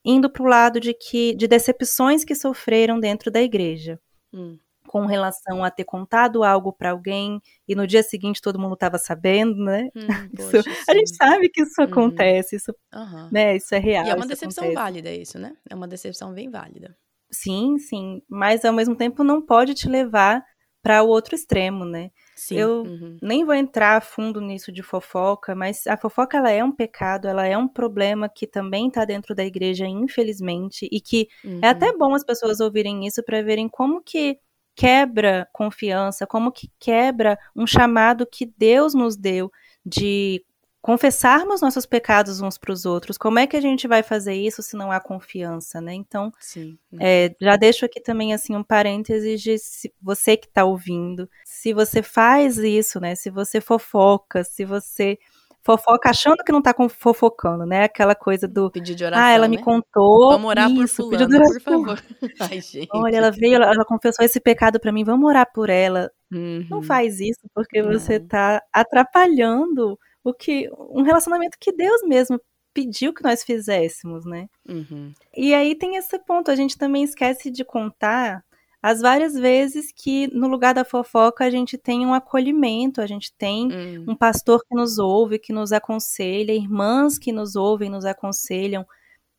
indo 0.05 0.31
para 0.31 0.43
o 0.43 0.47
lado 0.47 0.81
de 0.81 0.95
que 0.95 1.35
de 1.35 1.47
decepções 1.47 2.25
que 2.25 2.35
sofreram 2.35 2.99
dentro 2.99 3.31
da 3.31 3.43
igreja. 3.43 4.01
Uhum. 4.33 4.59
Com 4.93 5.07
relação 5.07 5.65
a 5.65 5.71
ter 5.71 5.85
contado 5.85 6.45
algo 6.45 6.71
para 6.71 6.91
alguém 6.91 7.41
e 7.67 7.75
no 7.75 7.87
dia 7.87 8.03
seguinte 8.03 8.43
todo 8.43 8.59
mundo 8.59 8.75
estava 8.75 8.99
sabendo, 8.99 9.65
né? 9.65 9.89
Hum, 9.97 10.07
poxa, 10.37 10.59
isso, 10.59 10.91
a 10.91 10.95
gente 10.95 11.17
sabe 11.17 11.49
que 11.49 11.63
isso 11.63 11.81
uhum. 11.81 11.87
acontece, 11.87 12.57
isso, 12.57 12.75
uhum. 12.95 13.31
né, 13.33 13.57
isso 13.57 13.75
é 13.75 13.79
real. 13.79 14.05
E 14.05 14.11
é 14.11 14.15
uma 14.15 14.27
decepção 14.27 14.65
acontece. 14.65 14.85
válida 14.85 15.11
isso, 15.11 15.39
né? 15.39 15.57
É 15.71 15.75
uma 15.75 15.89
decepção 15.89 16.35
bem 16.35 16.51
válida. 16.51 16.95
Sim, 17.31 17.79
sim, 17.79 18.21
mas 18.29 18.67
ao 18.67 18.73
mesmo 18.75 18.95
tempo 18.95 19.25
não 19.25 19.41
pode 19.41 19.73
te 19.73 19.89
levar 19.89 20.45
para 20.83 21.03
o 21.03 21.09
outro 21.09 21.35
extremo, 21.35 21.87
né? 21.87 22.11
Sim. 22.37 22.59
Eu 22.59 22.83
uhum. 22.83 23.17
nem 23.23 23.47
vou 23.47 23.55
entrar 23.55 23.97
a 23.97 24.01
fundo 24.03 24.43
nisso 24.43 24.71
de 24.71 24.83
fofoca, 24.83 25.55
mas 25.55 25.87
a 25.87 25.97
fofoca 25.97 26.37
ela 26.37 26.51
é 26.51 26.63
um 26.63 26.73
pecado, 26.73 27.27
ela 27.27 27.47
é 27.47 27.57
um 27.57 27.69
problema 27.69 28.29
que 28.29 28.47
também 28.47 28.89
está 28.89 29.07
dentro 29.07 29.35
da 29.35 29.43
igreja, 29.43 29.87
infelizmente, 29.87 30.87
e 30.93 31.01
que 31.01 31.29
uhum. 31.43 31.61
é 31.63 31.69
até 31.69 31.91
uhum. 31.91 31.99
bom 31.99 32.15
as 32.15 32.25
pessoas 32.25 32.61
ouvirem 32.61 33.07
isso 33.07 33.23
para 33.25 33.41
verem 33.43 33.71
como 33.71 34.03
que 34.03 34.39
quebra 34.75 35.49
confiança, 35.53 36.27
como 36.27 36.53
que 36.53 36.71
quebra 36.79 37.39
um 37.55 37.67
chamado 37.67 38.27
que 38.27 38.47
Deus 38.47 38.95
nos 38.95 39.17
deu 39.17 39.51
de 39.85 40.45
confessarmos 40.83 41.61
nossos 41.61 41.87
pecados 41.87 42.41
uns 42.41 42.59
para 42.59 42.73
os 42.73 42.85
outros. 42.85 43.17
Como 43.17 43.39
é 43.39 43.47
que 43.47 43.57
a 43.57 43.61
gente 43.61 43.87
vai 43.87 44.03
fazer 44.03 44.35
isso 44.35 44.63
se 44.63 44.77
não 44.77 44.91
há 44.91 44.99
confiança, 44.99 45.81
né? 45.81 45.95
Então, 45.95 46.33
Sim. 46.41 46.77
É, 46.99 47.35
já 47.41 47.57
deixo 47.57 47.85
aqui 47.85 48.01
também 48.01 48.35
assim 48.35 48.57
um 48.57 48.65
parênteses 48.65 49.41
de 49.41 49.57
se, 49.59 49.95
você 50.03 50.37
que 50.37 50.49
está 50.49 50.65
ouvindo, 50.65 51.31
se 51.45 51.73
você 51.73 52.03
faz 52.03 52.59
isso, 52.59 52.99
né? 52.99 53.15
Se 53.15 53.31
você 53.31 53.61
fofoca, 53.61 54.43
se 54.43 54.65
você 54.65 55.19
fofoca 55.63 56.11
achando 56.11 56.43
que 56.45 56.53
não 56.53 56.59
está 56.59 56.75
fofocando, 56.91 57.65
né? 57.65 57.85
Aquela 57.85 58.15
coisa 58.15 58.49
do 58.49 58.71
pedir 58.71 58.95
de 58.95 59.05
oração, 59.05 59.25
ah, 59.25 59.31
ela 59.31 59.49
né? 59.49 59.57
me 59.57 59.63
contou, 59.63 60.31
vamos 60.31 60.49
orar 60.49 60.71
isso, 60.71 61.09
por 61.09 61.19
fulano, 61.19 61.39
por 61.39 61.61
favor. 61.61 62.03
Ai, 62.41 62.61
gente. 62.61 62.89
Olha, 62.93 63.17
ela 63.17 63.31
veio, 63.31 63.55
ela, 63.55 63.67
ela 63.67 63.85
confessou 63.85 64.25
esse 64.25 64.41
pecado 64.41 64.81
para 64.81 64.93
mim, 64.93 65.05
vamos 65.05 65.29
orar 65.29 65.51
por 65.53 65.71
ela. 65.71 66.11
Uhum. 66.33 66.67
Não 66.69 66.83
faz 66.83 67.21
isso 67.21 67.41
porque 67.55 67.81
não. 67.81 67.93
você 67.93 68.15
está 68.15 68.63
atrapalhando 68.73 69.99
o 70.25 70.35
que 70.35 70.69
um 70.91 71.03
relacionamento 71.03 71.57
que 71.61 71.73
Deus 71.73 72.03
mesmo 72.03 72.41
pediu 72.75 73.13
que 73.13 73.23
nós 73.23 73.45
fizéssemos, 73.45 74.25
né? 74.25 74.49
Uhum. 74.69 75.13
E 75.37 75.55
aí 75.55 75.75
tem 75.75 75.97
esse 75.97 76.19
ponto, 76.19 76.51
a 76.51 76.57
gente 76.57 76.77
também 76.77 77.05
esquece 77.05 77.51
de 77.51 77.65
contar 77.65 78.43
as 78.83 79.01
várias 79.01 79.35
vezes 79.35 79.93
que 79.95 80.27
no 80.35 80.49
lugar 80.49 80.75
da 80.75 80.85
fofoca 80.85 81.45
a 81.45 81.51
gente 81.51 81.79
tem 81.79 82.05
um 82.05 82.13
acolhimento, 82.13 83.01
a 83.01 83.07
gente 83.07 83.33
tem 83.33 83.73
uhum. 83.73 84.07
um 84.09 84.17
pastor 84.17 84.65
que 84.69 84.75
nos 84.75 84.99
ouve, 84.99 85.39
que 85.39 85.53
nos 85.53 85.73
aconselha, 85.73 86.53
irmãs 86.53 87.17
que 87.17 87.31
nos 87.31 87.55
ouvem, 87.55 87.89
nos 87.89 88.05
aconselham, 88.05 88.85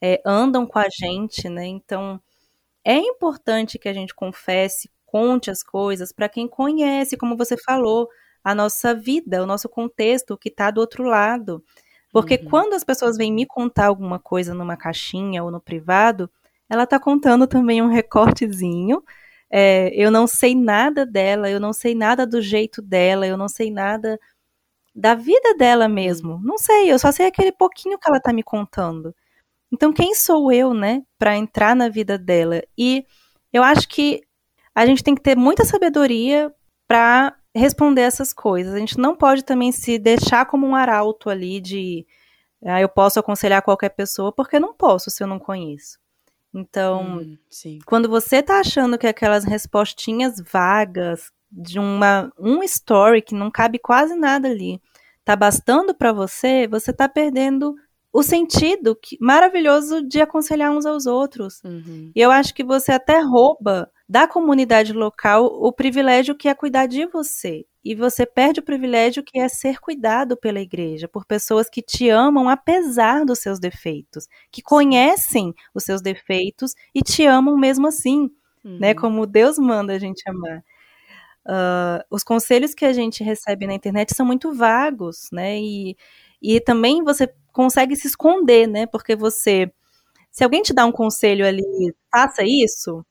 é, 0.01 0.21
andam 0.25 0.65
com 0.65 0.79
a 0.79 0.87
gente, 0.89 1.49
né? 1.49 1.65
Então 1.65 2.21
é 2.85 2.97
importante 2.97 3.77
que 3.77 3.89
a 3.89 3.93
gente 3.93 4.15
confesse, 4.15 4.89
conte 5.05 5.51
as 5.51 5.61
coisas 5.61 6.13
para 6.13 6.29
quem 6.29 6.47
conhece, 6.47 7.17
como 7.17 7.35
você 7.35 7.57
falou, 7.57 8.07
a 8.41 8.55
nossa 8.55 8.93
vida, 8.93 9.43
o 9.43 9.45
nosso 9.45 9.67
contexto, 9.67 10.31
o 10.31 10.37
que 10.37 10.49
está 10.49 10.71
do 10.71 10.79
outro 10.79 11.03
lado. 11.03 11.61
Porque 12.13 12.39
uhum. 12.41 12.49
quando 12.49 12.73
as 12.73 12.83
pessoas 12.83 13.17
vêm 13.17 13.31
me 13.33 13.45
contar 13.45 13.87
alguma 13.87 14.19
coisa 14.19 14.53
numa 14.53 14.77
caixinha 14.77 15.43
ou 15.43 15.51
no 15.51 15.59
privado, 15.59 16.29
ela 16.69 16.83
está 16.83 16.99
contando 16.99 17.45
também 17.45 17.81
um 17.81 17.87
recortezinho. 17.87 19.03
É, 19.55 19.91
eu 19.93 20.09
não 20.09 20.25
sei 20.25 20.55
nada 20.55 21.05
dela, 21.05 21.47
eu 21.47 21.59
não 21.59 21.73
sei 21.73 21.93
nada 21.93 22.25
do 22.25 22.41
jeito 22.41 22.81
dela, 22.81 23.27
eu 23.27 23.37
não 23.37 23.47
sei 23.47 23.69
nada 23.69 24.19
da 24.95 25.13
vida 25.13 25.55
dela 25.55 25.87
mesmo. 25.87 26.39
Não 26.43 26.57
sei, 26.57 26.91
eu 26.91 26.97
só 26.97 27.11
sei 27.11 27.27
aquele 27.27 27.51
pouquinho 27.51 27.99
que 27.99 28.07
ela 28.09 28.17
está 28.17 28.33
me 28.33 28.41
contando. 28.41 29.15
Então, 29.71 29.93
quem 29.93 30.15
sou 30.15 30.51
eu, 30.51 30.73
né, 30.73 31.03
para 31.19 31.37
entrar 31.37 31.75
na 31.75 31.87
vida 31.87 32.17
dela? 32.17 32.63
E 32.75 33.05
eu 33.53 33.61
acho 33.63 33.87
que 33.87 34.23
a 34.73 34.87
gente 34.87 35.03
tem 35.03 35.13
que 35.15 35.21
ter 35.21 35.37
muita 35.37 35.65
sabedoria 35.65 36.51
para 36.87 37.35
responder 37.55 38.01
essas 38.01 38.33
coisas. 38.33 38.73
A 38.73 38.79
gente 38.79 38.97
não 38.97 39.15
pode 39.15 39.43
também 39.43 39.71
se 39.71 39.99
deixar 39.99 40.47
como 40.47 40.65
um 40.65 40.75
arauto 40.75 41.29
ali 41.29 41.61
de 41.61 42.07
ah, 42.65 42.81
eu 42.81 42.89
posso 42.89 43.19
aconselhar 43.19 43.61
qualquer 43.61 43.89
pessoa, 43.89 44.31
porque 44.31 44.59
não 44.59 44.73
posso 44.73 45.11
se 45.11 45.23
eu 45.23 45.27
não 45.27 45.39
conheço. 45.39 45.99
Então, 46.53 47.17
hum, 47.19 47.37
quando 47.85 48.07
você 48.07 48.43
tá 48.43 48.59
achando 48.59 48.97
que 48.97 49.07
aquelas 49.07 49.43
respostinhas 49.43 50.35
vagas 50.51 51.31
de 51.51 51.79
uma 51.79 52.31
um 52.39 52.63
story 52.63 53.21
que 53.21 53.33
não 53.35 53.49
cabe 53.49 53.79
quase 53.79 54.15
nada 54.15 54.49
ali, 54.49 54.81
tá 55.25 55.35
bastando 55.35 55.93
para 55.93 56.11
você, 56.13 56.67
você 56.67 56.93
tá 56.93 57.07
perdendo 57.09 57.75
o 58.11 58.21
sentido 58.21 58.95
que, 58.95 59.17
maravilhoso 59.19 60.07
de 60.07 60.21
aconselhar 60.21 60.71
uns 60.71 60.85
aos 60.85 61.07
outros. 61.07 61.61
Uhum. 61.63 62.11
E 62.15 62.21
eu 62.21 62.29
acho 62.29 62.53
que 62.53 62.63
você 62.63 62.91
até 62.91 63.19
rouba 63.19 63.89
da 64.07 64.27
comunidade 64.27 64.93
local 64.93 65.45
o 65.45 65.71
privilégio 65.71 66.35
que 66.35 66.47
é 66.47 66.53
cuidar 66.53 66.87
de 66.87 67.05
você. 67.05 67.65
E 67.83 67.95
você 67.95 68.25
perde 68.25 68.59
o 68.61 68.63
privilégio 68.63 69.23
que 69.23 69.39
é 69.39 69.47
ser 69.49 69.79
cuidado 69.79 70.37
pela 70.37 70.61
igreja, 70.61 71.07
por 71.07 71.25
pessoas 71.25 71.69
que 71.69 71.81
te 71.81 72.09
amam 72.09 72.47
apesar 72.47 73.25
dos 73.25 73.39
seus 73.39 73.59
defeitos, 73.59 74.27
que 74.51 74.61
conhecem 74.61 75.53
os 75.73 75.83
seus 75.83 76.01
defeitos 76.01 76.73
e 76.95 77.01
te 77.01 77.25
amam 77.25 77.57
mesmo 77.57 77.87
assim, 77.87 78.23
né? 78.23 78.29
uhum. 78.63 78.79
né? 78.79 78.93
Como 78.93 79.25
Deus 79.25 79.57
manda 79.57 79.93
a 79.93 79.99
gente 79.99 80.23
amar. 80.29 80.63
Uh, 81.45 81.99
os 82.09 82.23
conselhos 82.23 82.73
que 82.73 82.85
a 82.85 82.93
gente 82.93 83.21
recebe 83.21 83.67
na 83.67 83.73
internet 83.73 84.15
são 84.15 84.25
muito 84.25 84.53
vagos, 84.53 85.27
né? 85.31 85.59
E, 85.59 85.97
e 86.41 86.61
também 86.61 87.03
você 87.03 87.27
consegue 87.51 87.97
se 87.97 88.07
esconder, 88.07 88.67
né? 88.67 88.85
Porque 88.85 89.15
você. 89.15 89.71
Se 90.31 90.43
alguém 90.43 90.61
te 90.63 90.73
dá 90.73 90.85
um 90.85 90.91
conselho 90.91 91.45
ali, 91.45 91.61
faça 92.11 92.43
isso 92.43 93.05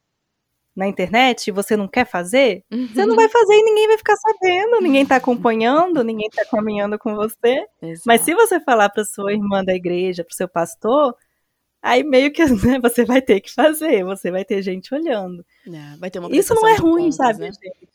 na 0.75 0.87
internet 0.87 1.49
e 1.49 1.53
você 1.53 1.77
não 1.77 1.87
quer 1.87 2.07
fazer, 2.07 2.65
uhum. 2.73 2.89
você 2.89 3.05
não 3.05 3.15
vai 3.15 3.29
fazer 3.29 3.55
e 3.55 3.63
ninguém 3.63 3.89
vai 3.89 3.99
ficar 3.99 4.17
sabendo, 4.17 4.81
ninguém 4.81 5.05
tá 5.05 5.17
acompanhando, 5.17 6.03
ninguém 6.03 6.31
tá 6.31 6.45
caminhando 6.51 6.99
com 6.99 7.15
você. 7.15 7.67
Exato. 7.83 8.05
Mas 8.07 8.23
se 8.23 8.35
você 8.35 8.59
falar 8.59 8.89
para 8.89 9.05
sua 9.05 9.33
irmã 9.33 9.63
da 9.63 9.75
igreja, 9.75 10.25
para 10.25 10.35
seu 10.35 10.49
pastor, 10.49 11.15
aí 11.83 12.03
meio 12.03 12.33
que 12.33 12.43
né, 12.67 12.79
você 12.81 13.05
vai 13.05 13.21
ter 13.21 13.41
que 13.41 13.53
fazer, 13.53 14.03
você 14.05 14.31
vai 14.31 14.45
ter 14.45 14.63
gente 14.63 14.95
olhando. 14.95 15.45
É, 15.67 16.39
isso 16.39 16.55
não 16.55 16.67
é 16.67 16.77
ruim, 16.77 17.11
contas, 17.11 17.17
sabe, 17.17 17.41
né? 17.41 17.51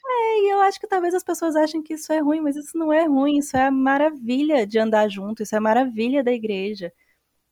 É, 0.10 0.42
e 0.42 0.52
eu 0.52 0.62
acho 0.62 0.80
que 0.80 0.88
talvez 0.88 1.16
as 1.16 1.24
pessoas 1.24 1.56
achem 1.56 1.82
que 1.82 1.96
isso 1.96 2.14
é 2.14 2.20
ruim, 2.20 2.42
mas 2.42 2.56
isso 2.56 2.78
não 2.78 2.94
é 2.94 3.06
ruim, 3.06 3.40
isso 3.40 3.58
é 3.58 3.66
a 3.66 3.72
maravilha 3.72 4.68
de 4.68 4.78
andar 4.78 5.10
junto, 5.10 5.42
isso 5.42 5.56
é 5.56 5.58
a 5.58 5.62
maravilha 5.62 6.24
da 6.24 6.32
igreja. 6.32 6.94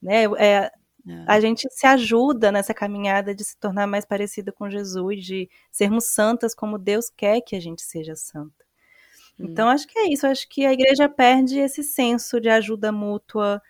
Né? 0.02 0.26
É, 0.38 0.72
é. 1.08 1.24
A 1.28 1.40
gente 1.40 1.68
se 1.70 1.86
ajuda 1.86 2.52
nessa 2.52 2.74
caminhada 2.74 3.34
de 3.34 3.44
se 3.44 3.58
tornar 3.58 3.88
mais 3.88 4.06
parecida 4.06 4.52
com 4.52 4.70
Jesus, 4.70 5.24
de 5.24 5.50
sermos 5.72 6.06
santas 6.06 6.56
como 6.56 6.78
Deus 6.78 7.10
quer 7.10 7.42
que 7.42 7.56
a 7.56 7.60
gente 7.60 7.82
seja 7.82 8.16
santa. 8.16 8.66
Hum. 9.40 9.48
Então, 9.50 9.70
acho 9.70 9.88
que 9.88 10.00
é 10.00 10.12
isso. 10.12 10.26
Acho 10.26 10.48
que 10.50 10.66
a 10.66 10.74
igreja 10.74 11.08
perde 11.08 11.60
esse 11.60 11.84
senso 11.84 12.40
de 12.40 12.50
ajuda 12.50 12.92
mútua, 12.92 13.62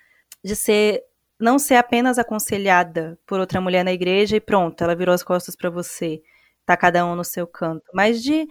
de 0.43 0.55
ser 0.55 1.03
não 1.39 1.59
ser 1.59 1.75
apenas 1.75 2.17
aconselhada 2.17 3.19
por 3.25 3.39
outra 3.39 3.59
mulher 3.59 3.83
na 3.83 3.91
igreja 3.91 4.37
e 4.37 4.39
pronto, 4.39 4.81
ela 4.83 4.95
virou 4.95 5.13
as 5.13 5.23
costas 5.23 5.55
para 5.55 5.69
você, 5.69 6.21
tá 6.65 6.77
cada 6.77 7.05
um 7.05 7.15
no 7.15 7.23
seu 7.23 7.45
canto, 7.45 7.83
mas 7.93 8.23
de 8.23 8.47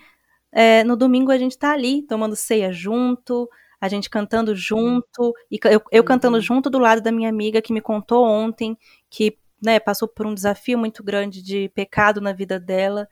é, 0.52 0.84
no 0.84 0.96
domingo 0.96 1.32
a 1.32 1.38
gente 1.38 1.58
tá 1.58 1.72
ali 1.72 2.02
tomando 2.02 2.36
ceia 2.36 2.70
junto, 2.70 3.48
a 3.84 3.88
gente 3.88 4.08
cantando 4.08 4.54
junto, 4.54 5.34
e 5.50 5.58
eu, 5.64 5.82
eu 5.92 6.02
uhum. 6.02 6.06
cantando 6.06 6.40
junto 6.40 6.70
do 6.70 6.78
lado 6.78 7.02
da 7.02 7.12
minha 7.12 7.28
amiga 7.28 7.60
que 7.60 7.72
me 7.72 7.80
contou 7.80 8.24
ontem 8.26 8.78
que 9.10 9.38
né, 9.62 9.78
passou 9.78 10.08
por 10.08 10.26
um 10.26 10.34
desafio 10.34 10.78
muito 10.78 11.02
grande 11.04 11.42
de 11.42 11.68
pecado 11.68 12.20
na 12.20 12.32
vida 12.32 12.58
dela. 12.58 13.06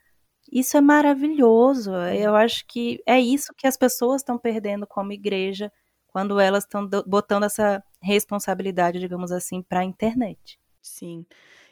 Isso 0.51 0.77
é 0.77 0.81
maravilhoso. 0.81 1.93
Eu 1.95 2.35
acho 2.35 2.67
que 2.67 3.03
é 3.07 3.21
isso 3.21 3.53
que 3.57 3.67
as 3.67 3.77
pessoas 3.77 4.23
estão 4.23 4.39
perdendo 4.39 4.87
como 4.87 5.13
igreja 5.13 5.71
quando 6.07 6.41
elas 6.41 6.65
estão 6.65 6.89
botando 7.07 7.45
essa 7.45 7.83
responsabilidade, 8.01 8.99
digamos 8.99 9.31
assim, 9.31 9.63
para 9.63 9.81
a 9.81 9.85
internet. 9.85 10.59
Sim. 10.81 11.27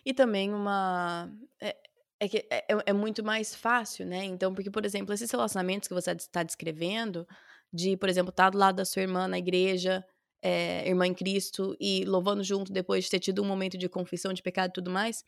E 0.05 0.13
também 0.13 0.53
uma. 0.53 1.31
É, 1.59 1.77
é 2.19 2.29
que 2.29 2.47
é, 2.51 2.65
é, 2.69 2.83
é 2.87 2.93
muito 2.93 3.25
mais 3.25 3.55
fácil, 3.55 4.07
né? 4.07 4.25
Então, 4.25 4.55
porque, 4.55 4.71
por 4.71 4.85
exemplo, 4.85 5.15
esses 5.15 5.31
relacionamentos 5.31 5.89
que 5.89 5.95
você 5.95 6.13
está 6.13 6.43
descrevendo, 6.43 7.27
de, 7.73 7.97
por 7.97 8.09
exemplo, 8.09 8.31
estar 8.31 8.45
tá 8.45 8.51
do 8.51 8.59
lado 8.59 8.77
da 8.77 8.85
sua 8.85 9.03
irmã 9.03 9.29
na 9.29 9.39
igreja, 9.39 10.05
é, 10.43 10.89
irmã 10.89 11.07
em 11.07 11.15
Cristo, 11.15 11.77
e 11.81 12.05
louvando 12.05 12.43
junto 12.43 12.73
depois 12.73 13.05
de 13.05 13.11
ter 13.11 13.21
tido 13.21 13.43
um 13.43 13.47
momento 13.47 13.79
de 13.79 13.89
confissão 13.89 14.33
de 14.33 14.43
pecado 14.43 14.71
e 14.71 14.73
tudo 14.75 14.91
mais, 14.91 15.23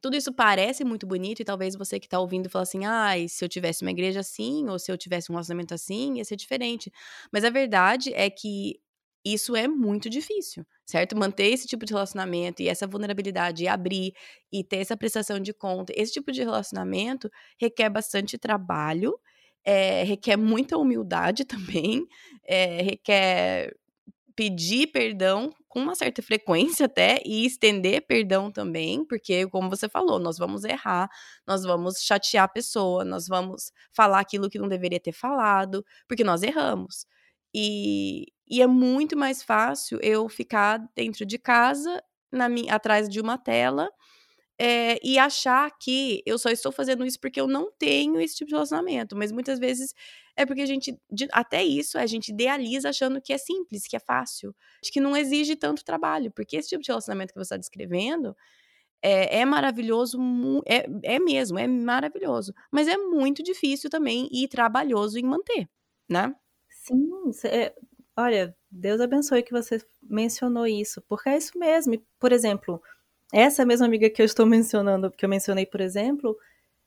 tudo 0.00 0.16
isso 0.16 0.32
parece 0.32 0.84
muito 0.84 1.06
bonito, 1.06 1.40
e 1.40 1.44
talvez 1.44 1.74
você 1.76 1.98
que 1.98 2.06
está 2.06 2.20
ouvindo 2.20 2.48
fala 2.48 2.62
assim: 2.62 2.84
ah, 2.86 3.12
se 3.28 3.44
eu 3.44 3.48
tivesse 3.48 3.82
uma 3.82 3.90
igreja 3.90 4.20
assim, 4.20 4.68
ou 4.68 4.78
se 4.78 4.90
eu 4.92 4.96
tivesse 4.98 5.30
um 5.30 5.34
relacionamento 5.34 5.74
assim, 5.74 6.18
ia 6.18 6.24
ser 6.24 6.36
diferente. 6.36 6.92
Mas 7.32 7.44
a 7.44 7.50
verdade 7.50 8.12
é 8.14 8.30
que 8.30 8.80
isso 9.24 9.56
é 9.56 9.66
muito 9.68 10.08
difícil, 10.08 10.64
certo? 10.86 11.16
Manter 11.16 11.46
esse 11.46 11.66
tipo 11.66 11.84
de 11.84 11.92
relacionamento 11.92 12.62
e 12.62 12.68
essa 12.68 12.86
vulnerabilidade 12.86 13.64
e 13.64 13.68
abrir 13.68 14.14
e 14.52 14.62
ter 14.64 14.78
essa 14.78 14.96
prestação 14.96 15.40
de 15.40 15.52
conta, 15.52 15.92
esse 15.96 16.12
tipo 16.12 16.32
de 16.32 16.42
relacionamento 16.42 17.30
requer 17.60 17.90
bastante 17.90 18.38
trabalho, 18.38 19.18
é, 19.64 20.04
requer 20.04 20.36
muita 20.36 20.78
humildade 20.78 21.44
também, 21.46 22.06
é, 22.46 22.82
requer 22.82 23.74
pedir 24.38 24.86
perdão 24.88 25.52
com 25.68 25.80
uma 25.80 25.96
certa 25.96 26.22
frequência 26.22 26.86
até 26.86 27.20
e 27.26 27.44
estender 27.44 28.06
perdão 28.06 28.52
também, 28.52 29.04
porque 29.04 29.48
como 29.48 29.68
você 29.68 29.88
falou, 29.88 30.20
nós 30.20 30.38
vamos 30.38 30.62
errar, 30.62 31.10
nós 31.46 31.64
vamos 31.64 32.00
chatear 32.00 32.44
a 32.44 32.48
pessoa, 32.48 33.04
nós 33.04 33.26
vamos 33.26 33.72
falar 33.92 34.20
aquilo 34.20 34.48
que 34.48 34.58
não 34.58 34.68
deveria 34.68 35.00
ter 35.00 35.10
falado, 35.12 35.84
porque 36.06 36.22
nós 36.22 36.44
erramos. 36.44 37.04
E, 37.54 38.26
e 38.48 38.62
é 38.62 38.66
muito 38.66 39.16
mais 39.16 39.42
fácil 39.42 39.98
eu 40.02 40.28
ficar 40.28 40.78
dentro 40.94 41.26
de 41.26 41.36
casa, 41.36 42.00
na 42.30 42.46
atrás 42.70 43.08
de 43.08 43.20
uma 43.20 43.36
tela, 43.38 43.90
é, 44.58 44.98
e 45.06 45.18
achar 45.18 45.70
que 45.78 46.22
eu 46.26 46.36
só 46.38 46.50
estou 46.50 46.72
fazendo 46.72 47.06
isso 47.06 47.20
porque 47.20 47.40
eu 47.40 47.46
não 47.46 47.70
tenho 47.78 48.20
esse 48.20 48.36
tipo 48.36 48.48
de 48.48 48.54
relacionamento. 48.54 49.16
Mas 49.16 49.30
muitas 49.30 49.58
vezes 49.58 49.94
é 50.36 50.44
porque 50.44 50.62
a 50.62 50.66
gente, 50.66 50.98
até 51.32 51.62
isso, 51.62 51.96
a 51.96 52.06
gente 52.06 52.30
idealiza 52.30 52.88
achando 52.88 53.20
que 53.20 53.32
é 53.32 53.38
simples, 53.38 53.86
que 53.86 53.96
é 53.96 54.00
fácil, 54.00 54.54
que 54.92 55.00
não 55.00 55.16
exige 55.16 55.54
tanto 55.54 55.84
trabalho. 55.84 56.32
Porque 56.32 56.56
esse 56.56 56.68
tipo 56.68 56.82
de 56.82 56.88
relacionamento 56.88 57.32
que 57.32 57.38
você 57.38 57.54
está 57.54 57.56
descrevendo 57.56 58.36
é, 59.00 59.40
é 59.40 59.44
maravilhoso, 59.44 60.18
é, 60.66 60.86
é 61.04 61.18
mesmo, 61.20 61.58
é 61.58 61.66
maravilhoso. 61.68 62.52
Mas 62.70 62.88
é 62.88 62.96
muito 62.96 63.42
difícil 63.42 63.88
também 63.88 64.28
e 64.32 64.48
trabalhoso 64.48 65.18
em 65.18 65.24
manter, 65.24 65.68
né? 66.10 66.34
Sim, 66.68 67.30
é, 67.44 67.74
olha, 68.16 68.56
Deus 68.70 69.00
abençoe 69.00 69.42
que 69.42 69.52
você 69.52 69.80
mencionou 70.02 70.66
isso, 70.66 71.02
porque 71.08 71.28
é 71.28 71.36
isso 71.36 71.56
mesmo. 71.58 72.02
por 72.18 72.32
exemplo, 72.32 72.82
essa 73.32 73.64
mesma 73.64 73.86
amiga 73.86 74.10
que 74.10 74.22
eu 74.22 74.26
estou 74.26 74.46
mencionando, 74.46 75.10
que 75.10 75.24
eu 75.24 75.28
mencionei, 75.28 75.66
por 75.66 75.80
exemplo, 75.80 76.36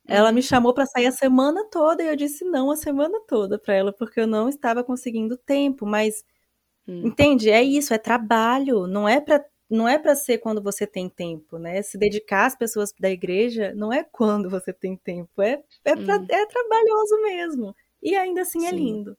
ela 0.08 0.32
me 0.32 0.39
uhum. 0.39 0.44
chamou 0.44 0.74
para 0.74 0.86
sair 0.86 1.08
a 1.08 1.12
semana 1.12 1.66
toda 1.72 2.04
e 2.04 2.08
eu 2.08 2.16
disse 2.16 2.46
não 2.46 2.72
a 2.72 2.76
semana 2.78 3.20
toda 3.28 3.60
para 3.60 3.76
ela, 3.76 3.94
porque 3.94 4.20
eu 4.22 4.28
não 4.28 4.50
estava 4.50 4.84
conseguindo 4.84 5.38
tempo, 5.38 5.86
mas 5.86 6.24
hum. 6.88 7.08
entende? 7.08 7.50
É 7.52 7.64
isso, 7.64 7.94
é 7.94 7.98
trabalho, 7.98 8.88
não 8.88 9.08
é 9.10 9.22
para 9.22 9.46
não 9.70 9.88
é 9.88 9.98
para 10.00 10.16
ser 10.16 10.39
quando 10.39 10.62
você 10.62 10.86
tem 10.88 11.10
tempo, 11.10 11.58
né? 11.58 11.82
Se 11.82 11.98
dedicar 11.98 12.46
às 12.48 12.56
pessoas 12.56 12.94
da 13.00 13.10
igreja 13.10 13.74
não 13.76 13.94
é 13.94 14.04
quando 14.04 14.50
você 14.50 14.74
tem 14.74 14.98
tempo, 14.98 15.42
é 15.42 15.64
é, 15.86 15.96
pra, 15.96 16.18
hum. 16.20 16.28
é 16.30 16.46
trabalhoso 16.48 17.22
mesmo. 17.24 17.76
E 18.04 18.16
ainda 18.16 18.42
assim 18.44 18.66
é 18.68 18.70
Sim. 18.72 18.76
é 18.76 18.80
lindo. 18.80 19.18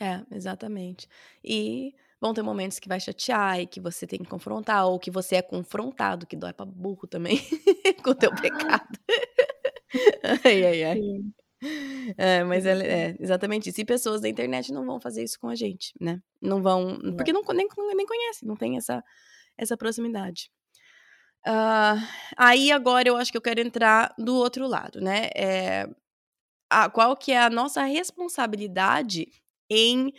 É, 0.00 0.22
exatamente. 0.34 1.08
E 1.44 1.94
vão 2.26 2.34
ter 2.34 2.42
momentos 2.42 2.78
que 2.78 2.88
vai 2.88 3.00
chatear 3.00 3.60
e 3.60 3.66
que 3.66 3.80
você 3.80 4.06
tem 4.06 4.18
que 4.18 4.28
confrontar, 4.28 4.86
ou 4.86 4.98
que 4.98 5.10
você 5.10 5.36
é 5.36 5.42
confrontado, 5.42 6.26
que 6.26 6.36
dói 6.36 6.52
pra 6.52 6.66
burro 6.66 7.06
também, 7.06 7.38
com 8.02 8.10
o 8.10 8.14
teu 8.14 8.30
ah. 8.32 8.40
pecado. 8.40 8.98
ai, 10.44 10.64
ai, 10.64 10.84
ai. 10.84 11.00
É, 12.18 12.44
mas 12.44 12.66
é, 12.66 12.72
é, 12.72 13.16
exatamente 13.18 13.70
isso. 13.70 13.80
E 13.80 13.84
pessoas 13.84 14.20
da 14.20 14.28
internet 14.28 14.72
não 14.72 14.84
vão 14.84 15.00
fazer 15.00 15.22
isso 15.22 15.38
com 15.40 15.48
a 15.48 15.54
gente, 15.54 15.92
né? 16.00 16.20
Não 16.40 16.62
vão. 16.62 16.98
Porque 17.16 17.32
não, 17.32 17.42
nem, 17.54 17.66
nem 17.94 18.06
conhecem, 18.06 18.46
não 18.46 18.56
tem 18.56 18.76
essa, 18.76 19.02
essa 19.56 19.76
proximidade. 19.76 20.50
Uh, 21.46 22.02
aí 22.36 22.72
agora 22.72 23.08
eu 23.08 23.16
acho 23.16 23.30
que 23.30 23.38
eu 23.38 23.42
quero 23.42 23.60
entrar 23.60 24.12
do 24.18 24.34
outro 24.34 24.66
lado, 24.66 25.00
né? 25.00 25.30
É, 25.34 25.88
a, 26.68 26.90
qual 26.90 27.16
que 27.16 27.32
é 27.32 27.40
a 27.40 27.50
nossa 27.50 27.84
responsabilidade 27.84 29.28
em 29.70 30.12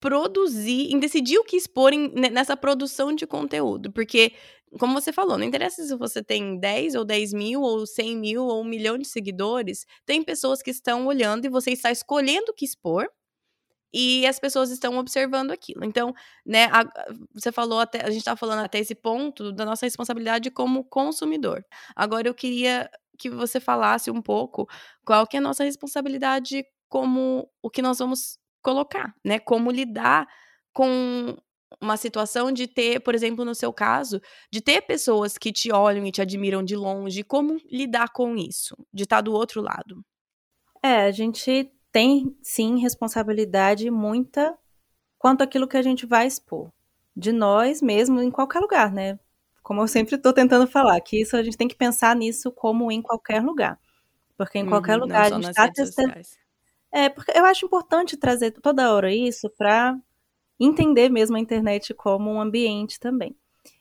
produzir, 0.00 0.92
em 0.92 0.98
decidir 0.98 1.38
o 1.38 1.44
que 1.44 1.56
expor 1.56 1.92
em, 1.92 2.08
nessa 2.30 2.56
produção 2.56 3.14
de 3.14 3.26
conteúdo. 3.26 3.92
Porque, 3.92 4.32
como 4.78 5.00
você 5.00 5.12
falou, 5.12 5.36
não 5.38 5.44
interessa 5.44 5.82
se 5.84 5.96
você 5.96 6.22
tem 6.22 6.58
10 6.58 6.94
ou 6.94 7.04
10 7.04 7.32
mil, 7.32 7.62
ou 7.62 7.86
100 7.86 8.16
mil, 8.16 8.44
ou 8.44 8.62
um 8.62 8.64
milhão 8.64 8.98
de 8.98 9.08
seguidores, 9.08 9.84
tem 10.06 10.22
pessoas 10.22 10.62
que 10.62 10.70
estão 10.70 11.06
olhando 11.06 11.44
e 11.46 11.48
você 11.48 11.70
está 11.72 11.90
escolhendo 11.90 12.52
o 12.52 12.54
que 12.54 12.64
expor. 12.64 13.08
E 13.92 14.26
as 14.26 14.38
pessoas 14.38 14.70
estão 14.70 14.98
observando 14.98 15.50
aquilo. 15.50 15.82
Então, 15.82 16.12
né, 16.44 16.66
a, 16.66 16.84
você 17.32 17.50
falou 17.50 17.80
até, 17.80 18.02
a 18.02 18.10
gente 18.10 18.18
estava 18.18 18.36
falando 18.36 18.60
até 18.60 18.78
esse 18.78 18.94
ponto 18.94 19.50
da 19.50 19.64
nossa 19.64 19.86
responsabilidade 19.86 20.50
como 20.50 20.84
consumidor. 20.84 21.64
Agora 21.96 22.28
eu 22.28 22.34
queria 22.34 22.90
que 23.18 23.30
você 23.30 23.58
falasse 23.58 24.10
um 24.10 24.20
pouco 24.22 24.68
qual 25.04 25.26
que 25.26 25.36
é 25.36 25.40
a 25.40 25.42
nossa 25.42 25.64
responsabilidade 25.64 26.64
como 26.88 27.50
o 27.62 27.70
que 27.70 27.82
nós 27.82 27.98
vamos 27.98 28.38
colocar, 28.62 29.14
né? 29.24 29.38
Como 29.38 29.70
lidar 29.70 30.26
com 30.72 31.36
uma 31.80 31.96
situação 31.96 32.50
de 32.50 32.66
ter, 32.66 33.00
por 33.00 33.14
exemplo, 33.14 33.44
no 33.44 33.54
seu 33.54 33.72
caso, 33.72 34.20
de 34.50 34.60
ter 34.60 34.82
pessoas 34.82 35.36
que 35.36 35.52
te 35.52 35.70
olham 35.72 36.06
e 36.06 36.12
te 36.12 36.22
admiram 36.22 36.62
de 36.62 36.76
longe, 36.76 37.22
como 37.22 37.56
lidar 37.70 38.08
com 38.12 38.36
isso, 38.36 38.76
de 38.92 39.04
estar 39.04 39.20
do 39.20 39.32
outro 39.32 39.60
lado. 39.60 40.04
É, 40.82 41.02
a 41.02 41.10
gente 41.10 41.70
tem 41.92 42.36
sim 42.42 42.78
responsabilidade 42.78 43.90
muita 43.90 44.56
quanto 45.18 45.42
àquilo 45.42 45.68
que 45.68 45.76
a 45.76 45.82
gente 45.82 46.06
vai 46.06 46.26
expor. 46.26 46.70
de 47.16 47.32
nós 47.32 47.82
mesmo 47.82 48.22
em 48.22 48.30
qualquer 48.30 48.60
lugar, 48.60 48.92
né? 48.92 49.18
Como 49.62 49.82
eu 49.82 49.88
sempre 49.88 50.14
estou 50.14 50.32
tentando 50.32 50.66
falar, 50.68 51.00
que 51.00 51.20
isso 51.20 51.36
a 51.36 51.42
gente 51.42 51.56
tem 51.56 51.66
que 51.66 51.74
pensar 51.74 52.14
nisso 52.14 52.52
como 52.52 52.92
em 52.92 53.02
qualquer 53.02 53.42
lugar. 53.42 53.78
Porque 54.36 54.58
em 54.58 54.62
uhum, 54.62 54.68
qualquer 54.68 54.96
lugar 54.96 55.24
a 55.24 55.30
gente 55.30 55.48
está 55.48 55.68
testando. 55.70 56.14
É, 56.92 57.08
porque 57.08 57.32
eu 57.36 57.44
acho 57.44 57.66
importante 57.66 58.16
trazer 58.16 58.52
toda 58.52 58.92
hora 58.92 59.12
isso 59.12 59.50
para 59.50 59.98
entender 60.58 61.08
mesmo 61.10 61.36
a 61.36 61.40
internet 61.40 61.94
como 61.94 62.30
um 62.30 62.40
ambiente 62.40 62.98
também. 62.98 63.36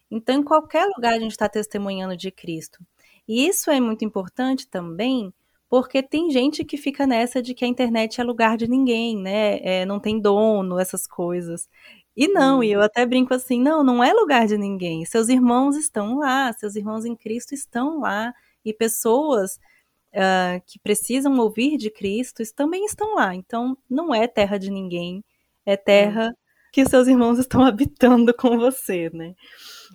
Então, 0.09 0.35
em 0.35 0.43
qualquer 0.43 0.85
lugar 0.95 1.13
a 1.13 1.19
gente 1.19 1.31
está 1.31 1.49
testemunhando 1.49 2.15
de 2.15 2.31
Cristo. 2.31 2.79
E 3.27 3.47
isso 3.47 3.69
é 3.69 3.79
muito 3.79 4.05
importante 4.05 4.67
também, 4.67 5.33
porque 5.69 6.01
tem 6.01 6.31
gente 6.31 6.63
que 6.63 6.77
fica 6.77 7.05
nessa 7.05 7.41
de 7.41 7.53
que 7.53 7.65
a 7.65 7.67
internet 7.67 8.21
é 8.21 8.23
lugar 8.23 8.57
de 8.57 8.67
ninguém, 8.67 9.17
né? 9.17 9.59
É, 9.61 9.85
não 9.85 9.99
tem 9.99 10.19
dono, 10.19 10.79
essas 10.79 11.05
coisas. 11.05 11.67
E 12.15 12.27
não, 12.27 12.59
hum. 12.59 12.63
e 12.63 12.71
eu 12.71 12.81
até 12.81 13.05
brinco 13.05 13.33
assim, 13.33 13.61
não, 13.61 13.83
não 13.83 14.03
é 14.03 14.13
lugar 14.13 14.47
de 14.47 14.57
ninguém. 14.57 15.05
Seus 15.05 15.29
irmãos 15.29 15.75
estão 15.75 16.19
lá, 16.19 16.51
seus 16.53 16.75
irmãos 16.75 17.05
em 17.05 17.15
Cristo 17.15 17.53
estão 17.53 17.99
lá, 17.99 18.33
e 18.63 18.73
pessoas 18.73 19.59
uh, 20.13 20.61
que 20.65 20.79
precisam 20.79 21.37
ouvir 21.39 21.77
de 21.77 21.89
Cristo 21.89 22.43
também 22.53 22.85
estão 22.85 23.15
lá. 23.15 23.35
Então, 23.35 23.77
não 23.89 24.13
é 24.13 24.27
terra 24.27 24.57
de 24.57 24.69
ninguém, 24.69 25.23
é 25.65 25.75
terra 25.75 26.29
hum. 26.29 26.33
que 26.71 26.85
seus 26.85 27.07
irmãos 27.07 27.39
estão 27.39 27.63
habitando 27.63 28.33
com 28.33 28.57
você, 28.57 29.09
né? 29.11 29.35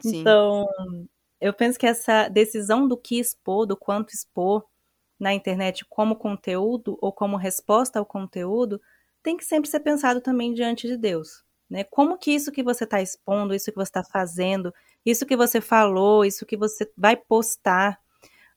Sim. 0.01 0.21
Então, 0.21 0.67
eu 1.41 1.53
penso 1.53 1.79
que 1.79 1.87
essa 1.87 2.29
decisão 2.29 2.87
do 2.87 2.97
que 2.97 3.19
expor, 3.19 3.67
do 3.67 3.77
quanto 3.77 4.15
expor 4.15 4.65
na 5.19 5.33
internet 5.33 5.85
como 5.89 6.17
conteúdo 6.17 6.99
ou 7.01 7.13
como 7.13 7.37
resposta 7.37 7.99
ao 7.99 8.07
conteúdo, 8.07 8.81
tem 9.23 9.37
que 9.37 9.45
sempre 9.45 9.71
ser 9.71 9.81
pensado 9.81 10.21
também 10.21 10.53
diante 10.53 10.89
de 10.89 10.97
Deus. 10.97 11.45
Né? 11.71 11.85
Como 11.85 12.19
que 12.19 12.33
isso 12.33 12.53
que 12.53 12.63
você 12.63 12.85
está 12.85 13.01
expondo, 13.01 13.55
isso 13.55 13.71
que 13.71 13.77
você 13.77 13.89
está 13.89 14.05
fazendo, 14.05 14.75
isso 15.07 15.25
que 15.25 15.37
você 15.37 15.61
falou, 15.61 16.25
isso 16.25 16.45
que 16.45 16.57
você 16.57 16.91
vai 16.97 17.17
postar 17.17 18.02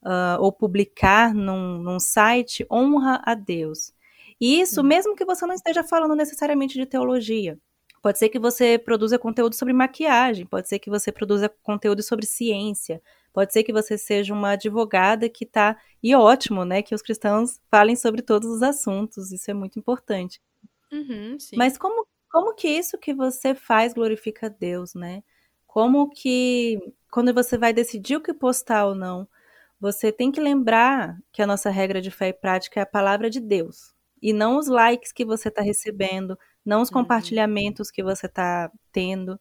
uh, 0.05 0.39
ou 0.39 0.51
publicar 0.51 1.33
num, 1.33 1.79
num 1.79 1.99
site 1.99 2.65
honra 2.71 3.21
a 3.25 3.33
Deus. 3.33 3.91
E 4.39 4.59
isso, 4.59 4.83
mesmo 4.83 5.15
que 5.15 5.25
você 5.25 5.45
não 5.45 5.55
esteja 5.55 5.83
falando 5.83 6.15
necessariamente 6.15 6.75
de 6.75 6.85
teologia. 6.85 7.57
Pode 8.01 8.19
ser 8.19 8.29
que 8.29 8.37
você 8.37 8.77
produza 8.77 9.17
conteúdo 9.17 9.55
sobre 9.55 9.73
maquiagem, 9.73 10.45
pode 10.45 10.69
ser 10.69 10.77
que 10.77 10.91
você 10.91 11.11
produza 11.11 11.49
conteúdo 11.63 12.03
sobre 12.03 12.25
ciência, 12.27 13.01
pode 13.33 13.51
ser 13.51 13.63
que 13.63 13.73
você 13.73 13.97
seja 13.97 14.31
uma 14.31 14.51
advogada 14.51 15.27
que 15.27 15.43
está. 15.43 15.75
E 16.03 16.13
ótimo, 16.15 16.63
né? 16.63 16.83
Que 16.83 16.93
os 16.93 17.01
cristãos 17.01 17.59
falem 17.71 17.95
sobre 17.95 18.21
todos 18.21 18.47
os 18.47 18.61
assuntos, 18.61 19.31
isso 19.31 19.49
é 19.49 19.53
muito 19.55 19.79
importante. 19.79 20.39
Uhum, 20.91 21.35
Mas 21.57 21.77
como, 21.79 22.05
como 22.29 22.53
que 22.53 22.67
isso 22.67 22.97
que 22.97 23.13
você 23.13 23.55
faz 23.55 23.93
glorifica 23.93 24.49
Deus, 24.49 24.93
né? 24.93 25.23
Como 25.65 26.09
que, 26.09 26.79
quando 27.11 27.33
você 27.33 27.57
vai 27.57 27.73
decidir 27.73 28.17
o 28.17 28.21
que 28.21 28.33
postar 28.33 28.85
ou 28.85 28.93
não, 28.95 29.27
você 29.85 30.11
tem 30.11 30.31
que 30.31 30.41
lembrar 30.41 31.15
que 31.31 31.43
a 31.43 31.47
nossa 31.47 31.69
regra 31.69 32.01
de 32.01 32.09
fé 32.09 32.29
e 32.29 32.33
prática 32.33 32.79
é 32.79 32.83
a 32.83 32.87
palavra 32.87 33.29
de 33.29 33.39
Deus. 33.39 33.93
E 34.19 34.33
não 34.33 34.57
os 34.57 34.67
likes 34.67 35.11
que 35.11 35.23
você 35.23 35.49
está 35.49 35.61
recebendo, 35.61 36.35
não 36.65 36.81
os 36.81 36.89
uhum. 36.89 36.95
compartilhamentos 37.01 37.91
que 37.91 38.01
você 38.01 38.25
está 38.25 38.71
tendo. 38.91 39.39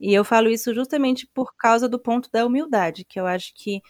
E 0.00 0.14
eu 0.14 0.24
falo 0.24 0.48
isso 0.48 0.74
justamente 0.74 1.26
por 1.26 1.54
causa 1.54 1.86
do 1.86 1.98
ponto 1.98 2.30
da 2.32 2.46
humildade, 2.46 3.04
que 3.04 3.20
eu 3.20 3.26
acho 3.26 3.52
que 3.54 3.82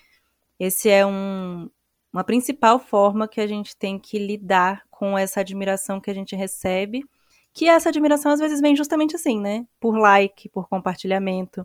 esse 0.58 0.90
é 0.90 1.06
um, 1.06 1.70
uma 2.12 2.24
principal 2.24 2.80
forma 2.80 3.28
que 3.28 3.40
a 3.40 3.46
gente 3.46 3.76
tem 3.76 3.96
que 3.96 4.18
lidar 4.18 4.82
com 4.90 5.16
essa 5.16 5.40
admiração 5.40 6.00
que 6.00 6.10
a 6.10 6.14
gente 6.14 6.34
recebe, 6.34 7.04
que 7.52 7.68
essa 7.68 7.90
admiração 7.90 8.32
às 8.32 8.40
vezes 8.40 8.60
vem 8.60 8.74
justamente 8.74 9.14
assim, 9.14 9.40
né? 9.40 9.64
Por 9.78 9.96
like, 9.96 10.48
por 10.48 10.68
compartilhamento. 10.68 11.64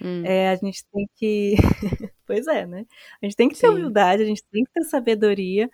Hum. 0.00 0.22
É, 0.24 0.48
a 0.48 0.56
gente 0.56 0.86
tem 0.90 1.06
que. 1.16 1.56
pois 2.28 2.46
é, 2.46 2.66
né? 2.66 2.84
A 3.22 3.24
gente 3.24 3.34
tem 3.34 3.48
que 3.48 3.54
ter 3.54 3.66
Sim. 3.66 3.72
humildade, 3.72 4.22
a 4.22 4.26
gente 4.26 4.44
tem 4.52 4.62
que 4.62 4.70
ter 4.70 4.84
sabedoria 4.84 5.70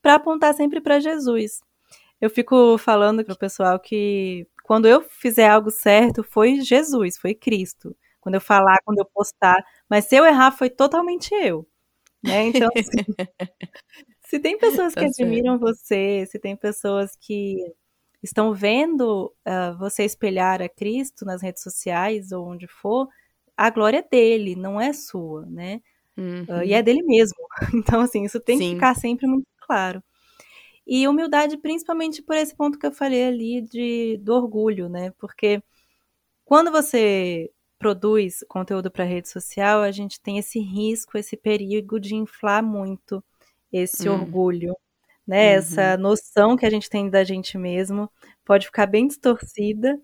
para 0.00 0.14
apontar 0.14 0.54
sempre 0.54 0.80
para 0.80 0.98
Jesus. 0.98 1.60
Eu 2.18 2.30
fico 2.30 2.78
falando 2.78 3.22
pro 3.22 3.36
pessoal 3.36 3.78
que 3.78 4.46
quando 4.64 4.88
eu 4.88 5.02
fizer 5.02 5.48
algo 5.48 5.70
certo, 5.70 6.24
foi 6.24 6.62
Jesus, 6.62 7.18
foi 7.18 7.34
Cristo. 7.34 7.94
Quando 8.18 8.36
eu 8.36 8.40
falar, 8.40 8.78
quando 8.84 8.98
eu 8.98 9.04
postar. 9.04 9.62
Mas 9.88 10.06
se 10.06 10.16
eu 10.16 10.24
errar, 10.24 10.52
foi 10.52 10.70
totalmente 10.70 11.34
eu. 11.34 11.66
Né? 12.22 12.46
Então, 12.48 12.68
assim, 12.74 13.04
se 14.26 14.38
tem 14.38 14.56
pessoas 14.58 14.94
que 14.94 15.00
tá 15.00 15.06
admiram 15.06 15.58
você, 15.58 16.24
se 16.26 16.38
tem 16.38 16.56
pessoas 16.56 17.14
que 17.16 17.56
estão 18.22 18.54
vendo 18.54 19.34
uh, 19.46 19.76
você 19.78 20.04
espelhar 20.04 20.62
a 20.62 20.68
Cristo 20.68 21.24
nas 21.26 21.42
redes 21.42 21.62
sociais 21.62 22.32
ou 22.32 22.46
onde 22.46 22.66
for, 22.66 23.08
a 23.56 23.68
glória 23.68 23.98
é 23.98 24.08
dele, 24.08 24.56
não 24.56 24.80
é 24.80 24.90
sua, 24.94 25.44
né? 25.44 25.82
Uhum. 26.16 26.42
Uh, 26.48 26.62
e 26.64 26.72
é 26.72 26.78
uhum. 26.78 26.84
dele 26.84 27.02
mesmo. 27.02 27.38
Então, 27.74 28.00
assim, 28.00 28.24
isso 28.24 28.40
tem 28.40 28.58
Sim. 28.58 28.68
que 28.68 28.74
ficar 28.74 28.94
sempre 28.94 29.26
muito 29.26 29.46
claro. 29.60 30.02
E 30.86 31.06
humildade, 31.06 31.56
principalmente 31.56 32.22
por 32.22 32.36
esse 32.36 32.54
ponto 32.54 32.78
que 32.78 32.86
eu 32.86 32.92
falei 32.92 33.24
ali 33.24 33.62
de, 33.62 34.18
do 34.22 34.34
orgulho, 34.34 34.88
né? 34.88 35.12
Porque 35.18 35.62
quando 36.44 36.70
você 36.70 37.50
produz 37.78 38.44
conteúdo 38.48 38.90
para 38.90 39.04
rede 39.04 39.28
social, 39.28 39.82
a 39.82 39.90
gente 39.90 40.20
tem 40.20 40.38
esse 40.38 40.58
risco, 40.58 41.16
esse 41.16 41.36
perigo 41.36 41.98
de 42.00 42.14
inflar 42.14 42.62
muito 42.62 43.22
esse 43.72 44.08
hum. 44.08 44.14
orgulho, 44.14 44.76
né? 45.26 45.52
Uhum. 45.52 45.58
Essa 45.58 45.96
noção 45.96 46.56
que 46.56 46.66
a 46.66 46.70
gente 46.70 46.90
tem 46.90 47.08
da 47.08 47.24
gente 47.24 47.56
mesmo 47.56 48.10
pode 48.44 48.66
ficar 48.66 48.86
bem 48.86 49.06
distorcida 49.06 50.00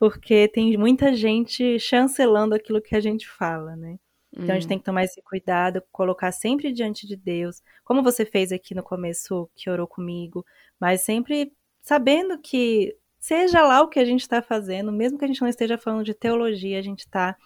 porque 0.00 0.48
tem 0.48 0.74
muita 0.78 1.12
gente 1.14 1.78
chancelando 1.78 2.54
aquilo 2.54 2.80
que 2.80 2.96
a 2.96 3.00
gente 3.00 3.28
fala, 3.28 3.76
né? 3.76 3.98
Então 4.32 4.46
hum. 4.46 4.50
a 4.52 4.54
gente 4.54 4.68
tem 4.68 4.78
que 4.78 4.84
tomar 4.84 5.04
esse 5.04 5.20
cuidado, 5.22 5.82
colocar 5.90 6.30
sempre 6.32 6.72
diante 6.72 7.06
de 7.06 7.16
Deus, 7.16 7.62
como 7.84 8.02
você 8.02 8.24
fez 8.24 8.52
aqui 8.52 8.74
no 8.74 8.82
começo, 8.82 9.50
que 9.54 9.68
orou 9.68 9.86
comigo, 9.86 10.44
mas 10.78 11.02
sempre 11.02 11.52
sabendo 11.82 12.38
que 12.38 12.96
seja 13.18 13.62
lá 13.62 13.82
o 13.82 13.88
que 13.88 13.98
a 13.98 14.04
gente 14.04 14.22
está 14.22 14.40
fazendo, 14.40 14.92
mesmo 14.92 15.18
que 15.18 15.24
a 15.24 15.28
gente 15.28 15.42
não 15.42 15.48
esteja 15.48 15.76
falando 15.76 16.04
de 16.04 16.14
teologia, 16.14 16.78
a 16.78 16.82
gente 16.82 17.00
está 17.00 17.36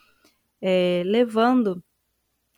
é, 0.61 1.03
levando, 1.05 1.83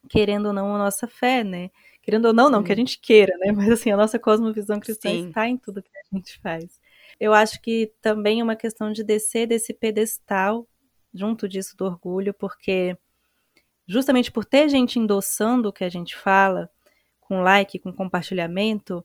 querendo 0.09 0.47
ou 0.47 0.53
não, 0.53 0.74
a 0.74 0.79
nossa 0.79 1.07
fé, 1.07 1.43
né? 1.43 1.70
Querendo 2.03 2.27
ou 2.27 2.33
não, 2.33 2.51
não 2.51 2.61
hum. 2.61 2.64
que 2.64 2.72
a 2.72 2.77
gente 2.77 3.01
queira, 3.01 3.37
né? 3.39 3.53
Mas 3.53 3.70
assim, 3.70 3.91
a 3.91 3.97
nossa 3.97 4.18
cosmovisão 4.18 4.79
cristã 4.79 5.09
Sim. 5.09 5.29
está 5.29 5.49
em 5.49 5.57
tudo 5.57 5.83
que 5.83 5.91
a 5.91 6.16
gente 6.16 6.39
faz. 6.41 6.81
Eu 7.18 7.33
acho 7.33 7.61
que 7.62 7.93
também 8.03 8.41
é 8.41 8.45
uma 8.45 8.57
questão 8.57 8.93
de 8.93 9.03
descer 9.03 9.47
desse 9.47 9.72
pedestal, 9.72 10.68
junto 11.14 11.49
disso 11.49 11.77
do 11.77 11.87
orgulho, 11.87 12.35
porque 12.35 12.97
justamente 13.87 14.30
por 14.32 14.45
ter 14.45 14.68
gente 14.68 14.99
endossando 14.99 15.68
o 15.68 15.72
que 15.72 15.84
a 15.84 15.89
gente 15.89 16.16
fala, 16.16 16.68
com 17.20 17.43
like, 17.43 17.78
com 17.78 17.93
compartilhamento, 17.93 19.05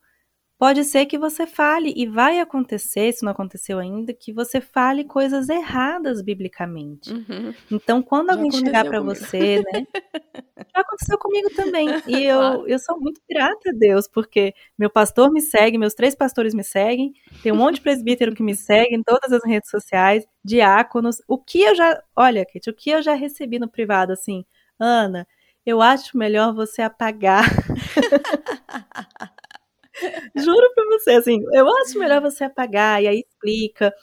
pode 0.61 0.83
ser 0.83 1.07
que 1.07 1.17
você 1.17 1.47
fale, 1.47 1.91
e 1.95 2.05
vai 2.05 2.39
acontecer, 2.39 3.11
se 3.11 3.23
não 3.23 3.31
aconteceu 3.31 3.79
ainda, 3.79 4.13
que 4.13 4.31
você 4.31 4.61
fale 4.61 5.03
coisas 5.03 5.49
erradas 5.49 6.21
biblicamente. 6.21 7.11
Uhum. 7.11 7.51
Então, 7.71 7.99
quando 8.03 8.27
Já 8.27 8.33
alguém 8.33 8.51
chegar 8.51 8.85
para 8.85 9.01
você, 9.01 9.63
né? 9.73 9.87
Já 10.75 10.81
aconteceu 10.81 11.17
comigo 11.17 11.49
também. 11.55 11.87
E 12.05 12.23
eu, 12.25 12.67
eu 12.67 12.77
sou 12.77 12.99
muito 12.99 13.19
grata 13.27 13.71
a 13.71 13.73
Deus, 13.73 14.07
porque 14.07 14.53
meu 14.77 14.91
pastor 14.91 15.31
me 15.31 15.41
segue, 15.41 15.79
meus 15.79 15.95
três 15.95 16.13
pastores 16.13 16.53
me 16.53 16.63
seguem, 16.63 17.11
tem 17.41 17.51
um 17.51 17.55
monte 17.55 17.77
de 17.77 17.81
presbítero 17.81 18.35
que 18.35 18.43
me 18.43 18.55
segue 18.55 18.95
em 18.95 19.01
todas 19.01 19.33
as 19.33 19.43
redes 19.43 19.71
sociais, 19.71 20.27
diáconos. 20.45 21.23
O 21.27 21.39
que 21.39 21.61
eu 21.61 21.73
já. 21.73 22.03
Olha, 22.15 22.45
Kate, 22.45 22.69
o 22.69 22.73
que 22.75 22.91
eu 22.91 23.01
já 23.01 23.15
recebi 23.15 23.57
no 23.57 23.67
privado, 23.67 24.13
assim. 24.13 24.45
Ana, 24.81 25.27
eu 25.65 25.81
acho 25.81 26.17
melhor 26.17 26.53
você 26.55 26.81
apagar. 26.81 27.43
Juro 30.35 30.73
pra 30.75 30.85
você, 30.85 31.11
assim, 31.11 31.39
eu 31.53 31.67
acho 31.79 31.99
melhor 31.99 32.21
você 32.21 32.43
apagar, 32.45 33.01
e 33.03 33.07
aí 33.07 33.19
explica. 33.21 33.93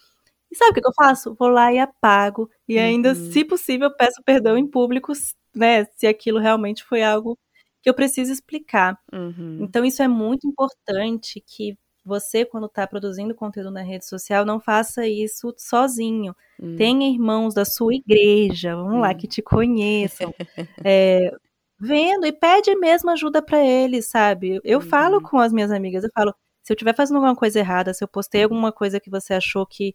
E 0.51 0.57
sabe 0.57 0.73
o 0.73 0.75
que 0.83 0.89
eu 0.89 0.93
faço? 0.95 1.35
Vou 1.35 1.49
lá 1.49 1.73
e 1.73 1.79
apago. 1.79 2.51
E 2.69 2.79
ainda, 2.79 3.11
uhum. 3.11 3.33
se 3.33 3.45
possível, 3.45 3.95
peço 3.97 4.23
perdão 4.25 4.57
em 4.59 4.67
público, 4.67 5.13
né? 5.55 5.85
Se 5.97 6.07
aquilo 6.07 6.39
realmente 6.41 6.85
foi 6.85 7.03
algo 7.03 7.39
que 7.83 7.89
eu 7.91 7.95
preciso 7.95 8.33
explicar. 8.33 8.99
Uhum. 9.13 9.59
Então, 9.63 9.85
isso 9.85 10.03
é 10.03 10.09
muito 10.09 10.47
importante 10.49 11.43
que 11.47 11.77
você, 12.09 12.45
quando 12.45 12.67
está 12.67 12.87
produzindo 12.87 13.35
conteúdo 13.35 13.71
na 13.71 13.83
rede 13.83 14.07
social, 14.07 14.45
não 14.45 14.59
faça 14.59 15.07
isso 15.07 15.55
sozinho. 15.57 16.35
Uhum. 16.59 16.77
Tenha 16.77 17.09
irmãos 17.09 17.55
da 17.55 17.65
sua 17.65 17.95
igreja, 17.95 18.75
vamos 18.75 19.01
lá, 19.01 19.11
hum. 19.11 19.15
que 19.17 19.29
te 19.29 19.43
conheçam. 19.43 20.35
é, 20.85 21.31
vendo 21.79 22.27
e 22.27 22.33
pede 22.33 22.75
mesmo 22.77 23.11
ajuda 23.11 23.43
para 23.43 23.65
eles, 23.65 24.09
sabe? 24.09 24.61
Eu 24.65 24.81
uhum. 24.81 24.85
falo 24.85 25.21
com 25.23 25.39
as 25.39 25.53
minhas 25.53 25.71
amigas, 25.71 26.03
eu 26.03 26.11
falo, 26.13 26.35
se 26.63 26.73
eu 26.73 26.75
estiver 26.75 26.95
fazendo 26.95 27.17
alguma 27.17 27.37
coisa 27.37 27.59
errada, 27.59 27.95
se 27.95 28.03
eu 28.03 28.09
postei 28.09 28.43
alguma 28.43 28.73
coisa 28.73 28.99
que 28.99 29.11
você 29.11 29.35
achou 29.35 29.67
que, 29.67 29.95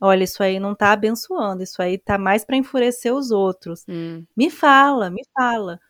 olha, 0.00 0.24
isso 0.24 0.42
aí 0.42 0.60
não 0.60 0.74
tá 0.74 0.92
abençoando, 0.92 1.62
isso 1.62 1.80
aí 1.82 1.98
tá 1.98 2.18
mais 2.18 2.44
para 2.44 2.56
enfurecer 2.56 3.12
os 3.14 3.30
outros. 3.30 3.84
Uhum. 3.88 4.24
Me 4.36 4.50
fala, 4.50 5.10
me 5.10 5.22
fala. 5.34 5.80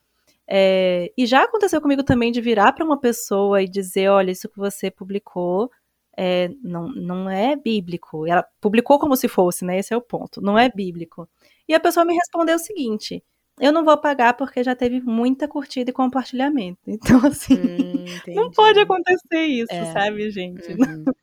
É, 0.47 1.13
e 1.17 1.27
já 1.27 1.45
aconteceu 1.45 1.81
comigo 1.81 2.03
também 2.03 2.31
de 2.31 2.41
virar 2.41 2.73
para 2.73 2.85
uma 2.85 3.01
pessoa 3.01 3.63
e 3.63 3.69
dizer, 3.69 4.09
olha, 4.09 4.31
isso 4.31 4.49
que 4.49 4.59
você 4.59 4.91
publicou 4.91 5.71
é, 6.17 6.51
não, 6.63 6.89
não 6.89 7.31
é 7.31 7.57
bíblico. 7.57 8.27
Ela 8.27 8.45
publicou 8.61 8.99
como 8.99 9.17
se 9.17 9.29
fosse, 9.29 9.65
né? 9.65 9.79
Esse 9.79 9.95
é 9.95 9.97
o 9.97 10.03
ponto. 10.03 10.41
Não 10.41 10.59
é 10.59 10.69
bíblico. 10.69 11.29
E 11.69 11.75
a 11.75 11.81
pessoa 11.81 12.05
me 12.05 12.15
respondeu 12.15 12.57
o 12.57 12.59
seguinte: 12.59 13.23
eu 13.61 13.73
não 13.73 13.85
vou 13.85 13.97
pagar 13.97 14.35
porque 14.35 14.63
já 14.63 14.75
teve 14.75 15.01
muita 15.01 15.47
curtida 15.47 15.91
e 15.91 15.95
compartilhamento. 15.95 16.81
Então, 16.87 17.27
assim, 17.27 17.55
hum, 17.55 18.35
não 18.35 18.51
pode 18.51 18.81
acontecer 18.81 19.43
isso, 19.47 19.73
é. 19.73 19.93
sabe, 19.93 20.31
gente? 20.31 20.73
Uhum. 20.73 21.05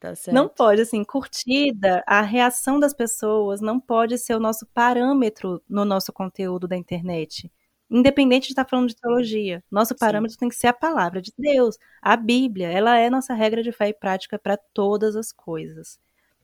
Tá 0.00 0.12
não 0.32 0.48
pode, 0.48 0.80
assim, 0.80 1.02
curtida, 1.02 2.04
a 2.06 2.20
reação 2.20 2.78
das 2.78 2.94
pessoas 2.94 3.60
não 3.60 3.80
pode 3.80 4.16
ser 4.16 4.32
o 4.36 4.38
nosso 4.38 4.64
parâmetro 4.72 5.60
no 5.68 5.84
nosso 5.84 6.12
conteúdo 6.12 6.68
da 6.68 6.76
internet. 6.76 7.50
Independente 7.90 8.44
de 8.44 8.52
estar 8.52 8.68
falando 8.68 8.88
de 8.88 8.96
teologia, 8.96 9.64
nosso 9.70 9.96
parâmetro 9.96 10.34
Sim. 10.34 10.40
tem 10.40 10.48
que 10.48 10.56
ser 10.56 10.66
a 10.66 10.72
palavra 10.72 11.22
de 11.22 11.32
Deus, 11.38 11.78
a 12.02 12.16
Bíblia. 12.16 12.68
Ela 12.68 12.98
é 12.98 13.08
nossa 13.08 13.32
regra 13.32 13.62
de 13.62 13.72
fé 13.72 13.88
e 13.88 13.94
prática 13.94 14.38
para 14.38 14.56
todas 14.56 15.16
as 15.16 15.32
coisas, 15.32 15.98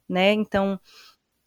né? 0.08 0.32
Então, 0.32 0.80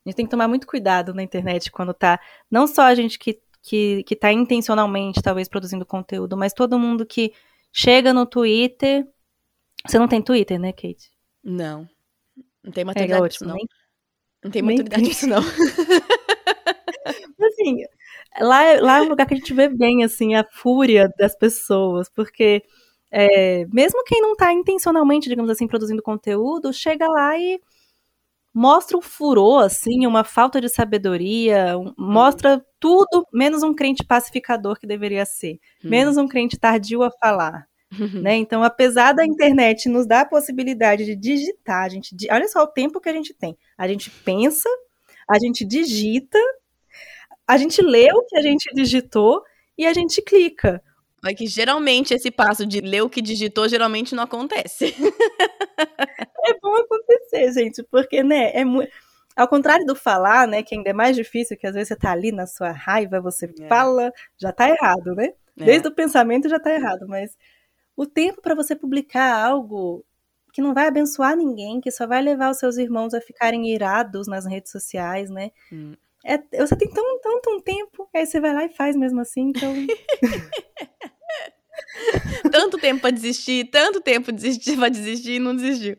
a 0.05 0.09
gente 0.09 0.15
tem 0.15 0.25
que 0.25 0.31
tomar 0.31 0.47
muito 0.47 0.67
cuidado 0.67 1.13
na 1.13 1.23
internet 1.23 1.71
quando 1.71 1.93
tá 1.93 2.19
não 2.49 2.67
só 2.67 2.83
a 2.83 2.95
gente 2.95 3.17
que 3.17 3.41
que, 3.67 4.03
que 4.03 4.15
tá 4.15 4.31
intencionalmente, 4.31 5.21
talvez, 5.21 5.49
produzindo 5.49 5.85
conteúdo, 5.85 6.37
mas 6.37 6.53
todo 6.53 6.79
mundo 6.79 7.05
que 7.05 7.33
chega 7.71 8.13
no 8.13 8.25
Twitter. 8.25 9.05
Você 9.85 9.99
não 9.99 10.07
tem 10.07 10.21
Twitter, 10.21 10.57
né, 10.57 10.71
Kate? 10.71 11.11
Não. 11.43 11.87
Não 12.63 12.71
tem 12.71 12.85
maturidade 12.85 13.25
é, 13.25 13.27
disso, 13.27 13.45
não. 13.45 13.55
Nem, 13.55 13.67
não 14.43 14.51
tem 14.51 14.61
maturidade 14.61 15.01
nem... 15.01 15.11
disso, 15.11 15.27
não. 15.27 15.41
assim, 17.45 17.83
lá, 18.39 18.63
é, 18.63 18.79
lá 18.79 18.97
é 18.97 19.01
um 19.01 19.09
lugar 19.09 19.25
que 19.25 19.33
a 19.33 19.37
gente 19.37 19.53
vê 19.53 19.69
bem, 19.69 20.03
assim, 20.03 20.35
a 20.35 20.45
fúria 20.51 21.09
das 21.17 21.35
pessoas, 21.35 22.09
porque 22.09 22.63
é, 23.11 23.65
mesmo 23.71 24.03
quem 24.03 24.21
não 24.21 24.33
está 24.33 24.51
intencionalmente, 24.53 25.29
digamos 25.29 25.51
assim, 25.51 25.67
produzindo 25.67 26.01
conteúdo, 26.01 26.73
chega 26.73 27.07
lá 27.07 27.37
e 27.37 27.59
mostra 28.53 28.97
um 28.97 29.01
furor, 29.01 29.63
assim, 29.63 30.05
uma 30.07 30.23
falta 30.23 30.59
de 30.59 30.67
sabedoria, 30.67 31.77
um, 31.77 31.93
mostra 31.97 32.63
tudo 32.79 33.25
menos 33.31 33.63
um 33.63 33.73
crente 33.73 34.03
pacificador 34.03 34.79
que 34.79 34.87
deveria 34.87 35.25
ser, 35.25 35.59
hum. 35.83 35.89
menos 35.89 36.17
um 36.17 36.27
crente 36.27 36.57
tardio 36.57 37.03
a 37.03 37.11
falar. 37.11 37.67
Né? 38.21 38.35
Então, 38.35 38.63
apesar 38.63 39.13
da 39.13 39.25
internet 39.25 39.87
nos 39.87 40.05
dar 40.05 40.21
a 40.21 40.25
possibilidade 40.25 41.05
de 41.05 41.15
digitar, 41.15 41.85
a 41.85 41.89
gente, 41.89 42.15
olha 42.29 42.47
só 42.47 42.63
o 42.63 42.67
tempo 42.67 42.99
que 42.99 43.07
a 43.09 43.13
gente 43.13 43.33
tem. 43.33 43.57
A 43.77 43.87
gente 43.87 44.09
pensa, 44.09 44.69
a 45.29 45.39
gente 45.39 45.63
digita, 45.63 46.37
a 47.47 47.57
gente 47.57 47.81
lê 47.81 48.11
o 48.11 48.23
que 48.25 48.37
a 48.37 48.41
gente 48.41 48.69
digitou 48.73 49.41
e 49.77 49.85
a 49.85 49.93
gente 49.93 50.21
clica. 50.21 50.83
É 51.25 51.33
que 51.33 51.47
geralmente 51.47 52.13
esse 52.13 52.29
passo 52.29 52.65
de 52.65 52.79
ler 52.79 53.01
o 53.01 53.09
que 53.09 53.21
digitou 53.21 53.67
geralmente 53.67 54.13
não 54.13 54.23
acontece. 54.23 54.93
é 56.45 56.59
bom 56.61 56.75
acontecer, 56.75 57.51
gente, 57.53 57.83
porque, 57.83 58.23
né, 58.23 58.51
é 58.53 58.63
muito. 58.63 58.91
Ao 59.35 59.47
contrário 59.47 59.85
do 59.85 59.95
falar, 59.95 60.47
né, 60.47 60.63
que 60.63 60.75
ainda 60.75 60.89
é 60.89 60.93
mais 60.93 61.15
difícil, 61.15 61.57
que 61.57 61.67
às 61.67 61.73
vezes 61.73 61.89
você 61.89 61.95
tá 61.95 62.11
ali 62.11 62.31
na 62.31 62.47
sua 62.47 62.71
raiva, 62.71 63.21
você 63.21 63.45
é. 63.59 63.67
fala, 63.67 64.11
já 64.37 64.51
tá 64.51 64.67
errado, 64.69 65.13
né? 65.13 65.33
É. 65.59 65.65
Desde 65.65 65.87
o 65.87 65.93
pensamento 65.93 66.49
já 66.49 66.59
tá 66.59 66.73
errado, 66.73 67.07
mas 67.07 67.37
o 67.95 68.05
tempo 68.05 68.41
para 68.41 68.55
você 68.55 68.75
publicar 68.75 69.43
algo 69.43 70.03
que 70.53 70.61
não 70.61 70.73
vai 70.73 70.87
abençoar 70.87 71.35
ninguém, 71.35 71.79
que 71.79 71.91
só 71.91 72.07
vai 72.07 72.21
levar 72.21 72.49
os 72.49 72.57
seus 72.57 72.77
irmãos 72.77 73.13
a 73.13 73.21
ficarem 73.21 73.69
irados 73.69 74.27
nas 74.27 74.45
redes 74.45 74.71
sociais, 74.71 75.29
né? 75.29 75.51
Hum. 75.71 75.93
É, 76.25 76.37
você 76.59 76.75
tem 76.75 76.89
tão, 76.89 77.19
tanto 77.21 77.49
um 77.51 77.61
tempo, 77.61 78.09
aí 78.13 78.25
você 78.25 78.39
vai 78.39 78.53
lá 78.53 78.65
e 78.65 78.69
faz 78.69 78.95
mesmo 78.95 79.21
assim, 79.21 79.49
então. 79.49 79.73
tanto 82.51 82.77
tempo 82.77 83.01
pra 83.01 83.11
desistir, 83.11 83.69
tanto 83.69 84.01
tempo 84.01 84.31
desistir 84.31 84.77
pra 84.77 84.89
desistir 84.89 85.33
e 85.33 85.39
não 85.39 85.55
desistiu. 85.55 85.97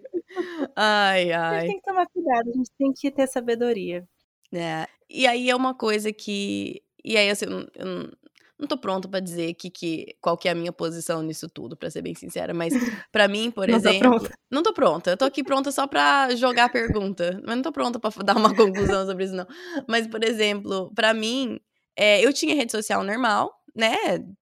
Ai, 0.76 1.32
ai. 1.32 1.32
A 1.32 1.60
gente 1.60 1.68
tem 1.68 1.78
que 1.78 1.84
tomar 1.84 2.06
cuidado, 2.06 2.50
a 2.50 2.52
gente 2.52 2.70
tem 2.78 2.92
que 2.92 3.10
ter 3.10 3.26
sabedoria. 3.26 4.06
É. 4.52 4.86
E 5.08 5.26
aí 5.26 5.50
é 5.50 5.56
uma 5.56 5.74
coisa 5.74 6.12
que. 6.12 6.82
E 7.04 7.16
aí, 7.16 7.30
assim, 7.30 7.46
eu 7.74 8.12
não 8.58 8.66
tô 8.66 8.76
pronta 8.76 9.08
para 9.08 9.20
dizer 9.20 9.54
que, 9.54 9.70
que, 9.70 10.16
qual 10.20 10.36
que 10.36 10.48
é 10.48 10.50
a 10.50 10.54
minha 10.54 10.72
posição 10.72 11.22
nisso 11.22 11.48
tudo, 11.48 11.76
para 11.76 11.90
ser 11.90 12.02
bem 12.02 12.14
sincera. 12.14 12.52
Mas 12.52 12.72
para 13.12 13.28
mim, 13.28 13.50
por 13.50 13.68
não 13.68 13.76
exemplo. 13.76 14.20
Tô 14.20 14.28
não 14.50 14.62
tô 14.62 14.72
pronta. 14.72 15.10
Eu 15.10 15.16
tô 15.16 15.24
aqui 15.24 15.44
pronta 15.44 15.70
só 15.70 15.86
pra 15.86 16.34
jogar 16.34 16.64
a 16.64 16.68
pergunta. 16.68 17.40
Mas 17.46 17.56
não 17.56 17.62
tô 17.62 17.70
pronta 17.70 18.00
pra 18.00 18.10
dar 18.24 18.36
uma 18.36 18.54
conclusão 18.54 19.06
sobre 19.06 19.24
isso, 19.24 19.34
não. 19.34 19.46
Mas, 19.86 20.06
por 20.06 20.24
exemplo, 20.24 20.92
para 20.94 21.14
mim, 21.14 21.60
é, 21.96 22.24
eu 22.24 22.32
tinha 22.32 22.54
rede 22.54 22.72
social 22.72 23.04
normal, 23.04 23.52
né, 23.74 23.94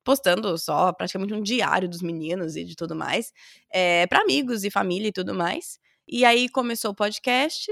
postando 0.02 0.56
só 0.56 0.92
praticamente 0.92 1.34
um 1.34 1.42
diário 1.42 1.88
dos 1.88 2.00
meninos 2.00 2.56
e 2.56 2.64
de 2.64 2.74
tudo 2.74 2.94
mais, 2.94 3.32
é, 3.70 4.06
para 4.06 4.20
amigos 4.20 4.64
e 4.64 4.70
família 4.70 5.08
e 5.08 5.12
tudo 5.12 5.34
mais. 5.34 5.78
E 6.08 6.24
aí 6.24 6.48
começou 6.48 6.92
o 6.92 6.94
podcast, 6.94 7.70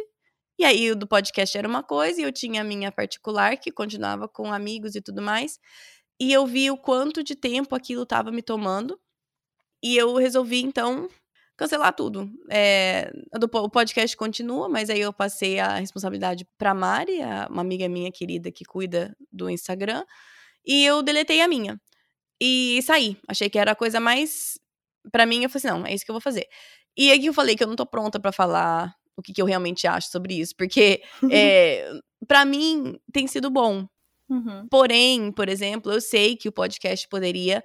e 0.59 0.65
aí 0.65 0.91
o 0.91 0.97
do 0.97 1.07
podcast 1.07 1.57
era 1.57 1.67
uma 1.67 1.83
coisa, 1.83 2.21
e 2.21 2.25
eu 2.25 2.33
tinha 2.33 2.61
a 2.61 2.65
minha 2.65 2.91
particular, 2.93 3.57
que 3.57 3.71
continuava 3.71 4.29
com 4.29 4.53
amigos 4.53 4.95
e 4.95 5.01
tudo 5.01 5.23
mais. 5.23 5.59
E 6.21 6.33
eu 6.33 6.47
vi 6.47 6.71
o 6.71 6.77
quanto 6.77 7.23
de 7.23 7.35
tempo 7.35 7.75
aquilo 7.75 8.05
estava 8.05 8.31
me 8.31 8.43
tomando. 8.43 8.99
E 9.83 9.97
eu 9.97 10.15
resolvi, 10.15 10.63
então, 10.63 11.09
cancelar 11.57 11.95
tudo. 11.95 12.31
É, 12.51 13.13
o 13.33 13.69
podcast 13.69 14.17
continua, 14.17 14.69
mas 14.69 14.91
aí 14.91 15.01
eu 15.01 15.13
passei 15.13 15.59
a 15.59 15.77
responsabilidade 15.77 16.47
para 16.57 16.75
Mari, 16.75 17.19
uma 17.51 17.63
amiga 17.63 17.89
minha 17.89 18.11
querida 18.11 18.51
que 18.51 18.65
cuida 18.65 19.17
do 19.31 19.51
Instagram, 19.51 20.05
e 20.65 20.85
eu 20.85 21.03
deletei 21.03 21.41
a 21.41 21.49
minha. 21.49 21.79
E 22.41 22.81
saí. 22.83 23.17
Achei 23.29 23.49
que 23.49 23.59
era 23.59 23.73
a 23.73 23.77
coisa 23.77 24.01
mais. 24.01 24.59
para 25.13 25.27
mim, 25.27 25.45
eu 25.45 25.51
falei 25.51 25.69
assim: 25.69 25.81
não, 25.81 25.87
é 25.87 25.95
isso 25.95 26.05
que 26.05 26.11
eu 26.11 26.15
vou 26.15 26.21
fazer. 26.21 26.47
E 26.97 27.11
aí 27.11 27.27
eu 27.27 27.35
falei 27.35 27.57
que 27.57 27.63
eu 27.63 27.69
não 27.69 27.77
tô 27.77 27.87
pronta 27.87 28.21
para 28.21 28.33
falar 28.33 28.95
o 29.17 29.23
que, 29.23 29.33
que, 29.33 29.41
eu 29.41 29.47
realmente 29.47 29.87
acho 29.87 30.09
sobre 30.11 30.35
isso, 30.35 30.55
porque 30.57 31.03
é, 31.31 31.91
para 32.27 32.45
mim 32.45 32.99
tem 33.13 33.27
sido 33.27 33.51
bom. 33.51 33.87
Uhum. 34.29 34.67
Porém, 34.69 35.31
por 35.33 35.49
exemplo, 35.49 35.93
eu 35.93 36.01
sei 36.01 36.37
que 36.37 36.49
o 36.49 36.53
podcast 36.53 37.07
poderia 37.09 37.63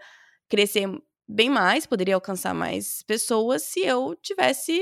crescer 0.50 0.88
bem 1.28 1.50
mais, 1.50 1.86
poderia 1.86 2.16
alcançar 2.16 2.54
mais 2.54 3.04
pessoas 3.04 3.64
se 3.64 3.82
eu 3.82 4.16
tivesse 4.16 4.82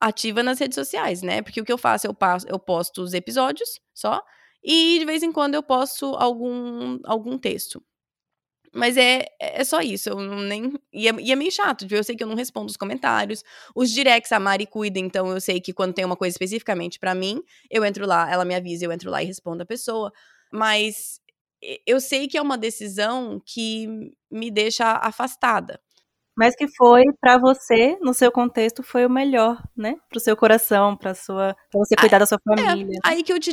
ativa 0.00 0.42
nas 0.42 0.58
redes 0.58 0.74
sociais, 0.74 1.22
né? 1.22 1.42
Porque 1.42 1.60
o 1.60 1.64
que 1.64 1.72
eu 1.72 1.78
faço, 1.78 2.06
eu, 2.06 2.14
passo, 2.14 2.46
eu 2.48 2.58
posto 2.58 3.02
os 3.02 3.14
episódios 3.14 3.80
só, 3.94 4.22
e 4.62 4.98
de 4.98 5.04
vez 5.04 5.22
em 5.22 5.32
quando 5.32 5.54
eu 5.54 5.62
posto 5.62 6.06
algum, 6.16 6.98
algum 7.04 7.38
texto. 7.38 7.82
Mas 8.74 8.96
é, 8.96 9.26
é 9.40 9.62
só 9.62 9.80
isso, 9.80 10.08
eu 10.08 10.18
nem. 10.20 10.74
E 10.92 11.08
é, 11.08 11.12
e 11.20 11.30
é 11.30 11.36
meio 11.36 11.52
chato, 11.52 11.86
eu 11.88 12.02
sei 12.02 12.16
que 12.16 12.24
eu 12.24 12.26
não 12.26 12.34
respondo 12.34 12.66
os 12.66 12.76
comentários. 12.76 13.44
Os 13.74 13.90
directs 13.90 14.32
a 14.32 14.40
Mari 14.40 14.66
cuida, 14.66 14.98
então 14.98 15.28
eu 15.30 15.40
sei 15.40 15.60
que 15.60 15.72
quando 15.72 15.94
tem 15.94 16.04
uma 16.04 16.16
coisa 16.16 16.34
especificamente 16.34 16.98
para 16.98 17.14
mim, 17.14 17.40
eu 17.70 17.84
entro 17.84 18.04
lá, 18.04 18.28
ela 18.30 18.44
me 18.44 18.54
avisa, 18.54 18.84
eu 18.84 18.90
entro 18.90 19.10
lá 19.10 19.22
e 19.22 19.26
respondo 19.26 19.62
a 19.62 19.66
pessoa. 19.66 20.12
Mas 20.54 21.20
eu 21.84 22.00
sei 22.00 22.28
que 22.28 22.38
é 22.38 22.42
uma 22.42 22.56
decisão 22.56 23.42
que 23.44 24.12
me 24.30 24.52
deixa 24.52 24.92
afastada. 25.02 25.80
Mas 26.36 26.54
que 26.54 26.68
foi 26.76 27.02
para 27.20 27.38
você, 27.38 27.98
no 28.00 28.14
seu 28.14 28.30
contexto, 28.30 28.82
foi 28.82 29.04
o 29.04 29.10
melhor, 29.10 29.60
né? 29.76 29.96
Pro 30.08 30.20
seu 30.20 30.36
coração, 30.36 30.96
para 30.96 31.12
sua, 31.14 31.56
pra 31.70 31.78
você 31.80 31.96
cuidar 31.96 32.16
aí, 32.16 32.20
da 32.20 32.26
sua 32.26 32.38
é, 32.38 32.56
família. 32.56 32.98
É, 33.04 33.08
aí 33.08 33.22
que 33.24 33.32
eu 33.32 33.40
te 33.40 33.52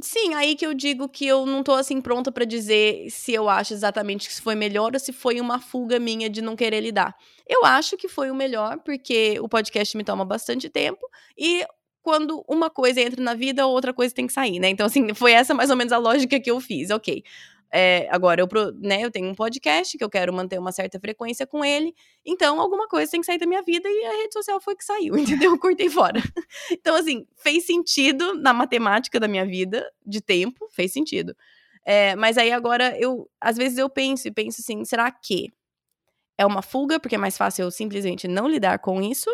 Sim, 0.00 0.34
aí 0.34 0.54
que 0.54 0.66
eu 0.66 0.74
digo 0.74 1.08
que 1.08 1.26
eu 1.26 1.46
não 1.46 1.62
tô 1.62 1.72
assim 1.72 2.02
pronta 2.02 2.30
para 2.30 2.44
dizer 2.44 3.08
se 3.10 3.32
eu 3.32 3.48
acho 3.48 3.72
exatamente 3.72 4.26
que 4.26 4.32
isso 4.32 4.42
foi 4.42 4.54
melhor 4.54 4.92
ou 4.92 5.00
se 5.00 5.10
foi 5.10 5.40
uma 5.40 5.58
fuga 5.58 5.98
minha 5.98 6.28
de 6.28 6.42
não 6.42 6.54
querer 6.54 6.80
lidar. 6.80 7.16
Eu 7.48 7.64
acho 7.64 7.96
que 7.96 8.06
foi 8.06 8.30
o 8.30 8.34
melhor 8.34 8.78
porque 8.84 9.40
o 9.40 9.48
podcast 9.48 9.96
me 9.96 10.04
toma 10.04 10.24
bastante 10.24 10.68
tempo 10.68 11.08
e 11.36 11.66
quando 12.06 12.44
uma 12.46 12.70
coisa 12.70 13.00
entra 13.00 13.20
na 13.20 13.34
vida, 13.34 13.66
outra 13.66 13.92
coisa 13.92 14.14
tem 14.14 14.28
que 14.28 14.32
sair, 14.32 14.60
né? 14.60 14.68
Então, 14.68 14.86
assim, 14.86 15.12
foi 15.12 15.32
essa 15.32 15.52
mais 15.52 15.70
ou 15.70 15.76
menos 15.76 15.92
a 15.92 15.98
lógica 15.98 16.38
que 16.38 16.48
eu 16.48 16.60
fiz. 16.60 16.90
Ok. 16.90 17.24
É, 17.68 18.06
agora, 18.12 18.40
eu, 18.40 18.48
né, 18.80 19.02
eu 19.02 19.10
tenho 19.10 19.28
um 19.28 19.34
podcast 19.34 19.98
que 19.98 20.04
eu 20.04 20.08
quero 20.08 20.32
manter 20.32 20.56
uma 20.56 20.70
certa 20.70 21.00
frequência 21.00 21.44
com 21.48 21.64
ele, 21.64 21.92
então 22.24 22.60
alguma 22.60 22.86
coisa 22.86 23.10
tem 23.10 23.18
que 23.18 23.26
sair 23.26 23.38
da 23.38 23.46
minha 23.46 23.60
vida 23.60 23.88
e 23.88 24.04
a 24.04 24.12
rede 24.22 24.32
social 24.34 24.60
foi 24.60 24.76
que 24.76 24.84
saiu, 24.84 25.18
entendeu? 25.18 25.50
Eu 25.50 25.58
cortei 25.58 25.90
fora. 25.90 26.22
Então, 26.70 26.94
assim, 26.94 27.26
fez 27.34 27.66
sentido 27.66 28.34
na 28.34 28.52
matemática 28.52 29.18
da 29.18 29.26
minha 29.26 29.44
vida, 29.44 29.84
de 30.06 30.20
tempo, 30.20 30.68
fez 30.70 30.92
sentido. 30.92 31.34
É, 31.84 32.14
mas 32.14 32.38
aí 32.38 32.52
agora 32.52 32.96
eu, 33.00 33.28
às 33.40 33.56
vezes 33.56 33.78
eu 33.78 33.90
penso 33.90 34.28
e 34.28 34.30
penso 34.30 34.60
assim, 34.60 34.84
será 34.84 35.10
que 35.10 35.52
é 36.38 36.46
uma 36.46 36.62
fuga, 36.62 37.00
porque 37.00 37.16
é 37.16 37.18
mais 37.18 37.36
fácil 37.36 37.64
eu 37.64 37.70
simplesmente 37.72 38.28
não 38.28 38.46
lidar 38.46 38.78
com 38.78 39.02
isso? 39.02 39.28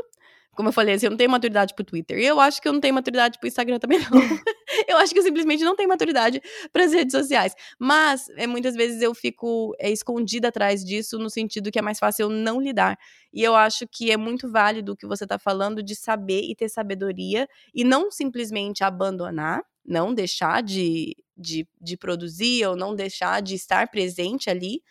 Como 0.54 0.68
eu 0.68 0.72
falei, 0.72 0.94
assim, 0.94 1.06
eu 1.06 1.10
não 1.10 1.16
tenho 1.16 1.30
maturidade 1.30 1.74
pro 1.74 1.84
Twitter. 1.84 2.18
E 2.18 2.26
eu 2.26 2.38
acho 2.38 2.60
que 2.60 2.68
eu 2.68 2.72
não 2.74 2.80
tenho 2.80 2.94
maturidade 2.94 3.38
pro 3.38 3.48
Instagram 3.48 3.78
também, 3.78 3.98
não. 4.00 4.10
eu 4.86 4.98
acho 4.98 5.12
que 5.12 5.18
eu 5.18 5.22
simplesmente 5.22 5.64
não 5.64 5.74
tenho 5.74 5.88
maturidade 5.88 6.42
para 6.70 6.84
as 6.84 6.92
redes 6.92 7.12
sociais. 7.12 7.54
Mas, 7.78 8.28
é, 8.36 8.46
muitas 8.46 8.74
vezes 8.74 9.00
eu 9.00 9.14
fico 9.14 9.74
é, 9.78 9.90
escondida 9.90 10.48
atrás 10.48 10.84
disso, 10.84 11.18
no 11.18 11.30
sentido 11.30 11.70
que 11.70 11.78
é 11.78 11.82
mais 11.82 11.98
fácil 11.98 12.24
eu 12.24 12.28
não 12.28 12.60
lidar. 12.60 12.98
E 13.32 13.42
eu 13.42 13.56
acho 13.56 13.88
que 13.88 14.10
é 14.10 14.16
muito 14.18 14.50
válido 14.50 14.92
o 14.92 14.96
que 14.96 15.06
você 15.06 15.26
tá 15.26 15.38
falando 15.38 15.82
de 15.82 15.96
saber 15.96 16.42
e 16.42 16.54
ter 16.54 16.68
sabedoria 16.68 17.48
e 17.74 17.82
não 17.82 18.10
simplesmente 18.10 18.84
abandonar, 18.84 19.62
não 19.82 20.12
deixar 20.12 20.62
de, 20.62 21.16
de, 21.34 21.66
de 21.80 21.96
produzir 21.96 22.66
ou 22.66 22.76
não 22.76 22.94
deixar 22.94 23.40
de 23.40 23.54
estar 23.54 23.88
presente 23.88 24.50
ali, 24.50 24.82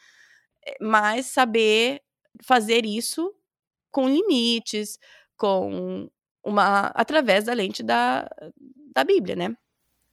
eh, 0.66 0.78
mas 0.82 1.28
saber 1.28 2.02
fazer 2.44 2.86
isso 2.86 3.32
com 3.92 4.08
limites, 4.10 4.98
com 5.42 6.08
uma 6.46 6.92
através 6.94 7.46
da 7.46 7.54
lente 7.54 7.82
da, 7.82 8.30
da 8.94 9.04
Bíblia, 9.04 9.36
né? 9.36 9.56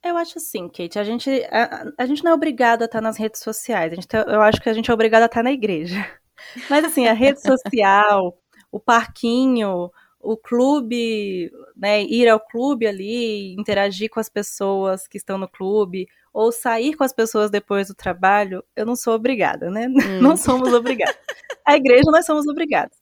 Eu 0.03 0.17
acho 0.17 0.39
assim, 0.39 0.69
Kate, 0.69 0.99
a 0.99 1.05
gente, 1.05 1.29
a, 1.51 1.93
a 1.99 2.07
gente 2.07 2.25
não 2.25 2.31
é 2.31 2.35
obrigado 2.35 2.81
a 2.81 2.85
estar 2.87 3.03
nas 3.03 3.19
redes 3.19 3.43
sociais. 3.43 3.93
A 3.93 3.95
gente, 3.95 4.09
tá, 4.09 4.21
eu 4.27 4.41
acho 4.41 4.59
que 4.59 4.71
a 4.71 4.73
gente 4.73 4.91
é 4.91 4.95
obrigado 4.95 5.25
a 5.25 5.27
estar 5.27 5.43
na 5.43 5.53
igreja. 5.53 5.97
Mas 6.71 6.83
assim, 6.83 7.07
a 7.07 7.13
rede 7.13 7.43
social, 7.43 8.39
o 8.73 8.81
parquinho, 8.81 9.91
o 10.19 10.37
clube, 10.37 11.51
né, 11.77 12.03
ir 12.05 12.27
ao 12.27 12.41
clube 12.41 12.87
ali, 12.87 13.55
interagir 13.55 14.09
com 14.09 14.21
as 14.21 14.31
pessoas 14.31 15.07
que 15.07 15.19
estão 15.19 15.37
no 15.37 15.49
clube, 15.49 16.09
ou 16.33 16.51
sair 16.53 16.95
com 16.95 17.05
as 17.05 17.13
pessoas 17.13 17.51
depois 17.51 17.89
do 17.89 17.95
trabalho, 17.95 18.65
eu 18.75 18.87
não 18.87 18.97
sou 18.97 19.15
obrigada, 19.15 19.71
né? 19.71 19.89
Hum. 20.09 20.23
Não 20.23 20.37
somos 20.39 20.73
obrigados. 20.73 21.19
A 21.67 21.77
igreja 21.77 22.11
nós 22.11 22.25
somos 22.25 22.47
obrigados. 22.47 22.97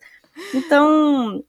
Então, 0.55 1.45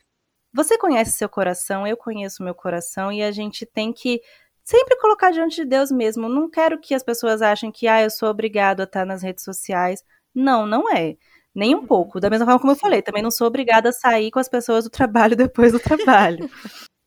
você 0.58 0.76
conhece 0.76 1.12
seu 1.12 1.30
coração, 1.30 1.86
eu 1.86 1.96
conheço 1.96 2.44
meu 2.44 2.56
coração, 2.56 3.12
e 3.12 3.22
a 3.22 3.32
gente 3.32 3.64
tem 3.64 3.94
que 3.94 4.20
sempre 4.64 4.98
colocar 4.98 5.30
diante 5.30 5.58
de 5.58 5.66
Deus 5.66 5.92
mesmo. 5.92 6.28
Não 6.28 6.50
quero 6.50 6.80
que 6.80 6.96
as 6.96 7.04
pessoas 7.04 7.44
achem 7.44 7.72
que, 7.72 7.88
ah, 7.88 8.02
eu 8.02 8.10
sou 8.10 8.28
obrigado 8.28 8.82
a 8.82 8.86
estar 8.86 9.06
nas 9.06 9.22
redes 9.22 9.44
sociais. 9.44 10.04
Não, 10.34 10.66
não 10.66 10.92
é. 10.92 11.16
Nem 11.54 11.76
um 11.76 11.86
pouco. 11.86 12.20
Da 12.20 12.30
mesma 12.30 12.46
forma 12.46 12.60
como 12.60 12.72
eu 12.72 12.76
falei, 12.76 13.04
também 13.04 13.22
não 13.22 13.30
sou 13.30 13.46
obrigada 13.46 13.90
a 13.90 13.94
sair 13.94 14.32
com 14.32 14.40
as 14.40 14.50
pessoas 14.50 14.84
do 14.84 14.90
trabalho 14.90 15.36
depois 15.38 15.72
do 15.72 15.80
trabalho. 15.80 16.50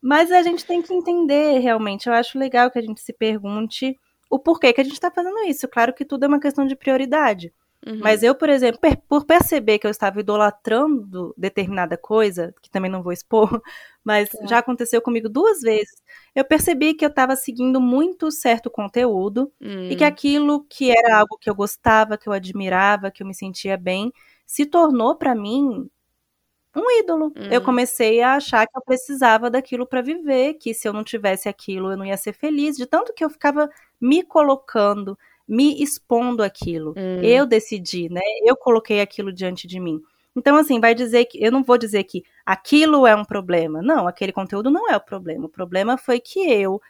Mas 0.01 0.31
a 0.31 0.41
gente 0.41 0.65
tem 0.65 0.81
que 0.81 0.93
entender 0.93 1.59
realmente. 1.59 2.07
Eu 2.07 2.13
acho 2.13 2.39
legal 2.39 2.71
que 2.71 2.79
a 2.79 2.81
gente 2.81 3.01
se 3.01 3.11
pergunte 3.11 3.97
o 4.29 4.39
porquê 4.39 4.71
que 4.71 4.79
a 4.79 4.83
gente 4.83 4.93
está 4.93 5.11
fazendo 5.11 5.39
isso. 5.39 5.67
Claro 5.67 5.93
que 5.93 6.05
tudo 6.05 6.23
é 6.23 6.27
uma 6.29 6.39
questão 6.39 6.65
de 6.65 6.75
prioridade. 6.75 7.53
Uhum. 7.85 7.99
Mas 7.99 8.21
eu, 8.21 8.35
por 8.35 8.47
exemplo, 8.47 8.79
per 8.79 8.97
por 9.07 9.25
perceber 9.25 9.79
que 9.79 9.87
eu 9.87 9.91
estava 9.91 10.19
idolatrando 10.19 11.33
determinada 11.35 11.97
coisa, 11.97 12.53
que 12.61 12.69
também 12.69 12.91
não 12.91 13.01
vou 13.01 13.11
expor, 13.11 13.49
mas 14.03 14.33
é. 14.35 14.47
já 14.47 14.59
aconteceu 14.59 15.01
comigo 15.01 15.27
duas 15.27 15.61
vezes, 15.61 16.01
eu 16.35 16.45
percebi 16.45 16.93
que 16.93 17.03
eu 17.03 17.09
estava 17.09 17.35
seguindo 17.35 17.81
muito 17.81 18.31
certo 18.31 18.69
conteúdo 18.69 19.51
uhum. 19.59 19.89
e 19.89 19.95
que 19.95 20.03
hum. 20.03 20.07
aquilo 20.07 20.65
que 20.69 20.91
era 20.91 21.17
algo 21.17 21.37
que 21.39 21.49
eu 21.49 21.55
gostava, 21.55 22.17
que 22.17 22.29
eu 22.29 22.33
admirava, 22.33 23.09
que 23.09 23.23
eu 23.23 23.27
me 23.27 23.33
sentia 23.33 23.77
bem, 23.77 24.13
se 24.45 24.65
tornou 24.65 25.15
para 25.15 25.33
mim 25.33 25.89
um 26.75 26.99
ídolo. 26.99 27.33
Uhum. 27.35 27.51
Eu 27.51 27.61
hum. 27.61 27.63
comecei 27.63 28.21
a 28.21 28.35
achar 28.35 28.65
que 28.67 28.77
eu 28.77 28.81
precisava 28.81 29.49
daquilo 29.49 29.85
para 29.87 30.01
viver, 30.01 30.53
que 30.55 30.73
se 30.73 30.87
eu 30.87 30.93
não 30.93 31.03
tivesse 31.03 31.49
aquilo 31.49 31.91
eu 31.91 31.97
não 31.97 32.05
ia 32.05 32.17
ser 32.17 32.33
feliz, 32.33 32.77
de 32.77 32.85
tanto 32.85 33.13
que 33.13 33.23
eu 33.23 33.29
ficava 33.29 33.69
me 33.99 34.23
colocando, 34.23 35.17
me 35.51 35.83
expondo 35.83 36.41
aquilo. 36.41 36.93
Uhum. 36.95 37.21
Eu 37.21 37.45
decidi, 37.45 38.07
né? 38.07 38.21
Eu 38.45 38.55
coloquei 38.55 39.01
aquilo 39.01 39.33
diante 39.33 39.67
de 39.67 39.81
mim. 39.81 40.01
Então, 40.33 40.55
assim, 40.55 40.79
vai 40.79 40.95
dizer 40.95 41.25
que. 41.25 41.43
Eu 41.43 41.51
não 41.51 41.61
vou 41.61 41.77
dizer 41.77 42.05
que 42.05 42.23
aquilo 42.45 43.05
é 43.05 43.13
um 43.13 43.25
problema. 43.25 43.81
Não, 43.81 44.07
aquele 44.07 44.31
conteúdo 44.31 44.71
não 44.71 44.89
é 44.89 44.95
o 44.95 45.01
problema. 45.01 45.45
O 45.47 45.49
problema 45.49 45.97
foi 45.97 46.21
que 46.21 46.39
eu, 46.39 46.81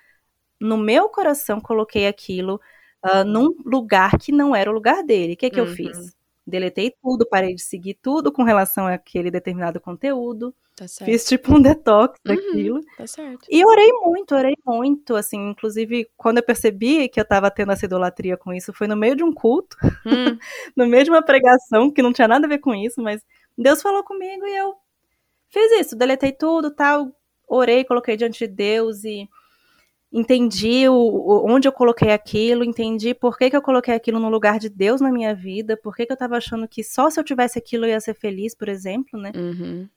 no 0.59 0.78
meu 0.78 1.09
coração, 1.09 1.59
coloquei 1.59 2.05
aquilo 2.05 2.62
uh, 3.03 3.24
num 3.26 3.55
lugar 3.66 4.20
que 4.20 4.32
não 4.32 4.55
era 4.55 4.70
o 4.70 4.74
lugar 4.74 5.03
dele. 5.03 5.34
O 5.34 5.38
que, 5.38 5.49
que 5.49 5.59
uhum. 5.59 5.66
eu 5.66 5.74
fiz? 5.74 6.16
Deletei 6.46 6.94
tudo, 7.02 7.26
parei 7.26 7.54
de 7.54 7.62
seguir 7.62 7.94
tudo 8.02 8.32
com 8.32 8.44
relação 8.44 8.88
àquele 8.88 9.30
determinado 9.30 9.80
conteúdo. 9.80 10.54
Tá 10.76 10.86
Fiz 11.06 11.26
tipo 11.26 11.54
um 11.56 11.62
detox 11.62 12.20
uhum, 12.26 12.36
daquilo. 12.36 12.82
Tá 12.98 13.06
certo. 13.06 13.46
E 13.50 13.64
orei 13.64 13.92
muito, 14.02 14.34
orei 14.34 14.56
muito, 14.66 15.16
assim, 15.16 15.52
inclusive 15.52 16.10
quando 16.18 16.38
eu 16.38 16.44
percebi 16.44 17.08
que 17.08 17.20
eu 17.20 17.26
tava 17.26 17.52
tendo 17.52 17.72
essa 17.72 17.86
idolatria 17.86 18.36
com 18.36 18.52
isso, 18.52 18.74
foi 18.74 18.88
no 18.88 18.96
meio 18.96 19.16
de 19.16 19.24
um 19.24 19.32
culto, 19.32 19.78
hum. 20.06 20.38
no 20.76 20.88
meio 20.88 21.04
de 21.04 21.12
uma 21.12 21.22
pregação 21.22 21.92
que 21.92 22.02
não 22.02 22.12
tinha 22.12 22.28
nada 22.28 22.48
a 22.48 22.50
ver 22.50 22.58
com 22.58 22.74
isso, 22.74 23.02
mas 23.02 23.24
Deus 23.56 23.82
falou 23.82 24.04
comigo 24.04 24.46
e 24.48 24.58
eu 24.58 24.74
fiz 25.50 25.72
isso, 25.80 25.96
deletei 25.96 26.32
tudo, 26.32 26.72
tal, 26.72 27.12
orei, 27.48 27.84
coloquei 27.84 28.18
diante 28.18 28.39
de 28.39 28.48
Deus 28.48 29.04
e 29.04 29.30
entendi 30.12 30.89
o, 30.89 31.45
onde 31.45 31.68
eu 31.68 31.72
coloquei 31.72 32.12
aquilo, 32.12 32.64
entendi 32.64 33.14
por 33.14 33.38
que, 33.38 33.49
que 33.49 33.55
eu 33.55 33.62
coloquei 33.62 33.93
aquilo 33.93 34.20
no 34.20 34.30
lugar 34.30 34.59
de 34.59 34.68
Deus 34.68 34.99
na 34.99 35.12
minha 35.12 35.34
vida, 35.34 35.78
por 35.78 35.95
que, 35.95 36.05
que 36.05 36.12
eu 36.12 36.16
estava 36.16 36.38
achando 36.38 36.68
que 36.68 36.84
só 36.84 37.09
se 37.09 37.20
eu 37.20 37.24
tivesse 37.24 37.57
aquilo 37.57 37.86
eu 37.86 37.89
ia 37.89 37.99
ser 37.99 38.14
feliz, 38.14 38.53
por 38.53 38.68
exemplo, 38.68 39.20
né? 39.20 39.32
Uhum. 39.36 39.88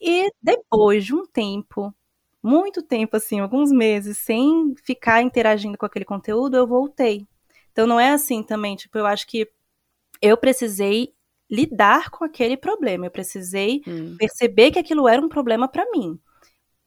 E 0.00 0.30
depois 0.42 1.04
de 1.04 1.14
um 1.14 1.24
tempo, 1.24 1.94
muito 2.42 2.82
tempo, 2.82 3.16
assim, 3.16 3.40
alguns 3.40 3.70
meses, 3.70 4.18
sem 4.18 4.74
ficar 4.84 5.22
interagindo 5.22 5.78
com 5.78 5.86
aquele 5.86 6.04
conteúdo, 6.04 6.56
eu 6.56 6.66
voltei. 6.66 7.26
Então 7.70 7.86
não 7.86 7.98
é 7.98 8.10
assim 8.10 8.42
também, 8.42 8.76
tipo, 8.76 8.98
eu 8.98 9.06
acho 9.06 9.26
que 9.26 9.48
eu 10.20 10.36
precisei 10.36 11.14
lidar 11.50 12.10
com 12.10 12.24
aquele 12.24 12.56
problema, 12.56 13.06
eu 13.06 13.10
precisei 13.10 13.82
hum. 13.86 14.16
perceber 14.18 14.70
que 14.70 14.78
aquilo 14.78 15.08
era 15.08 15.20
um 15.20 15.28
problema 15.28 15.68
para 15.68 15.88
mim. 15.90 16.18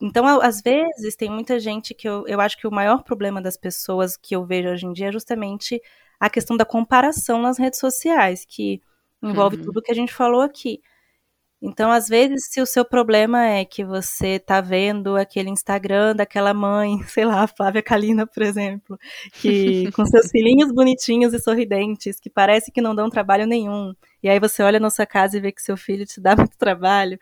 Então, 0.06 0.28
às 0.40 0.62
vezes, 0.62 1.16
tem 1.16 1.32
muita 1.32 1.60
gente 1.60 1.96
que 1.96 2.08
eu, 2.08 2.28
eu 2.28 2.40
acho 2.40 2.60
que 2.60 2.68
o 2.68 2.72
maior 2.72 3.02
problema 3.02 3.42
das 3.42 3.58
pessoas 3.58 4.16
que 4.16 4.36
eu 4.36 4.46
vejo 4.46 4.70
hoje 4.70 4.86
em 4.86 4.94
dia 4.94 5.08
é 5.08 5.12
justamente 5.12 5.82
a 6.20 6.30
questão 6.30 6.56
da 6.56 6.64
comparação 6.64 7.42
nas 7.42 7.58
redes 7.58 7.80
sociais, 7.80 8.46
que 8.48 8.80
envolve 9.22 9.58
uhum. 9.58 9.64
tudo 9.64 9.82
que 9.82 9.92
a 9.92 9.96
gente 9.96 10.14
falou 10.14 10.42
aqui. 10.42 10.80
Então, 11.60 11.92
às 11.92 12.08
vezes, 12.08 12.50
se 12.52 12.62
o 12.62 12.68
seu 12.68 12.86
problema 12.86 13.48
é 13.48 13.66
que 13.66 13.84
você 13.84 14.38
tá 14.38 14.62
vendo 14.62 15.16
aquele 15.16 15.50
Instagram 15.50 16.16
daquela 16.16 16.54
mãe, 16.54 17.00
sei 17.10 17.26
lá, 17.26 17.42
a 17.42 17.48
Flávia 17.48 17.82
Kalina, 17.82 18.28
por 18.28 18.44
exemplo, 18.44 19.00
que 19.42 19.92
com 19.94 20.06
seus 20.06 20.30
filhinhos 20.30 20.72
bonitinhos 20.72 21.34
e 21.34 21.40
sorridentes, 21.40 22.20
que 22.20 22.30
parece 22.30 22.72
que 22.72 22.80
não 22.80 22.94
dão 22.94 23.10
trabalho 23.10 23.48
nenhum, 23.48 23.96
e 24.22 24.30
aí 24.30 24.40
você 24.40 24.62
olha 24.62 24.80
na 24.80 24.92
sua 24.92 25.08
casa 25.08 25.36
e 25.36 25.42
vê 25.42 25.52
que 25.52 25.64
seu 25.64 25.76
filho 25.76 26.06
te 26.06 26.22
dá 26.22 26.36
muito 26.38 26.56
trabalho, 26.60 27.20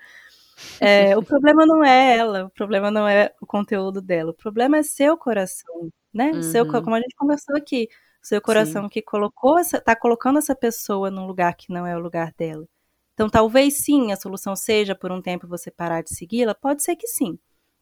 é, 0.80 1.18
o 1.18 1.24
problema 1.24 1.66
não 1.66 1.84
é 1.84 2.18
ela, 2.18 2.46
o 2.46 2.50
problema 2.50 2.92
não 2.92 3.08
é 3.08 3.34
o 3.42 3.46
conteúdo 3.46 4.02
dela, 4.02 4.32
o 4.32 4.36
problema 4.36 4.78
é 4.78 4.84
seu 4.84 5.18
coração, 5.18 5.90
né? 6.14 6.32
Uhum. 6.32 6.44
Seu, 6.44 6.68
como 6.68 6.96
a 6.96 7.00
gente 7.00 7.16
conversou 7.16 7.56
aqui, 7.56 7.88
seu 8.22 8.42
coração 8.42 8.84
Sim. 8.84 8.90
que 8.90 9.02
colocou 9.02 9.60
essa, 9.60 9.82
tá 9.82 9.96
colocando 9.96 10.40
essa 10.40 10.56
pessoa 10.56 11.12
num 11.12 11.26
lugar 11.26 11.56
que 11.56 11.72
não 11.72 11.86
é 11.86 11.96
o 11.96 12.00
lugar 12.00 12.34
dela. 12.38 12.66
Então, 13.14 13.30
talvez 13.30 13.84
sim, 13.84 14.12
a 14.12 14.16
solução 14.16 14.56
seja 14.56 14.96
por 14.96 15.12
um 15.12 15.22
tempo 15.22 15.48
você 15.48 15.70
parar 15.70 16.02
de 16.02 16.16
segui-la, 16.16 16.56
pode 16.56 16.82
ser 16.84 16.96
que 16.96 17.08
sim. 17.08 17.38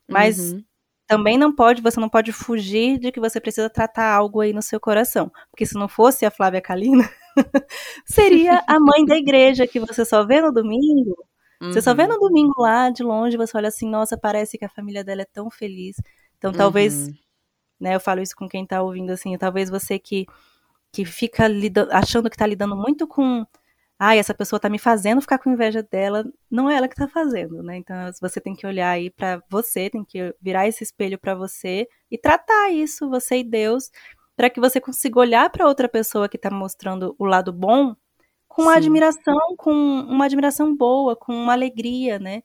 Mas 0.07 0.51
uhum. 0.51 0.63
também 1.07 1.38
não 1.38 1.55
pode, 1.55 1.82
você 1.82 1.99
não 1.99 2.09
pode 2.09 2.34
fugir 2.34 2.99
de 2.99 3.11
que 3.11 3.19
você 3.19 3.39
precisa 3.39 3.69
tratar 3.69 4.13
algo 4.13 4.41
aí 4.41 4.51
no 4.51 4.61
seu 4.61 4.80
coração. 4.80 5.32
Porque 5.49 5.65
se 5.65 5.76
não 5.76 5.88
fosse 5.88 6.26
a 6.26 6.32
Flávia 6.32 6.61
Kalina, 6.61 7.09
seria 8.05 8.61
a 8.67 8.80
mãe 8.80 9.05
da 9.05 9.15
igreja 9.15 9.65
que 9.67 9.80
você 9.80 10.03
só 10.03 10.26
vê 10.26 10.41
no 10.41 10.51
domingo 10.51 11.15
Uhum. 11.62 11.72
Você 11.72 11.82
só 11.82 11.93
vê 11.93 12.07
no 12.07 12.16
uhum. 12.16 12.20
domingo 12.20 12.59
lá, 12.59 12.89
de 12.89 13.03
longe, 13.03 13.38
você 13.38 13.55
olha 13.55 13.68
assim, 13.68 13.88
nossa, 13.88 14.18
parece 14.18 14.57
que 14.57 14.66
a 14.66 14.70
família 14.70 15.03
dela 15.03 15.22
é 15.22 15.28
tão 15.32 15.49
feliz. 15.49 15.95
Então, 16.38 16.51
talvez, 16.51 17.07
uhum. 17.07 17.14
né, 17.80 17.95
eu 17.95 17.99
falo 17.99 18.20
isso 18.20 18.36
com 18.36 18.49
quem 18.49 18.66
tá 18.66 18.82
ouvindo, 18.82 19.12
assim, 19.12 19.38
talvez 19.38 19.70
você 19.70 19.99
que, 19.99 20.26
que 20.91 21.05
fica 21.05 21.47
lidando, 21.47 21.91
achando 21.91 22.32
que 22.32 22.38
tá 22.38 22.47
lidando 22.47 22.76
muito 22.76 23.07
com, 23.07 23.45
ai, 23.99 24.18
essa 24.18 24.34
pessoa 24.34 24.59
tá 24.59 24.70
me 24.70 24.80
fazendo 24.80 25.22
ficar 25.22 25.38
com 25.38 25.51
inveja 25.51 25.84
dela, 25.84 26.26
não 26.49 26.68
é 26.68 26.78
ela 26.78 26.88
que 26.88 26.95
tá 26.95 27.07
fazendo, 27.07 27.62
né? 27.62 27.78
Então, 27.78 27.95
você 28.20 28.41
tem 28.41 28.55
que 28.55 28.66
olhar 28.66 28.89
aí 28.89 29.12
para 29.12 29.39
você, 29.47 29.88
tem 29.88 30.03
que 30.03 30.34
virar 30.41 30.68
esse 30.68 30.84
espelho 30.84 31.20
para 31.20 31.36
você 31.36 31.88
e 32.09 32.18
tratar 32.18 32.72
isso, 32.72 33.07
você 33.07 33.38
e 33.38 33.43
Deus, 33.43 33.91
para 34.36 34.49
que 34.49 34.59
você 34.59 34.82
consiga 34.82 35.20
olhar 35.20 35.47
para 35.51 35.68
outra 35.68 35.88
pessoa 35.88 36.28
que 36.28 36.39
tá 36.39 36.49
mostrando 36.49 37.16
o 37.20 37.26
lado 37.26 37.53
bom 37.53 37.95
com 38.54 38.64
uma 38.64 38.76
admiração, 38.76 39.56
com 39.58 39.72
uma 39.72 40.26
admiração 40.26 40.76
boa, 40.76 41.16
com 41.16 41.34
uma 41.34 41.54
alegria, 41.54 42.20
né? 42.20 42.43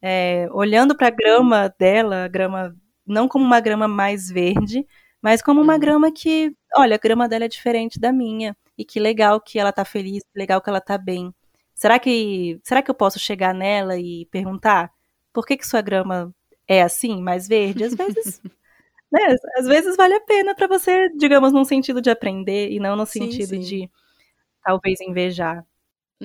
É, 0.00 0.48
olhando 0.50 0.96
para 0.96 1.08
a 1.08 1.10
grama 1.10 1.72
dela, 1.78 2.24
a 2.24 2.28
grama 2.28 2.74
não 3.06 3.28
como 3.28 3.44
uma 3.44 3.60
grama 3.60 3.86
mais 3.86 4.30
verde, 4.30 4.86
mas 5.20 5.42
como 5.42 5.60
uma 5.60 5.74
uhum. 5.74 5.78
grama 5.78 6.12
que, 6.12 6.56
olha, 6.74 6.96
a 6.96 6.98
grama 6.98 7.28
dela 7.28 7.44
é 7.44 7.48
diferente 7.48 8.00
da 8.00 8.10
minha 8.10 8.56
e 8.78 8.84
que 8.84 8.98
legal 8.98 9.40
que 9.40 9.58
ela 9.58 9.72
tá 9.72 9.84
feliz, 9.84 10.22
que 10.22 10.38
legal 10.38 10.60
que 10.60 10.70
ela 10.70 10.80
tá 10.80 10.96
bem. 10.96 11.34
Será 11.74 11.98
que, 11.98 12.58
será 12.64 12.80
que 12.82 12.90
eu 12.90 12.94
posso 12.94 13.18
chegar 13.18 13.54
nela 13.54 13.98
e 13.98 14.26
perguntar 14.30 14.90
por 15.32 15.46
que 15.46 15.56
que 15.56 15.66
sua 15.66 15.82
grama 15.82 16.34
é 16.66 16.82
assim, 16.82 17.20
mais 17.20 17.46
verde? 17.46 17.84
Às 17.84 17.94
vezes, 17.94 18.40
né? 19.12 19.36
Às 19.58 19.66
vezes 19.66 19.96
vale 19.96 20.14
a 20.14 20.20
pena 20.20 20.54
para 20.54 20.66
você, 20.66 21.10
digamos, 21.10 21.52
num 21.52 21.64
sentido 21.64 22.00
de 22.00 22.08
aprender 22.08 22.70
e 22.70 22.80
não 22.80 22.96
no 22.96 23.04
sentido 23.04 23.50
sim, 23.50 23.62
sim. 23.62 23.68
de 23.82 23.90
talvez 24.62 25.00
invejar. 25.00 25.64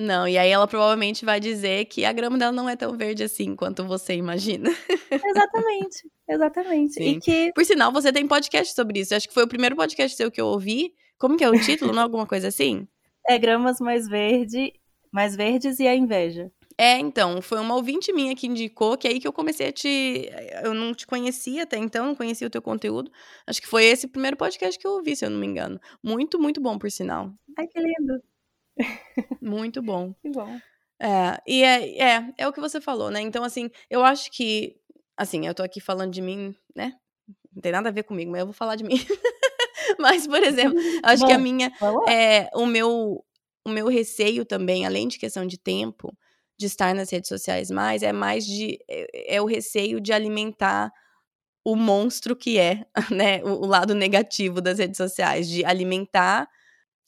Não, 0.00 0.28
e 0.28 0.38
aí 0.38 0.48
ela 0.48 0.68
provavelmente 0.68 1.24
vai 1.24 1.40
dizer 1.40 1.86
que 1.86 2.04
a 2.04 2.12
grama 2.12 2.38
dela 2.38 2.52
não 2.52 2.68
é 2.68 2.76
tão 2.76 2.96
verde 2.96 3.24
assim 3.24 3.56
quanto 3.56 3.84
você 3.84 4.14
imagina. 4.14 4.70
Exatamente, 5.10 6.08
exatamente. 6.28 6.94
Sim. 6.94 7.16
E 7.16 7.20
que... 7.20 7.52
Por 7.52 7.64
sinal, 7.64 7.90
você 7.90 8.12
tem 8.12 8.28
podcast 8.28 8.74
sobre 8.74 9.00
isso. 9.00 9.14
Acho 9.14 9.26
que 9.26 9.34
foi 9.34 9.42
o 9.42 9.48
primeiro 9.48 9.74
podcast 9.74 10.16
seu 10.16 10.30
que 10.30 10.40
eu 10.40 10.46
ouvi. 10.46 10.94
Como 11.18 11.36
que 11.36 11.42
é 11.42 11.48
o 11.48 11.58
título? 11.58 11.92
não 11.92 12.00
é 12.00 12.04
alguma 12.04 12.26
coisa 12.26 12.46
assim? 12.46 12.86
É 13.26 13.36
Gramas 13.38 13.80
Mais 13.80 14.06
Verde, 14.06 14.72
Mais 15.12 15.34
Verdes 15.34 15.80
e 15.80 15.88
a 15.88 15.96
Inveja. 15.96 16.52
É, 16.80 16.96
então, 16.96 17.42
foi 17.42 17.58
uma 17.58 17.74
ouvinte 17.74 18.12
minha 18.12 18.36
que 18.36 18.46
indicou, 18.46 18.96
que 18.96 19.08
é 19.08 19.10
aí 19.10 19.18
que 19.18 19.26
eu 19.26 19.32
comecei 19.32 19.66
a 19.66 19.72
te. 19.72 20.30
Eu 20.62 20.72
não 20.74 20.94
te 20.94 21.08
conhecia 21.08 21.64
até 21.64 21.76
então, 21.76 22.06
não 22.06 22.14
conhecia 22.14 22.46
o 22.46 22.50
teu 22.50 22.62
conteúdo. 22.62 23.10
Acho 23.48 23.60
que 23.60 23.66
foi 23.66 23.84
esse 23.86 24.06
primeiro 24.06 24.36
podcast 24.36 24.78
que 24.78 24.86
eu 24.86 24.92
ouvi, 24.92 25.16
se 25.16 25.24
eu 25.24 25.30
não 25.30 25.40
me 25.40 25.46
engano. 25.46 25.80
Muito, 26.00 26.38
muito 26.38 26.60
bom, 26.60 26.78
por 26.78 26.88
sinal. 26.88 27.32
Ai, 27.58 27.66
que 27.66 27.80
lindo. 27.80 28.22
Muito 29.40 29.82
bom. 29.82 30.14
Que 30.22 30.30
bom. 30.30 30.58
É, 31.00 31.40
e 31.46 31.62
é, 31.62 32.02
é, 32.02 32.34
é 32.38 32.48
o 32.48 32.52
que 32.52 32.60
você 32.60 32.80
falou, 32.80 33.10
né? 33.10 33.20
Então, 33.20 33.44
assim, 33.44 33.70
eu 33.88 34.04
acho 34.04 34.30
que 34.30 34.76
assim, 35.18 35.44
eu 35.44 35.52
tô 35.52 35.64
aqui 35.64 35.80
falando 35.80 36.12
de 36.12 36.22
mim, 36.22 36.54
né? 36.74 36.94
Não 37.52 37.60
tem 37.60 37.72
nada 37.72 37.88
a 37.88 37.92
ver 37.92 38.04
comigo, 38.04 38.30
mas 38.30 38.40
eu 38.40 38.46
vou 38.46 38.52
falar 38.52 38.76
de 38.76 38.84
mim. 38.84 38.94
mas, 39.98 40.26
por 40.26 40.42
exemplo, 40.42 40.78
acho 41.02 41.26
que 41.26 41.32
a 41.32 41.38
minha. 41.38 41.72
É, 42.08 42.48
o, 42.54 42.64
meu, 42.64 43.24
o 43.66 43.68
meu 43.68 43.88
receio 43.88 44.44
também, 44.44 44.86
além 44.86 45.08
de 45.08 45.18
questão 45.18 45.44
de 45.44 45.58
tempo, 45.58 46.16
de 46.56 46.66
estar 46.66 46.94
nas 46.94 47.10
redes 47.10 47.28
sociais 47.28 47.68
mais, 47.70 48.02
é 48.04 48.12
mais 48.12 48.46
de. 48.46 48.78
É, 48.88 49.36
é 49.36 49.42
o 49.42 49.44
receio 49.44 50.00
de 50.00 50.12
alimentar 50.12 50.92
o 51.64 51.74
monstro 51.74 52.36
que 52.36 52.58
é, 52.58 52.86
né? 53.10 53.42
O, 53.42 53.64
o 53.64 53.66
lado 53.66 53.94
negativo 53.94 54.60
das 54.60 54.78
redes 54.78 54.96
sociais, 54.96 55.48
de 55.48 55.64
alimentar 55.64 56.48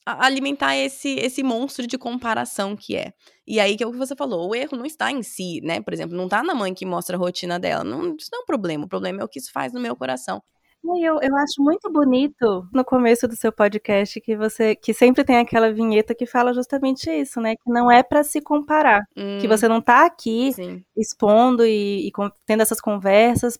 alimentar 0.07 0.77
esse 0.77 1.17
esse 1.17 1.43
monstro 1.43 1.87
de 1.87 1.99
comparação 1.99 2.77
que 2.77 2.97
é. 2.97 3.13
E 3.47 3.61
aí 3.61 3.77
que 3.77 3.85
é 3.85 3.87
o 3.87 3.93
que 3.93 3.99
você 3.99 4.17
falou, 4.17 4.51
o 4.51 4.55
erro 4.55 4.77
não 4.77 4.87
está 4.87 5.11
em 5.11 5.23
si, 5.23 5.61
né? 5.63 5.81
Por 5.81 5.93
exemplo, 5.93 6.17
não 6.17 6.25
está 6.25 6.43
na 6.43 6.55
mãe 6.55 6.75
que 6.75 6.87
mostra 6.87 7.17
a 7.17 7.19
rotina 7.19 7.59
dela. 7.59 7.85
Não, 7.85 8.17
isso 8.17 8.29
não 8.33 8.41
é 8.41 8.43
um 8.43 8.47
problema. 8.47 8.85
O 8.85 8.89
problema 8.89 9.21
é 9.21 9.25
o 9.25 9.29
que 9.29 9.39
isso 9.39 9.53
faz 9.53 9.73
no 9.73 9.81
meu 9.81 9.97
coração. 9.97 10.43
Eu, 10.83 11.19
eu 11.21 11.37
acho 11.37 11.63
muito 11.63 11.93
bonito 11.93 12.67
no 12.73 12.83
começo 12.83 13.29
do 13.29 13.37
seu 13.37 13.53
podcast 13.53 14.19
que 14.21 14.35
você 14.35 14.75
que 14.75 14.95
sempre 14.95 15.23
tem 15.25 15.37
aquela 15.37 15.71
vinheta 15.71 16.15
que 16.15 16.25
fala 16.25 16.55
justamente 16.55 17.11
isso, 17.11 17.39
né? 17.41 17.55
Que 17.55 17.71
não 17.71 17.91
é 17.91 18.03
para 18.03 18.25
se 18.25 18.41
comparar, 18.41 19.03
hum, 19.17 19.39
que 19.41 19.47
você 19.47 19.69
não 19.69 19.81
tá 19.81 20.07
aqui 20.07 20.53
sim. 20.55 20.83
expondo 20.97 21.67
e, 21.67 22.09
e 22.09 22.13
tendo 22.47 22.63
essas 22.63 22.81
conversas 22.81 23.59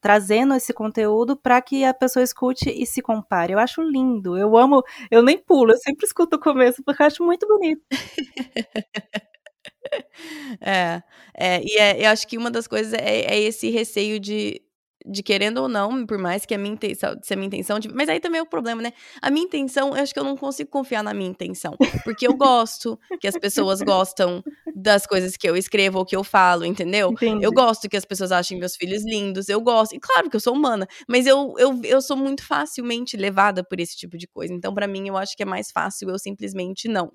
trazendo 0.00 0.54
esse 0.54 0.72
conteúdo 0.72 1.36
para 1.36 1.60
que 1.62 1.84
a 1.84 1.92
pessoa 1.94 2.22
escute 2.22 2.70
e 2.70 2.86
se 2.86 3.02
compare. 3.02 3.52
Eu 3.52 3.58
acho 3.58 3.82
lindo. 3.82 4.36
Eu 4.38 4.56
amo, 4.56 4.82
eu 5.10 5.22
nem 5.22 5.38
pulo, 5.38 5.72
eu 5.72 5.78
sempre 5.78 6.06
escuto 6.06 6.36
o 6.36 6.40
começo 6.40 6.82
porque 6.84 7.02
eu 7.02 7.06
acho 7.06 7.24
muito 7.24 7.46
bonito. 7.48 7.82
é, 10.60 11.02
é, 11.34 11.62
e 11.64 11.78
é, 11.78 12.06
eu 12.06 12.10
acho 12.10 12.26
que 12.26 12.38
uma 12.38 12.50
das 12.50 12.66
coisas 12.68 12.92
é, 12.94 13.20
é 13.22 13.40
esse 13.40 13.70
receio 13.70 14.18
de 14.20 14.60
de 15.06 15.22
querendo 15.22 15.58
ou 15.58 15.68
não, 15.68 16.04
por 16.04 16.18
mais 16.18 16.44
que 16.44 16.54
a 16.54 16.58
minha 16.58 16.74
intenção, 16.74 17.16
se 17.22 17.32
a 17.32 17.36
minha 17.36 17.46
intenção, 17.46 17.78
de, 17.78 17.88
mas 17.88 18.08
aí 18.08 18.18
também 18.18 18.40
é 18.40 18.42
o 18.42 18.46
problema, 18.46 18.82
né? 18.82 18.92
A 19.22 19.30
minha 19.30 19.46
intenção, 19.46 19.96
eu 19.96 20.02
acho 20.02 20.12
que 20.12 20.18
eu 20.18 20.24
não 20.24 20.36
consigo 20.36 20.68
confiar 20.68 21.02
na 21.02 21.14
minha 21.14 21.30
intenção, 21.30 21.76
porque 22.04 22.26
eu 22.26 22.34
gosto 22.34 22.98
que 23.20 23.28
as 23.28 23.38
pessoas 23.38 23.80
gostam 23.80 24.42
das 24.74 25.06
coisas 25.06 25.36
que 25.36 25.48
eu 25.48 25.56
escrevo 25.56 25.98
ou 25.98 26.04
que 26.04 26.16
eu 26.16 26.24
falo, 26.24 26.64
entendeu? 26.64 27.12
Entendi. 27.12 27.44
Eu 27.44 27.52
gosto 27.52 27.88
que 27.88 27.96
as 27.96 28.04
pessoas 28.04 28.32
achem 28.32 28.58
meus 28.58 28.74
filhos 28.76 29.04
lindos, 29.04 29.48
eu 29.48 29.60
gosto, 29.60 29.94
e 29.94 30.00
claro 30.00 30.28
que 30.28 30.36
eu 30.36 30.40
sou 30.40 30.54
humana, 30.54 30.86
mas 31.08 31.26
eu, 31.26 31.54
eu, 31.58 31.80
eu 31.84 32.00
sou 32.02 32.16
muito 32.16 32.44
facilmente 32.44 33.16
levada 33.16 33.62
por 33.62 33.78
esse 33.78 33.96
tipo 33.96 34.18
de 34.18 34.26
coisa, 34.26 34.52
então 34.52 34.74
para 34.74 34.88
mim 34.88 35.08
eu 35.08 35.16
acho 35.16 35.36
que 35.36 35.42
é 35.42 35.46
mais 35.46 35.70
fácil 35.70 36.10
eu 36.10 36.18
simplesmente 36.18 36.88
não. 36.88 37.12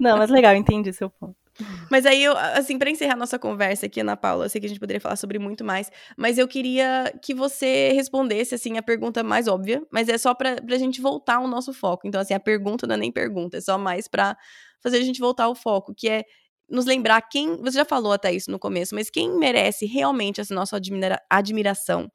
Não, 0.00 0.16
mas 0.16 0.30
legal, 0.30 0.54
entendi 0.54 0.92
seu 0.92 1.10
ponto. 1.10 1.41
Mas 1.90 2.06
aí, 2.06 2.22
eu, 2.24 2.36
assim, 2.36 2.78
para 2.78 2.90
encerrar 2.90 3.16
nossa 3.16 3.38
conversa 3.38 3.86
aqui, 3.86 4.00
Ana 4.00 4.16
Paula, 4.16 4.46
eu 4.46 4.48
sei 4.48 4.60
que 4.60 4.66
a 4.66 4.68
gente 4.68 4.80
poderia 4.80 5.00
falar 5.00 5.16
sobre 5.16 5.38
muito 5.38 5.64
mais, 5.64 5.90
mas 6.16 6.38
eu 6.38 6.48
queria 6.48 7.12
que 7.22 7.34
você 7.34 7.92
respondesse, 7.92 8.54
assim, 8.54 8.78
a 8.78 8.82
pergunta 8.82 9.22
mais 9.22 9.46
óbvia, 9.48 9.82
mas 9.90 10.08
é 10.08 10.16
só 10.18 10.34
pra, 10.34 10.56
pra 10.60 10.78
gente 10.78 11.00
voltar 11.00 11.36
ao 11.36 11.46
nosso 11.46 11.72
foco. 11.72 12.06
Então, 12.06 12.20
assim, 12.20 12.34
a 12.34 12.40
pergunta 12.40 12.86
não 12.86 12.94
é 12.94 12.98
nem 12.98 13.12
pergunta, 13.12 13.58
é 13.58 13.60
só 13.60 13.76
mais 13.78 14.08
pra 14.08 14.36
fazer 14.82 14.98
a 14.98 15.02
gente 15.02 15.20
voltar 15.20 15.44
ao 15.44 15.54
foco, 15.54 15.94
que 15.94 16.08
é 16.08 16.24
nos 16.68 16.86
lembrar 16.86 17.20
quem. 17.22 17.56
Você 17.58 17.78
já 17.78 17.84
falou 17.84 18.12
até 18.12 18.32
isso 18.32 18.50
no 18.50 18.58
começo, 18.58 18.94
mas 18.94 19.10
quem 19.10 19.30
merece 19.38 19.86
realmente 19.86 20.40
essa 20.40 20.54
nossa 20.54 20.76
admira, 20.76 21.20
admiração? 21.30 22.10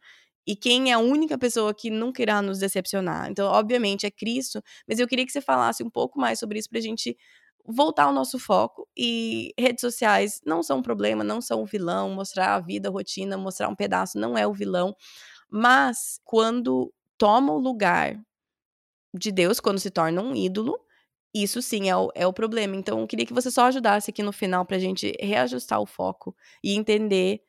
E 0.47 0.55
quem 0.55 0.91
é 0.91 0.93
a 0.93 0.99
única 0.99 1.38
pessoa 1.38 1.73
que 1.73 1.89
nunca 1.89 2.21
irá 2.21 2.41
nos 2.41 2.59
decepcionar? 2.59 3.29
Então, 3.29 3.47
obviamente, 3.51 4.05
é 4.05 4.11
Cristo, 4.11 4.61
mas 4.88 4.97
eu 4.97 5.07
queria 5.07 5.25
que 5.25 5.31
você 5.31 5.41
falasse 5.41 5.83
um 5.83 5.89
pouco 5.89 6.19
mais 6.19 6.39
sobre 6.39 6.57
isso 6.57 6.69
pra 6.69 6.79
gente 6.79 7.17
voltar 7.68 8.05
ao 8.05 8.13
nosso 8.13 8.39
foco. 8.39 8.88
E 8.95 9.53
redes 9.59 9.82
sociais 9.82 10.41
não 10.45 10.63
são 10.63 10.80
um 10.80 10.82
problema, 10.82 11.24
não 11.24 11.41
são 11.41 11.61
um 11.63 11.65
vilão. 11.65 12.09
Mostrar 12.11 12.55
a 12.55 12.59
vida, 12.59 12.89
a 12.89 12.91
rotina, 12.91 13.38
mostrar 13.38 13.68
um 13.68 13.76
pedaço 13.76 14.18
não 14.18 14.38
é 14.38 14.47
o 14.47 14.53
vilão. 14.53 14.95
Mas 15.49 16.20
quando 16.24 16.93
toma 17.18 17.53
o 17.53 17.59
lugar 17.59 18.20
de 19.13 19.32
Deus, 19.32 19.59
quando 19.59 19.80
se 19.80 19.89
torna 19.89 20.22
um 20.22 20.36
ídolo, 20.36 20.80
isso 21.34 21.61
sim 21.61 21.89
é 21.89 21.95
o, 21.95 22.09
é 22.15 22.26
o 22.26 22.34
problema. 22.34 22.76
Então, 22.76 22.99
eu 23.01 23.07
queria 23.07 23.26
que 23.26 23.34
você 23.34 23.51
só 23.51 23.65
ajudasse 23.65 24.11
aqui 24.11 24.24
no 24.24 24.32
final 24.32 24.65
para 24.65 24.78
a 24.78 24.80
gente 24.80 25.13
reajustar 25.20 25.80
o 25.80 25.86
foco 25.86 26.36
e 26.63 26.76
entender 26.76 27.41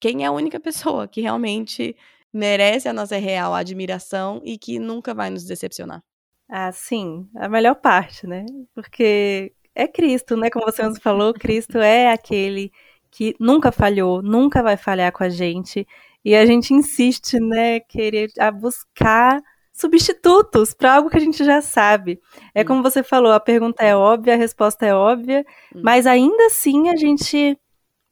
quem 0.00 0.24
é 0.24 0.26
a 0.26 0.32
única 0.32 0.60
pessoa 0.60 1.08
que 1.08 1.20
realmente 1.20 1.96
merece 2.32 2.88
a 2.88 2.92
nossa 2.92 3.16
real 3.16 3.54
admiração 3.54 4.40
e 4.44 4.58
que 4.58 4.78
nunca 4.78 5.14
vai 5.14 5.30
nos 5.30 5.44
decepcionar. 5.44 6.02
Ah, 6.48 6.70
sim, 6.72 7.28
a 7.36 7.48
melhor 7.48 7.76
parte, 7.76 8.26
né? 8.26 8.44
Porque 8.74 9.54
é 9.74 9.86
Cristo, 9.88 10.36
né? 10.36 10.50
Como 10.50 10.64
você 10.64 10.82
nos 10.82 10.98
falou, 10.98 11.34
Cristo 11.34 11.78
é 11.78 12.12
aquele 12.12 12.70
que 13.10 13.34
nunca 13.38 13.70
falhou, 13.70 14.22
nunca 14.22 14.62
vai 14.62 14.76
falhar 14.76 15.12
com 15.12 15.24
a 15.24 15.28
gente. 15.28 15.86
E 16.24 16.34
a 16.34 16.44
gente 16.46 16.72
insiste, 16.72 17.38
né, 17.38 17.80
querer 17.80 18.30
a 18.38 18.50
buscar 18.50 19.40
substitutos 19.72 20.72
para 20.72 20.94
algo 20.94 21.10
que 21.10 21.16
a 21.16 21.20
gente 21.20 21.44
já 21.44 21.60
sabe. 21.60 22.20
É 22.54 22.62
hum. 22.62 22.64
como 22.64 22.82
você 22.82 23.02
falou, 23.02 23.32
a 23.32 23.40
pergunta 23.40 23.84
é 23.84 23.94
óbvia, 23.94 24.34
a 24.34 24.36
resposta 24.36 24.86
é 24.86 24.94
óbvia, 24.94 25.44
hum. 25.74 25.80
mas 25.82 26.06
ainda 26.06 26.46
assim 26.46 26.88
a 26.88 26.96
gente 26.96 27.58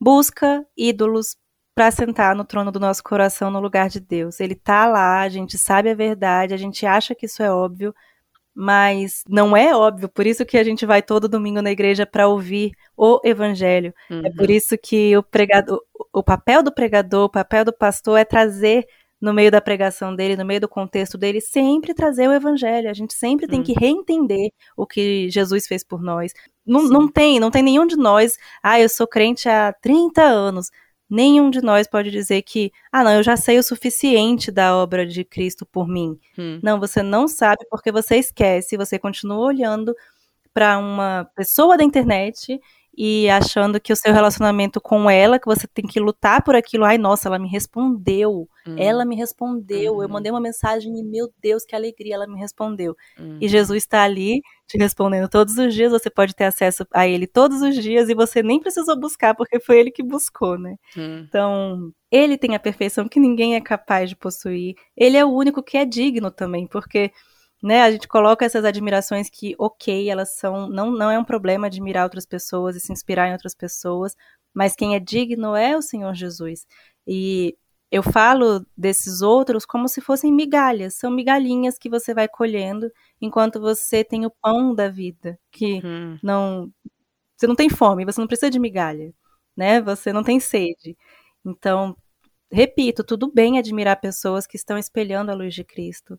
busca 0.01 0.65
ídolos 0.77 1.37
para 1.75 1.91
sentar 1.91 2.35
no 2.37 2.45
trono 2.45 2.71
do 2.71 2.81
nosso 2.81 3.03
coração 3.03 3.51
no 3.51 3.61
lugar 3.61 3.89
de 3.89 4.01
Deus. 4.01 4.41
Ele 4.41 4.55
tá 4.55 4.87
lá, 4.87 5.21
a 5.21 5.29
gente 5.29 5.57
sabe 5.57 5.91
a 5.91 5.95
verdade, 5.95 6.53
a 6.53 6.57
gente 6.57 6.85
acha 6.85 7.15
que 7.15 7.27
isso 7.27 7.43
é 7.43 7.51
óbvio, 7.51 7.95
mas 8.55 9.25
não 9.29 9.57
é 9.57 9.75
óbvio, 9.75 10.09
por 10.09 10.27
isso 10.27 10.45
que 10.45 10.59
a 10.59 10.65
gente 10.65 10.85
vai 10.85 11.03
todo 11.03 11.29
domingo 11.29 11.63
na 11.63 11.71
igreja 11.71 12.07
para 12.07 12.29
ouvir 12.29 12.73
o 12.97 13.21
evangelho. 13.25 13.95
Uhum. 14.11 14.23
É 14.25 14.31
por 14.31 14.49
uhum. 14.49 14.55
isso 14.55 14.77
que 14.77 15.17
o 15.17 15.23
pregador, 15.23 15.81
o 16.13 16.23
papel 16.23 16.63
do 16.63 16.73
pregador, 16.73 17.25
o 17.25 17.31
papel 17.31 17.65
do 17.65 17.73
pastor 17.73 18.19
é 18.19 18.25
trazer 18.25 18.87
no 19.21 19.33
meio 19.33 19.53
da 19.53 19.61
pregação 19.61 20.15
dele, 20.15 20.37
no 20.37 20.45
meio 20.45 20.61
do 20.61 20.69
contexto 20.69 21.17
dele, 21.17 21.41
sempre 21.41 21.95
trazer 21.95 22.29
o 22.29 22.33
evangelho. 22.33 22.91
A 22.91 22.93
gente 22.93 23.15
sempre 23.15 23.47
tem 23.47 23.61
uhum. 23.61 23.65
que 23.65 23.73
reentender 23.73 24.51
o 24.77 24.85
que 24.85 25.31
Jesus 25.31 25.67
fez 25.67 25.85
por 25.85 26.03
nós. 26.03 26.33
Não, 26.67 26.83
não 26.83 27.09
tem, 27.09 27.39
não 27.39 27.51
tem 27.51 27.63
nenhum 27.63 27.87
de 27.87 27.97
nós, 27.97 28.37
ah, 28.63 28.81
eu 28.81 28.89
sou 28.89 29.07
crente 29.07 29.49
há 29.49 29.73
30 29.81 30.23
anos 30.23 30.71
nenhum 31.13 31.51
de 31.51 31.61
nós 31.61 31.87
pode 31.87 32.11
dizer 32.11 32.41
que, 32.43 32.73
ah, 32.91 33.05
não, 33.05 33.13
eu 33.13 33.23
já 33.23 33.37
sei 33.37 33.59
o 33.59 33.63
suficiente 33.63 34.51
da 34.51 34.75
obra 34.77 35.07
de 35.07 35.25
Cristo 35.25 35.67
por 35.67 35.87
mim. 35.87 36.19
Hum. 36.39 36.59
Não, 36.63 36.81
você 36.81 37.03
não 37.03 37.29
sabe 37.29 37.67
porque 37.71 37.93
você 37.93 38.17
esquece, 38.17 38.77
você 38.79 38.99
continua 38.99 39.39
olhando 39.39 39.95
para 40.55 40.79
uma 40.79 41.29
pessoa 41.35 41.77
da 41.77 41.85
internet 41.85 42.59
e 42.97 43.29
achando 43.31 43.81
que 43.81 43.93
o 43.93 43.97
seu 43.97 44.13
relacionamento 44.13 44.81
com 44.81 45.09
ela, 45.09 45.39
que 45.39 45.47
você 45.47 45.67
tem 45.67 45.87
que 45.87 45.99
lutar 45.99 46.43
por 46.43 46.55
aquilo, 46.55 46.85
ai, 46.85 46.99
nossa, 46.99 47.29
ela 47.29 47.39
me 47.39 47.49
respondeu. 47.49 48.47
Hum. 48.67 48.77
Ela 48.79 49.05
me 49.05 49.17
respondeu. 49.17 49.95
Eu 49.95 50.01
uhum. 50.01 50.09
mandei 50.09 50.31
uma 50.31 50.41
mensagem 50.41 50.93
e, 50.99 51.03
meu 51.03 51.33
Deus, 51.41 51.65
que 51.65 51.75
alegria, 51.75 52.15
ela 52.15 52.27
me 52.27 52.39
respondeu. 52.39 52.95
Hum. 53.19 53.39
E 53.41 53.49
Jesus 53.49 53.83
está 53.83 54.03
ali 54.03 54.43
te 54.67 54.79
respondendo 54.79 55.29
todos 55.29 55.57
os 55.59 55.75
dias, 55.75 55.93
você 55.93 56.11
pode 56.11 56.35
ter 56.35 56.45
acesso 56.45 56.87
a 56.93 57.07
ele 57.07 57.27
todos 57.27 57.61
os 57.63 57.75
dias 57.77 58.09
e 58.09 58.15
você 58.15 58.43
nem 58.43 58.61
precisou 58.61 58.99
buscar, 58.99 59.35
porque 59.35 59.61
foi 59.61 59.79
ele 59.79 59.91
que 59.91 60.03
buscou, 60.03 60.59
né? 60.59 60.77
Então, 60.97 61.93
ele 62.11 62.39
tem 62.39 62.55
a 62.55 62.61
perfeição 62.61 63.09
que 63.09 63.21
ninguém 63.21 63.55
é 63.55 63.61
capaz 63.61 64.09
de 64.09 64.17
possuir. 64.17 64.75
Ele 64.97 65.17
é 65.17 65.25
o 65.25 65.31
único 65.31 65.63
que 65.63 65.77
é 65.77 65.85
digno 65.85 66.31
também, 66.31 66.67
porque 66.67 67.11
né, 67.63 67.83
a 67.83 67.91
gente 67.91 68.09
coloca 68.09 68.45
essas 68.45 68.65
admirações 68.65 69.31
que, 69.31 69.55
ok, 69.59 70.11
elas 70.11 70.35
são, 70.37 70.69
não, 70.69 70.91
não 70.91 71.11
é 71.11 71.19
um 71.19 71.25
problema 71.25 71.69
admirar 71.69 72.05
outras 72.05 72.27
pessoas 72.27 72.75
e 72.75 72.81
se 72.81 72.93
inspirar 72.93 73.29
em 73.29 73.33
outras 73.33 73.55
pessoas, 73.55 74.17
mas 74.53 74.75
quem 74.75 74.97
é 74.97 75.01
digno 75.01 75.55
é 75.55 75.77
o 75.77 75.83
Senhor 75.83 76.13
Jesus. 76.15 76.67
E 77.07 77.57
eu 77.91 78.03
falo 78.03 78.67
desses 78.77 79.23
outros 79.23 79.65
como 79.65 79.89
se 79.89 80.01
fossem 80.01 80.33
migalhas, 80.33 80.95
são 80.95 81.11
migalhinhas 81.11 81.79
que 81.79 81.91
você 81.91 82.13
vai 82.15 82.27
colhendo 82.27 82.91
enquanto 83.21 83.61
você 83.61 84.03
tem 84.03 84.27
o 84.27 84.31
pão 84.43 84.75
da 84.75 84.89
vida, 84.89 85.39
que 85.51 85.81
uhum. 85.85 86.19
não 86.23 86.73
você 87.37 87.47
não 87.47 87.57
tem 87.57 87.69
fome, 87.69 88.05
você 88.05 88.21
não 88.21 88.29
precisa 88.29 88.51
de 88.51 88.59
migalha, 88.59 89.13
né? 89.57 89.81
Você 89.83 90.13
não 90.13 90.23
tem 90.23 90.41
sede. 90.41 90.97
Então, 91.45 91.97
repito, 92.51 93.05
tudo 93.05 93.31
bem 93.33 93.59
admirar 93.59 94.01
pessoas 94.01 94.47
que 94.47 94.57
estão 94.57 94.79
espelhando 94.79 95.31
a 95.33 95.35
luz 95.35 95.55
de 95.55 95.65
Cristo, 95.65 96.19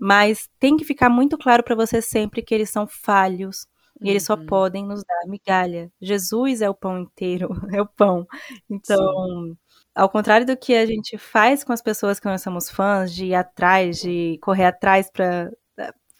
mas 0.00 0.48
tem 0.58 0.76
que 0.76 0.84
ficar 0.84 1.10
muito 1.10 1.36
claro 1.36 1.62
para 1.62 1.74
você 1.74 2.00
sempre 2.00 2.42
que 2.42 2.54
eles 2.54 2.70
são 2.70 2.86
falhos 2.86 3.66
e 4.00 4.08
eles 4.08 4.24
só 4.24 4.34
uhum. 4.34 4.46
podem 4.46 4.86
nos 4.86 5.02
dar 5.04 5.28
migalha. 5.28 5.92
Jesus 6.00 6.62
é 6.62 6.70
o 6.70 6.74
pão 6.74 6.98
inteiro, 6.98 7.50
é 7.74 7.82
o 7.82 7.86
pão. 7.86 8.26
Então, 8.68 8.96
Sim. 8.96 9.56
ao 9.94 10.08
contrário 10.08 10.46
do 10.46 10.56
que 10.56 10.74
a 10.74 10.86
gente 10.86 11.18
faz 11.18 11.62
com 11.62 11.72
as 11.72 11.82
pessoas 11.82 12.18
que 12.18 12.26
nós 12.26 12.40
somos 12.40 12.70
fãs, 12.70 13.14
de 13.14 13.26
ir 13.26 13.34
atrás, 13.34 13.98
de 14.00 14.38
correr 14.40 14.64
atrás 14.64 15.10
para 15.10 15.50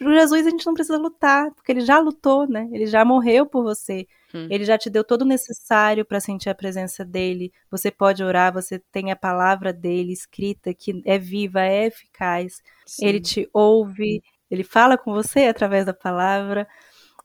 Pro 0.01 0.15
Jesus 0.15 0.47
a 0.47 0.51
gente 0.51 0.65
não 0.65 0.73
precisa 0.73 0.97
lutar, 0.97 1.53
porque 1.55 1.71
ele 1.71 1.83
já 1.83 1.99
lutou, 1.99 2.49
né? 2.49 2.67
Ele 2.73 2.87
já 2.87 3.05
morreu 3.05 3.45
por 3.45 3.63
você. 3.63 4.07
Hum. 4.35 4.47
Ele 4.51 4.65
já 4.65 4.79
te 4.79 4.89
deu 4.89 5.03
todo 5.05 5.23
o 5.23 5.27
necessário 5.27 6.05
para 6.05 6.21
sentir 6.21 6.49
a 6.49 6.55
presença 6.55 7.05
dele. 7.05 7.53
Você 7.71 7.91
pode 7.91 8.23
orar, 8.23 8.53
você 8.53 8.79
tem 8.93 9.11
a 9.11 9.17
palavra 9.17 9.73
dele 9.73 10.13
escrita 10.13 10.73
que 10.75 11.03
é 11.05 11.19
viva, 11.19 11.61
é 11.61 11.87
eficaz. 11.87 12.63
Sim. 12.87 13.07
Ele 13.07 13.21
te 13.21 13.49
ouve, 13.53 14.23
ele 14.51 14.65
fala 14.65 14.97
com 14.97 15.13
você 15.13 15.47
através 15.47 15.85
da 15.87 15.95
palavra 15.95 16.67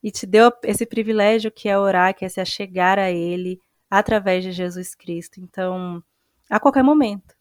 e 0.04 0.12
te 0.12 0.26
deu 0.26 0.52
esse 0.64 0.86
privilégio 0.86 1.52
que 1.52 1.70
é 1.70 1.78
orar, 1.78 2.16
que 2.16 2.26
é 2.26 2.30
se 2.30 2.42
achegar 2.42 3.00
a 3.00 3.12
ele 3.12 3.60
através 3.90 4.44
de 4.44 4.52
Jesus 4.52 4.96
Cristo. 4.96 5.40
Então, 5.40 6.04
a 6.50 6.60
qualquer 6.60 6.84
momento, 6.84 7.36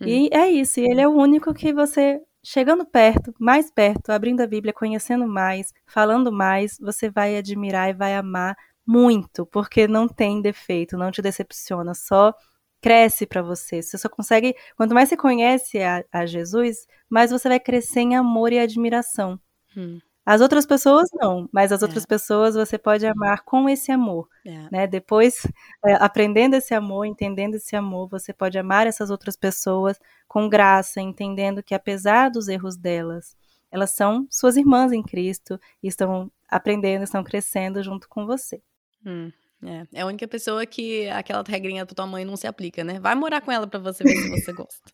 Hum. 0.00 0.06
E 0.06 0.28
é 0.32 0.50
isso, 0.50 0.80
e 0.80 0.84
ele 0.84 1.00
é 1.00 1.08
o 1.08 1.12
único 1.12 1.54
que 1.54 1.72
você 1.72 2.20
chegando 2.44 2.84
perto, 2.84 3.32
mais 3.38 3.70
perto, 3.70 4.10
abrindo 4.10 4.40
a 4.40 4.46
Bíblia, 4.46 4.72
conhecendo 4.72 5.26
mais, 5.28 5.72
falando 5.86 6.32
mais, 6.32 6.76
você 6.80 7.08
vai 7.08 7.36
admirar 7.36 7.90
e 7.90 7.92
vai 7.92 8.14
amar 8.16 8.56
muito, 8.86 9.46
porque 9.46 9.86
não 9.86 10.08
tem 10.08 10.42
defeito, 10.42 10.96
não 10.96 11.10
te 11.10 11.22
decepciona, 11.22 11.94
só 11.94 12.34
cresce 12.80 13.24
para 13.26 13.40
você. 13.40 13.80
Você 13.80 13.96
só 13.96 14.08
consegue, 14.08 14.54
quanto 14.76 14.92
mais 14.92 15.08
você 15.08 15.16
conhece 15.16 15.80
a, 15.80 16.04
a, 16.12 16.26
Jesus, 16.26 16.86
mais 17.08 17.30
você 17.30 17.48
vai 17.48 17.60
crescer 17.60 18.00
em 18.00 18.16
amor 18.16 18.52
e 18.52 18.58
admiração. 18.58 19.38
Hum. 19.76 20.00
As 20.24 20.40
outras 20.40 20.64
pessoas 20.64 21.08
não, 21.14 21.48
mas 21.52 21.72
as 21.72 21.82
é. 21.82 21.84
outras 21.84 22.06
pessoas 22.06 22.54
você 22.54 22.78
pode 22.78 23.04
amar 23.04 23.42
com 23.42 23.68
esse 23.68 23.90
amor, 23.90 24.28
é. 24.46 24.68
né? 24.70 24.86
Depois, 24.86 25.44
é, 25.84 25.94
aprendendo 25.94 26.54
esse 26.54 26.72
amor, 26.74 27.06
entendendo 27.06 27.56
esse 27.56 27.74
amor, 27.74 28.08
você 28.08 28.32
pode 28.32 28.56
amar 28.56 28.86
essas 28.86 29.10
outras 29.10 29.36
pessoas 29.36 29.98
com 30.28 30.48
graça, 30.48 31.00
entendendo 31.00 31.62
que 31.62 31.74
apesar 31.74 32.30
dos 32.30 32.46
erros 32.46 32.76
delas, 32.76 33.36
elas 33.70 33.90
são 33.90 34.26
suas 34.30 34.56
irmãs 34.56 34.92
em 34.92 35.02
Cristo 35.02 35.58
e 35.82 35.88
estão 35.88 36.30
aprendendo, 36.48 37.02
estão 37.02 37.24
crescendo 37.24 37.82
junto 37.82 38.08
com 38.08 38.24
você. 38.24 38.62
Hum, 39.04 39.30
é. 39.64 39.86
é 39.94 40.00
a 40.02 40.06
única 40.06 40.26
pessoa 40.26 40.64
que 40.66 41.08
aquela 41.10 41.42
regrinha 41.46 41.84
da 41.84 41.94
tua 41.94 42.06
mãe 42.06 42.24
não 42.24 42.36
se 42.36 42.46
aplica, 42.46 42.82
né? 42.82 42.98
Vai 43.00 43.14
morar 43.14 43.40
com 43.40 43.52
ela 43.52 43.66
para 43.66 43.80
você 43.80 44.04
ver 44.04 44.16
se 44.16 44.30
você 44.30 44.52
gosta. 44.52 44.92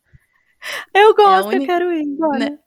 Eu 0.94 1.10
é 1.10 1.14
gosto, 1.14 1.52
é 1.52 1.56
única... 1.56 1.62
eu 1.62 1.66
quero 1.66 1.92
ir, 1.92 2.16
bora. 2.16 2.38
Né? 2.38 2.58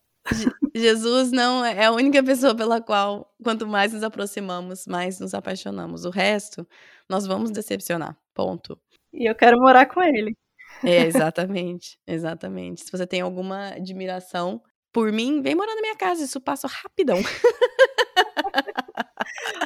Jesus 0.74 1.32
não 1.32 1.66
é 1.66 1.86
a 1.86 1.92
única 1.92 2.24
pessoa 2.24 2.56
pela 2.56 2.82
qual, 2.82 3.34
quanto 3.44 3.68
mais 3.68 3.92
nos 3.92 4.04
aproximamos, 4.04 4.86
mais 4.88 5.20
nos 5.20 5.34
apaixonamos. 5.34 6.06
O 6.06 6.10
resto, 6.10 6.66
nós 7.10 7.28
vamos 7.28 7.52
decepcionar. 7.52 8.18
Ponto. 8.34 8.80
E 9.12 9.30
eu 9.30 9.36
quero 9.36 9.60
morar 9.60 9.88
com 9.88 10.02
ele. 10.02 10.38
É, 10.84 11.06
exatamente. 11.06 12.00
Exatamente. 12.08 12.86
Se 12.86 12.92
você 12.92 13.06
tem 13.06 13.22
alguma 13.22 13.74
admiração 13.74 14.62
por 14.94 15.12
mim, 15.12 15.42
vem 15.42 15.56
morar 15.56 15.76
na 15.76 15.82
minha 15.82 15.96
casa. 15.96 16.24
Isso 16.24 16.40
passa 16.40 16.68
rapidão. 16.68 17.18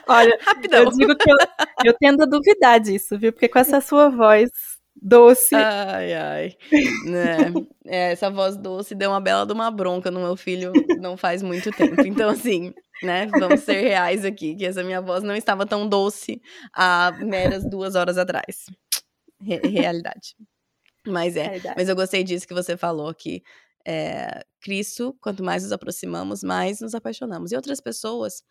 Olha, 0.08 0.38
rapidão. 0.41 0.84
Eu 0.84 0.91
digo 0.91 1.16
que 1.16 1.30
eu, 1.30 1.36
eu 1.86 1.93
tendo 1.99 2.24
a 2.24 2.26
duvidar 2.26 2.80
disso, 2.80 3.18
viu? 3.18 3.32
Porque 3.32 3.47
com 3.47 3.60
essa 3.60 3.82
sua 3.82 4.10
voz 4.10 4.49
doce. 4.95 5.56
Ai, 5.56 6.14
ai. 6.14 6.58
Né? 7.06 7.38
É, 7.86 8.12
essa 8.12 8.30
voz 8.30 8.58
doce 8.58 8.95
deu 8.95 9.12
uma 9.12 9.20
bela 9.22 9.45
de 9.45 9.53
uma 9.53 9.70
bronca 9.70 10.10
no 10.10 10.20
meu 10.22 10.36
filho 10.36 10.72
não 10.99 11.18
faz 11.18 11.43
muito 11.43 11.72
tempo. 11.72 12.01
Então, 12.06 12.30
assim, 12.30 12.74
né? 13.03 13.28
Vamos 13.28 13.62
ser 13.62 13.82
reais 13.82 14.24
aqui, 14.24 14.56
que 14.56 14.66
essa 14.66 14.84
minha 14.84 15.01
voz 15.01 15.24
não 15.24 15.36
estava 15.36 15.66
tão 15.66 15.88
doce 15.88 16.41
há 16.74 17.12
meras 17.20 17.64
duas 17.70 17.95
horas 17.95 18.18
atrás. 18.18 18.66
Re 19.41 19.60
realidade. 19.68 20.36
Mas 21.06 21.36
é. 21.36 21.43
Realidade. 21.43 21.76
Mas 21.78 21.89
eu 21.89 21.95
gostei 21.95 22.24
disso 22.24 22.47
que 22.47 22.53
você 22.53 22.78
falou, 22.78 23.14
que 23.14 23.43
é, 23.86 24.43
Cristo, 24.62 25.16
quanto 25.22 25.43
mais 25.43 25.64
nos 25.64 25.72
aproximamos, 25.72 26.43
mais 26.43 26.80
nos 26.80 26.95
apaixonamos. 26.95 27.51
E 27.51 27.56
outras 27.56 27.80
pessoas 27.80 28.41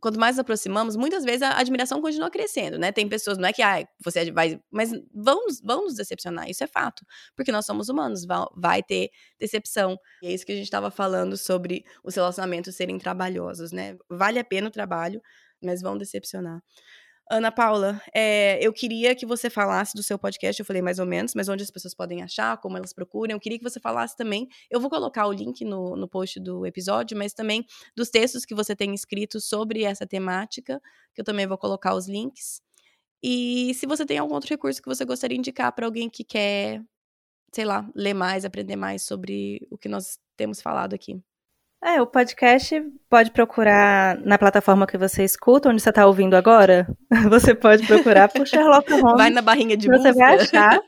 quanto 0.00 0.18
mais 0.18 0.36
nos 0.36 0.40
aproximamos, 0.40 0.96
muitas 0.96 1.24
vezes 1.24 1.42
a 1.42 1.58
admiração 1.58 2.00
continua 2.00 2.30
crescendo, 2.30 2.78
né? 2.78 2.92
Tem 2.92 3.08
pessoas, 3.08 3.38
não 3.38 3.48
é 3.48 3.52
que 3.52 3.62
ah, 3.62 3.86
você 4.02 4.30
vai. 4.30 4.60
Mas 4.70 4.90
vão, 5.14 5.46
vão 5.62 5.84
nos 5.84 5.94
decepcionar, 5.94 6.48
isso 6.48 6.62
é 6.62 6.66
fato. 6.66 7.04
Porque 7.34 7.50
nós 7.50 7.64
somos 7.64 7.88
humanos, 7.88 8.24
vai, 8.24 8.44
vai 8.56 8.82
ter 8.82 9.10
decepção. 9.38 9.98
E 10.22 10.26
é 10.28 10.32
isso 10.32 10.44
que 10.44 10.52
a 10.52 10.54
gente 10.54 10.64
estava 10.64 10.90
falando 10.90 11.36
sobre 11.36 11.84
os 12.04 12.14
relacionamentos 12.14 12.74
serem 12.76 12.98
trabalhosos, 12.98 13.72
né? 13.72 13.96
Vale 14.10 14.38
a 14.38 14.44
pena 14.44 14.68
o 14.68 14.70
trabalho, 14.70 15.22
mas 15.62 15.80
vão 15.80 15.96
decepcionar. 15.96 16.62
Ana 17.30 17.52
Paula, 17.52 18.00
é, 18.14 18.58
eu 18.64 18.72
queria 18.72 19.14
que 19.14 19.26
você 19.26 19.50
falasse 19.50 19.94
do 19.94 20.02
seu 20.02 20.18
podcast, 20.18 20.58
eu 20.58 20.64
falei 20.64 20.80
mais 20.80 20.98
ou 20.98 21.04
menos, 21.04 21.34
mas 21.34 21.48
onde 21.48 21.62
as 21.62 21.70
pessoas 21.70 21.94
podem 21.94 22.22
achar, 22.22 22.56
como 22.58 22.78
elas 22.78 22.92
procuram. 22.92 23.34
Eu 23.34 23.40
queria 23.40 23.58
que 23.58 23.64
você 23.64 23.78
falasse 23.78 24.16
também. 24.16 24.48
Eu 24.70 24.80
vou 24.80 24.88
colocar 24.88 25.26
o 25.26 25.32
link 25.32 25.62
no, 25.64 25.94
no 25.94 26.08
post 26.08 26.40
do 26.40 26.64
episódio, 26.64 27.16
mas 27.18 27.34
também 27.34 27.66
dos 27.94 28.08
textos 28.08 28.46
que 28.46 28.54
você 28.54 28.74
tem 28.74 28.94
escrito 28.94 29.40
sobre 29.40 29.82
essa 29.84 30.06
temática, 30.06 30.80
que 31.14 31.20
eu 31.20 31.24
também 31.24 31.46
vou 31.46 31.58
colocar 31.58 31.94
os 31.94 32.08
links. 32.08 32.62
E 33.22 33.74
se 33.74 33.86
você 33.86 34.06
tem 34.06 34.18
algum 34.18 34.34
outro 34.34 34.50
recurso 34.50 34.80
que 34.82 34.88
você 34.88 35.04
gostaria 35.04 35.36
de 35.36 35.40
indicar 35.40 35.72
para 35.74 35.86
alguém 35.86 36.08
que 36.08 36.24
quer, 36.24 36.82
sei 37.54 37.64
lá, 37.64 37.90
ler 37.94 38.14
mais, 38.14 38.44
aprender 38.44 38.76
mais 38.76 39.02
sobre 39.02 39.66
o 39.70 39.78
que 39.78 39.88
nós 39.88 40.18
temos 40.36 40.62
falado 40.62 40.94
aqui. 40.94 41.20
É, 41.82 42.02
o 42.02 42.06
podcast 42.06 42.82
pode 43.08 43.30
procurar 43.30 44.18
na 44.22 44.36
plataforma 44.36 44.86
que 44.86 44.98
você 44.98 45.22
escuta, 45.22 45.68
onde 45.68 45.80
você 45.80 45.90
está 45.90 46.06
ouvindo 46.06 46.34
agora. 46.34 46.88
Você 47.30 47.54
pode 47.54 47.86
procurar 47.86 48.28
por 48.28 48.44
Sherlock 48.48 48.90
Holmes. 48.92 49.16
Vai 49.16 49.30
na 49.30 49.40
barrinha 49.40 49.76
de 49.76 49.86
Você 49.86 50.12
busca. 50.12 50.12
vai 50.14 50.34
achar. 50.34 50.80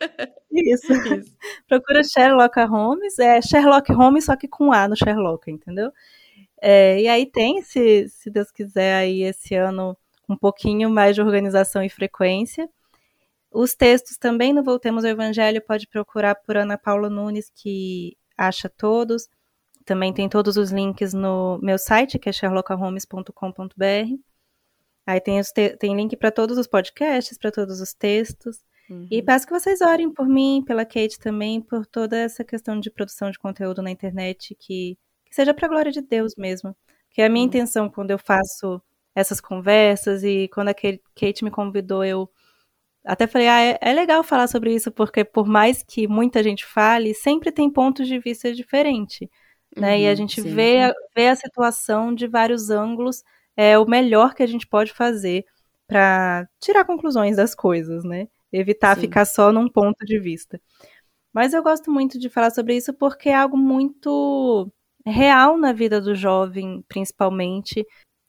Isso. 0.51 0.93
Isso. 1.15 1.33
Procura 1.69 2.03
Sherlock 2.03 2.61
Holmes. 2.63 3.19
É 3.21 3.41
Sherlock 3.41 3.93
Holmes, 3.93 4.25
só 4.25 4.35
que 4.35 4.49
com 4.49 4.73
A 4.73 4.89
no 4.89 4.97
Sherlock, 4.97 5.49
entendeu? 5.49 5.93
É, 6.61 7.01
e 7.01 7.09
aí 7.09 7.25
tem, 7.25 7.63
se, 7.63 8.09
se 8.09 8.29
Deus 8.29 8.51
quiser, 8.51 8.97
aí 8.97 9.23
esse 9.23 9.55
ano 9.55 9.97
um 10.29 10.37
pouquinho 10.37 10.91
mais 10.91 11.15
de 11.15 11.23
organização 11.23 11.83
e 11.85 11.89
frequência. 11.89 12.69
Os 13.51 13.75
textos 13.75 14.17
também 14.17 14.53
no 14.53 14.63
Voltemos 14.63 15.05
ao 15.05 15.11
Evangelho 15.11 15.63
pode 15.63 15.87
procurar 15.87 16.35
por 16.35 16.57
Ana 16.57 16.77
Paula 16.77 17.09
Nunes, 17.09 17.51
que 17.55 18.17
acha 18.37 18.69
todos. 18.69 19.29
Também 19.85 20.13
tem 20.13 20.29
todos 20.29 20.57
os 20.57 20.71
links 20.71 21.13
no 21.13 21.59
meu 21.63 21.79
site, 21.79 22.19
que 22.19 22.29
é 22.29 22.33
sherlockholmes.com.br. 22.33 24.31
Aí 25.07 25.21
tem, 25.21 25.41
tem 25.79 25.97
link 25.97 26.17
para 26.17 26.31
todos 26.31 26.59
os 26.59 26.67
podcasts, 26.67 27.37
para 27.39 27.51
todos 27.51 27.81
os 27.81 27.93
textos. 27.93 28.59
Uhum. 28.89 29.07
E 29.11 29.23
peço 29.23 29.47
que 29.47 29.53
vocês 29.53 29.81
orem 29.81 30.13
por 30.13 30.29
mim, 30.29 30.63
pela 30.67 30.85
Kate 30.85 31.19
também, 31.19 31.61
por 31.61 31.87
toda 31.87 32.17
essa 32.17 32.45
questão 32.45 32.79
de 32.79 32.91
produção 32.91 33.31
de 33.31 33.39
conteúdo 33.39 33.83
na 33.83 33.91
internet, 33.91 34.55
que, 34.59 34.99
que 35.25 35.35
seja 35.35 35.55
para 35.55 35.67
a 35.67 35.69
glória 35.69 35.93
de 35.93 36.03
Deus 36.03 36.35
mesmo. 36.37 36.77
Que 37.11 37.23
é 37.23 37.27
a 37.27 37.29
minha 37.29 37.43
uhum. 37.43 37.49
intenção 37.49 37.89
quando 37.89 38.11
eu 38.11 38.19
faço 38.19 38.81
essas 39.15 39.41
conversas 39.41 40.23
e 40.23 40.49
quando 40.53 40.69
a 40.69 40.75
Kate 40.75 41.45
me 41.45 41.51
convidou, 41.51 42.05
eu 42.05 42.31
até 43.05 43.27
falei, 43.27 43.49
ah, 43.49 43.61
é, 43.61 43.79
é, 43.81 43.93
legal 43.93 44.23
falar 44.23 44.47
sobre 44.47 44.75
isso, 44.75 44.93
porque 44.93 45.25
por 45.25 45.47
mais 45.47 45.83
que 45.83 46.07
muita 46.07 46.43
gente 46.43 46.65
fale, 46.67 47.15
sempre 47.15 47.51
tem 47.51 47.71
pontos 47.71 48.07
de 48.07 48.19
vista 48.19 48.53
diferentes 48.53 49.29
né? 49.77 49.95
Uhum, 49.95 50.01
e 50.01 50.07
a 50.07 50.11
uhum, 50.11 50.17
gente 50.17 50.41
vê 50.41 50.81
a, 50.81 50.95
vê 51.15 51.29
a 51.29 51.37
situação 51.37 52.15
de 52.15 52.27
vários 52.27 52.71
ângulos, 52.71 53.23
é 53.57 53.79
o 53.79 53.87
melhor 53.87 54.35
que 54.35 54.43
a 54.43 54.47
gente 54.47 54.67
pode 54.67 54.93
fazer 54.93 55.45
para 55.87 56.49
tirar 56.61 56.85
conclusões 56.85 57.37
das 57.37 57.55
coisas, 57.55 58.05
né? 58.05 58.29
Evitar 58.53 58.95
sim. 58.95 59.03
ficar 59.03 59.25
só 59.25 59.53
num 59.53 59.69
ponto 59.69 60.05
de 60.05 60.19
vista. 60.19 60.61
Mas 61.33 61.53
eu 61.53 61.63
gosto 61.63 61.91
muito 61.91 62.19
de 62.19 62.29
falar 62.29 62.51
sobre 62.51 62.77
isso 62.77 62.93
porque 62.95 63.29
é 63.29 63.35
algo 63.35 63.57
muito 63.57 64.71
real 65.07 65.57
na 65.57 65.73
vida 65.73 66.01
do 66.01 66.15
jovem, 66.15 66.85
principalmente. 66.89 67.85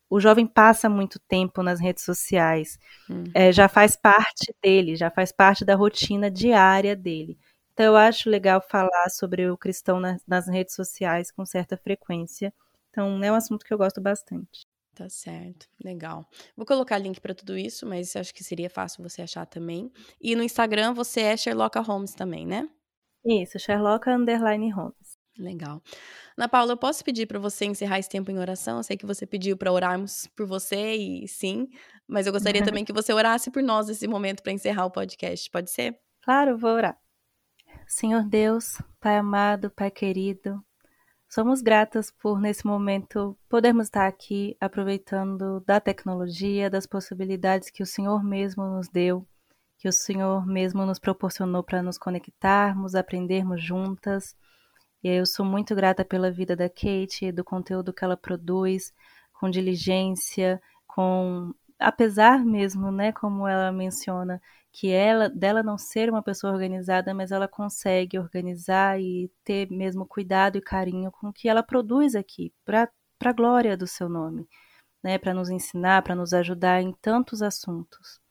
O 0.10 0.20
jovem 0.20 0.46
passa 0.46 0.90
muito 0.90 1.20
tempo 1.28 1.64
nas 1.64 1.80
redes 1.80 2.04
sociais, 2.04 2.78
uhum. 3.10 3.24
é, 3.34 3.52
já 3.52 3.70
faz 3.70 3.96
parte 3.96 4.54
dele, 4.62 4.96
já 4.96 5.10
faz 5.10 5.32
parte 5.32 5.64
da 5.64 5.76
rotina 5.76 6.30
diária 6.30 6.96
dele. 6.96 7.38
Então, 7.74 7.86
eu 7.86 7.96
acho 7.96 8.30
legal 8.30 8.62
falar 8.62 9.10
sobre 9.10 9.50
o 9.50 9.58
cristão 9.58 10.00
nas, 10.00 10.22
nas 10.28 10.48
redes 10.48 10.76
sociais 10.76 11.32
com 11.32 11.46
certa 11.46 11.78
frequência. 11.78 12.54
Então, 12.90 13.24
é 13.24 13.32
um 13.32 13.36
assunto 13.36 13.66
que 13.66 13.74
eu 13.74 13.78
gosto 13.78 14.02
bastante. 14.02 14.66
Tá 14.94 15.08
certo, 15.10 15.68
legal. 15.84 16.28
Vou 16.56 16.66
colocar 16.66 16.98
link 16.98 17.20
para 17.22 17.34
tudo 17.34 17.58
isso, 17.58 17.88
mas 17.88 18.16
acho 18.16 18.34
que 18.34 18.44
seria 18.44 18.70
fácil 18.70 19.02
você 19.02 19.22
achar 19.22 19.46
também. 19.46 19.92
E 20.20 20.36
no 20.36 20.44
Instagram 20.44 20.94
você 20.94 21.22
é 21.22 21.38
Sherlock 21.38 21.80
Holmes 21.80 22.14
também, 22.14 22.46
né? 22.46 22.70
Isso, 23.24 23.58
Sherlock 23.58 24.10
Underline 24.10 24.70
Holmes. 24.70 25.18
Legal. 25.38 25.82
Ana 26.38 26.50
Paula, 26.50 26.74
eu 26.74 26.78
posso 26.78 27.04
pedir 27.04 27.26
para 27.26 27.40
você 27.40 27.66
encerrar 27.66 28.00
esse 28.00 28.10
tempo 28.10 28.30
em 28.30 28.38
oração? 28.38 28.78
Eu 28.78 28.84
sei 28.84 28.98
que 28.98 29.06
você 29.06 29.26
pediu 29.26 29.56
para 29.56 29.72
orarmos 29.72 30.28
por 30.36 30.46
você 30.46 30.94
e 30.96 31.28
sim, 31.28 31.68
mas 32.08 32.28
eu 32.28 32.34
gostaria 32.34 32.62
também 32.64 32.84
que 32.84 32.94
você 32.94 33.14
orasse 33.14 33.50
por 33.50 33.64
nós 33.64 33.88
nesse 33.88 34.08
momento 34.08 34.44
para 34.44 34.52
encerrar 34.52 34.86
o 34.86 34.92
podcast. 34.92 35.50
Pode 35.50 35.72
ser? 35.72 35.98
Claro, 36.22 36.58
vou 36.58 36.72
orar. 36.72 37.01
Senhor 37.94 38.24
Deus, 38.24 38.82
Pai 39.02 39.18
amado, 39.18 39.70
Pai 39.70 39.92
querido, 39.92 40.64
somos 41.28 41.62
gratas 41.62 42.10
por 42.10 42.40
nesse 42.40 42.66
momento 42.66 43.38
podermos 43.50 43.88
estar 43.88 44.08
aqui 44.08 44.56
aproveitando 44.62 45.60
da 45.68 45.78
tecnologia, 45.78 46.70
das 46.70 46.88
possibilidades 46.88 47.70
que 47.70 47.84
o 47.84 47.86
Senhor 47.86 48.24
mesmo 48.24 48.64
nos 48.64 48.88
deu, 48.88 49.28
que 49.78 49.90
o 49.90 49.92
Senhor 49.92 50.48
mesmo 50.48 50.86
nos 50.86 51.00
proporcionou 51.00 51.64
para 51.64 51.84
nos 51.84 51.98
conectarmos, 51.98 52.96
aprendermos 52.96 53.62
juntas. 53.62 54.38
E 55.04 55.10
eu 55.10 55.26
sou 55.26 55.46
muito 55.46 55.76
grata 55.76 56.06
pela 56.06 56.32
vida 56.32 56.56
da 56.56 56.70
Kate, 56.70 57.30
do 57.34 57.44
conteúdo 57.44 57.94
que 57.94 58.06
ela 58.06 58.16
produz, 58.16 58.94
com 59.34 59.50
diligência, 59.50 60.62
com 60.88 61.54
apesar 61.78 62.46
mesmo, 62.46 62.90
né, 62.90 63.12
como 63.12 63.46
ela 63.46 63.70
menciona, 63.70 64.42
que 64.72 64.90
ela 64.90 65.30
dela 65.30 65.62
não 65.62 65.78
ser 65.78 66.10
uma 66.10 66.24
pessoa 66.24 66.54
organizada, 66.54 67.14
mas 67.14 67.32
ela 67.32 67.48
consegue 67.48 68.18
organizar 68.18 69.00
e 69.02 69.30
ter 69.44 69.70
mesmo 69.70 70.06
cuidado 70.06 70.58
e 70.58 70.62
carinho 70.62 71.12
com 71.12 71.28
o 71.30 71.34
que 71.34 71.50
ela 71.50 71.62
produz 71.62 72.16
aqui, 72.16 72.54
para 72.64 72.90
a 73.24 73.34
glória 73.34 73.76
do 73.76 73.86
seu 73.86 74.08
nome, 74.08 74.48
né, 75.04 75.18
para 75.18 75.34
nos 75.34 75.50
ensinar, 75.50 76.04
para 76.04 76.16
nos 76.16 76.34
ajudar 76.34 76.82
em 76.82 76.94
tantos 77.02 77.42
assuntos. 77.42 78.22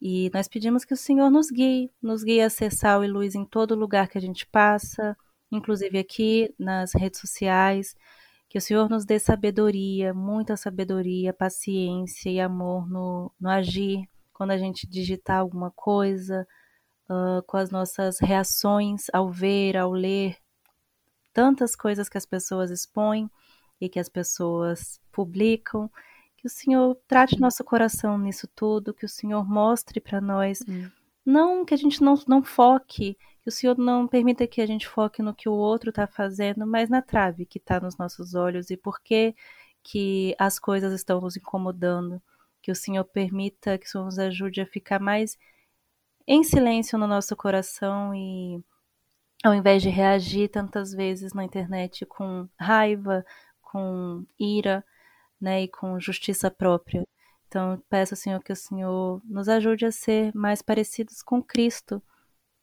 E 0.00 0.30
nós 0.32 0.46
pedimos 0.46 0.84
que 0.84 0.94
o 0.94 0.96
Senhor 0.96 1.28
nos 1.28 1.50
guie, 1.50 1.90
nos 2.00 2.22
guie 2.22 2.40
a 2.40 2.50
ser 2.50 2.72
sal 2.72 3.04
e 3.04 3.08
luz 3.08 3.34
em 3.34 3.44
todo 3.44 3.74
lugar 3.74 4.08
que 4.08 4.16
a 4.16 4.20
gente 4.20 4.46
passa, 4.46 5.16
inclusive 5.50 5.98
aqui 5.98 6.54
nas 6.58 6.94
redes 6.94 7.20
sociais. 7.20 7.96
Que 8.48 8.58
o 8.58 8.60
Senhor 8.60 8.88
nos 8.88 9.04
dê 9.04 9.18
sabedoria, 9.18 10.14
muita 10.14 10.56
sabedoria, 10.56 11.34
paciência 11.34 12.30
e 12.30 12.40
amor 12.40 12.88
no, 12.88 13.32
no 13.40 13.48
agir, 13.50 14.08
quando 14.38 14.52
a 14.52 14.56
gente 14.56 14.86
digitar 14.86 15.40
alguma 15.40 15.72
coisa, 15.72 16.46
uh, 17.10 17.42
com 17.42 17.56
as 17.56 17.72
nossas 17.72 18.20
reações 18.20 19.06
ao 19.12 19.28
ver, 19.28 19.76
ao 19.76 19.90
ler, 19.90 20.36
tantas 21.32 21.74
coisas 21.74 22.08
que 22.08 22.16
as 22.16 22.24
pessoas 22.24 22.70
expõem 22.70 23.28
e 23.80 23.88
que 23.88 23.98
as 23.98 24.08
pessoas 24.08 25.00
publicam. 25.10 25.90
Que 26.36 26.46
o 26.46 26.50
Senhor 26.50 26.96
trate 27.08 27.40
nosso 27.40 27.64
coração 27.64 28.16
nisso 28.16 28.46
tudo, 28.54 28.94
que 28.94 29.04
o 29.04 29.08
Senhor 29.08 29.44
mostre 29.44 30.00
para 30.00 30.20
nós, 30.20 30.60
hum. 30.68 30.88
não 31.26 31.64
que 31.64 31.74
a 31.74 31.76
gente 31.76 32.00
não, 32.00 32.14
não 32.28 32.40
foque 32.44 33.16
que 33.42 33.48
o 33.48 33.50
Senhor 33.50 33.76
não 33.76 34.06
permita 34.06 34.46
que 34.46 34.60
a 34.60 34.66
gente 34.66 34.86
foque 34.86 35.20
no 35.20 35.34
que 35.34 35.48
o 35.48 35.52
outro 35.52 35.90
está 35.90 36.06
fazendo, 36.06 36.64
mas 36.64 36.88
na 36.88 37.02
trave 37.02 37.44
que 37.44 37.58
está 37.58 37.80
nos 37.80 37.96
nossos 37.96 38.36
olhos 38.36 38.70
e 38.70 38.76
por 38.76 39.00
que, 39.00 39.34
que 39.82 40.32
as 40.38 40.60
coisas 40.60 40.92
estão 40.92 41.20
nos 41.20 41.36
incomodando. 41.36 42.22
Que 42.68 42.72
o 42.72 42.76
Senhor 42.76 43.02
permita 43.02 43.78
que 43.78 43.86
o 43.86 43.88
Senhor 43.88 44.04
nos 44.04 44.18
ajude 44.18 44.60
a 44.60 44.66
ficar 44.66 45.00
mais 45.00 45.38
em 46.26 46.44
silêncio 46.44 46.98
no 46.98 47.06
nosso 47.06 47.34
coração 47.34 48.14
e 48.14 48.62
ao 49.42 49.54
invés 49.54 49.80
de 49.80 49.88
reagir 49.88 50.50
tantas 50.50 50.92
vezes 50.92 51.32
na 51.32 51.42
internet 51.42 52.04
com 52.04 52.46
raiva, 52.60 53.24
com 53.62 54.22
ira, 54.38 54.84
né, 55.40 55.62
e 55.62 55.68
com 55.68 55.98
justiça 55.98 56.50
própria. 56.50 57.08
Então, 57.46 57.82
peço, 57.88 58.14
Senhor, 58.14 58.42
que 58.42 58.52
o 58.52 58.56
Senhor 58.56 59.22
nos 59.24 59.48
ajude 59.48 59.86
a 59.86 59.90
ser 59.90 60.30
mais 60.34 60.60
parecidos 60.60 61.22
com 61.22 61.42
Cristo, 61.42 62.02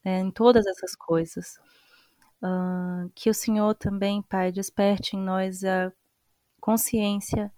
né, 0.04 0.20
em 0.20 0.30
todas 0.30 0.68
essas 0.68 0.96
coisas. 0.96 1.58
Uh, 2.44 3.10
que 3.16 3.28
o 3.28 3.34
Senhor 3.34 3.74
também, 3.74 4.22
Pai, 4.22 4.52
desperte 4.52 5.16
em 5.16 5.20
nós 5.20 5.64
a 5.64 5.92
consciência 6.62 7.52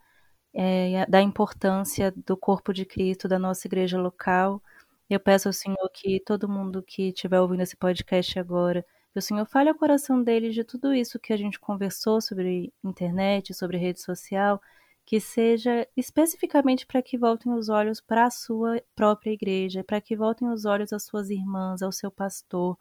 é, 0.59 1.05
da 1.05 1.21
importância 1.21 2.11
do 2.25 2.35
corpo 2.35 2.73
de 2.73 2.83
Cristo, 2.83 3.27
da 3.27 3.37
nossa 3.37 3.67
igreja 3.67 4.01
local. 4.01 4.59
Eu 5.07 5.19
peço 5.19 5.47
ao 5.47 5.53
Senhor 5.53 5.87
que 5.93 6.19
todo 6.19 6.49
mundo 6.49 6.81
que 6.81 7.09
estiver 7.09 7.39
ouvindo 7.39 7.61
esse 7.61 7.77
podcast 7.77 8.39
agora, 8.39 8.83
que 9.13 9.19
o 9.19 9.21
Senhor 9.21 9.45
fale 9.45 9.69
ao 9.69 9.75
coração 9.75 10.23
deles 10.23 10.55
de 10.55 10.63
tudo 10.63 10.95
isso 10.95 11.19
que 11.19 11.31
a 11.31 11.37
gente 11.37 11.59
conversou 11.59 12.19
sobre 12.19 12.73
internet, 12.83 13.53
sobre 13.53 13.77
rede 13.77 14.01
social, 14.01 14.59
que 15.05 15.19
seja 15.19 15.87
especificamente 15.95 16.87
para 16.87 17.03
que 17.03 17.19
voltem 17.19 17.53
os 17.53 17.69
olhos 17.69 18.01
para 18.01 18.25
a 18.25 18.31
sua 18.31 18.81
própria 18.95 19.31
igreja, 19.31 19.83
para 19.83 20.01
que 20.01 20.15
voltem 20.15 20.49
os 20.49 20.65
olhos 20.65 20.91
às 20.91 21.03
suas 21.03 21.29
irmãs, 21.29 21.83
ao 21.83 21.91
seu 21.91 22.09
pastor. 22.09 22.75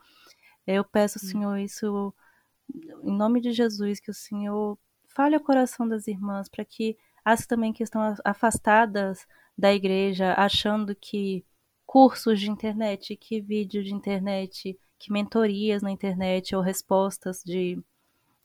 Eu 0.66 0.82
peço. 0.82 1.18
Senhor, 1.18 1.58
isso 1.58 2.12
em 3.04 3.12
nome 3.12 3.38
de 3.38 3.52
Jesus, 3.52 4.00
que 4.00 4.10
o 4.10 4.14
Senhor 4.14 4.78
fale 5.04 5.34
ao 5.34 5.42
coração 5.42 5.86
das 5.86 6.08
irmãs, 6.08 6.48
para 6.48 6.64
que 6.64 6.96
as 7.26 7.44
também 7.44 7.72
que 7.72 7.82
estão 7.82 8.14
afastadas 8.24 9.26
da 9.58 9.74
igreja, 9.74 10.32
achando 10.34 10.94
que 10.94 11.44
cursos 11.84 12.38
de 12.38 12.48
internet, 12.48 13.16
que 13.16 13.40
vídeo 13.40 13.82
de 13.82 13.92
internet, 13.92 14.78
que 14.96 15.12
mentorias 15.12 15.82
na 15.82 15.90
internet 15.90 16.54
ou 16.54 16.62
respostas 16.62 17.42
de 17.44 17.82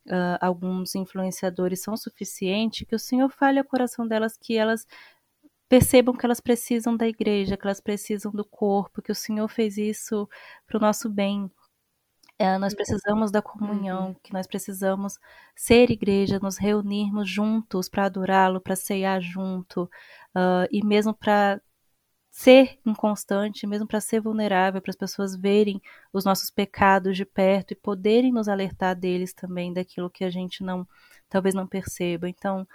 uh, 0.07 0.37
alguns 0.41 0.95
influenciadores 0.95 1.83
são 1.83 1.95
suficientes, 1.95 2.87
que 2.87 2.95
o 2.95 2.99
Senhor 2.99 3.29
fale 3.29 3.59
ao 3.59 3.65
coração 3.65 4.07
delas 4.07 4.35
que 4.35 4.57
elas 4.57 4.87
percebam 5.69 6.15
que 6.15 6.25
elas 6.25 6.39
precisam 6.39 6.97
da 6.97 7.07
igreja, 7.07 7.55
que 7.55 7.67
elas 7.67 7.79
precisam 7.79 8.31
do 8.31 8.43
corpo, 8.43 8.99
que 8.99 9.11
o 9.11 9.15
Senhor 9.15 9.47
fez 9.47 9.77
isso 9.77 10.27
para 10.65 10.77
o 10.77 10.81
nosso 10.81 11.07
bem. 11.07 11.51
É, 12.41 12.57
nós 12.57 12.73
precisamos 12.73 13.29
da 13.29 13.39
comunhão, 13.39 14.07
uhum. 14.07 14.15
que 14.23 14.33
nós 14.33 14.47
precisamos 14.47 15.19
ser 15.55 15.91
igreja, 15.91 16.39
nos 16.41 16.57
reunirmos 16.57 17.29
juntos 17.29 17.87
para 17.87 18.05
adorá-lo, 18.05 18.59
para 18.59 18.75
ceiar 18.75 19.21
junto, 19.21 19.83
uh, 19.83 20.67
e 20.71 20.83
mesmo 20.83 21.13
para 21.13 21.61
ser 22.31 22.79
inconstante, 22.83 23.67
mesmo 23.67 23.85
para 23.87 24.01
ser 24.01 24.21
vulnerável, 24.21 24.81
para 24.81 24.89
as 24.89 24.95
pessoas 24.95 25.35
verem 25.35 25.79
os 26.11 26.25
nossos 26.25 26.49
pecados 26.49 27.15
de 27.15 27.25
perto 27.25 27.73
e 27.73 27.75
poderem 27.75 28.31
nos 28.31 28.47
alertar 28.47 28.95
deles 28.95 29.35
também, 29.35 29.71
daquilo 29.71 30.09
que 30.09 30.23
a 30.23 30.31
gente 30.31 30.63
não, 30.63 30.87
talvez 31.29 31.53
não 31.53 31.67
perceba. 31.67 32.27
Então, 32.27 32.67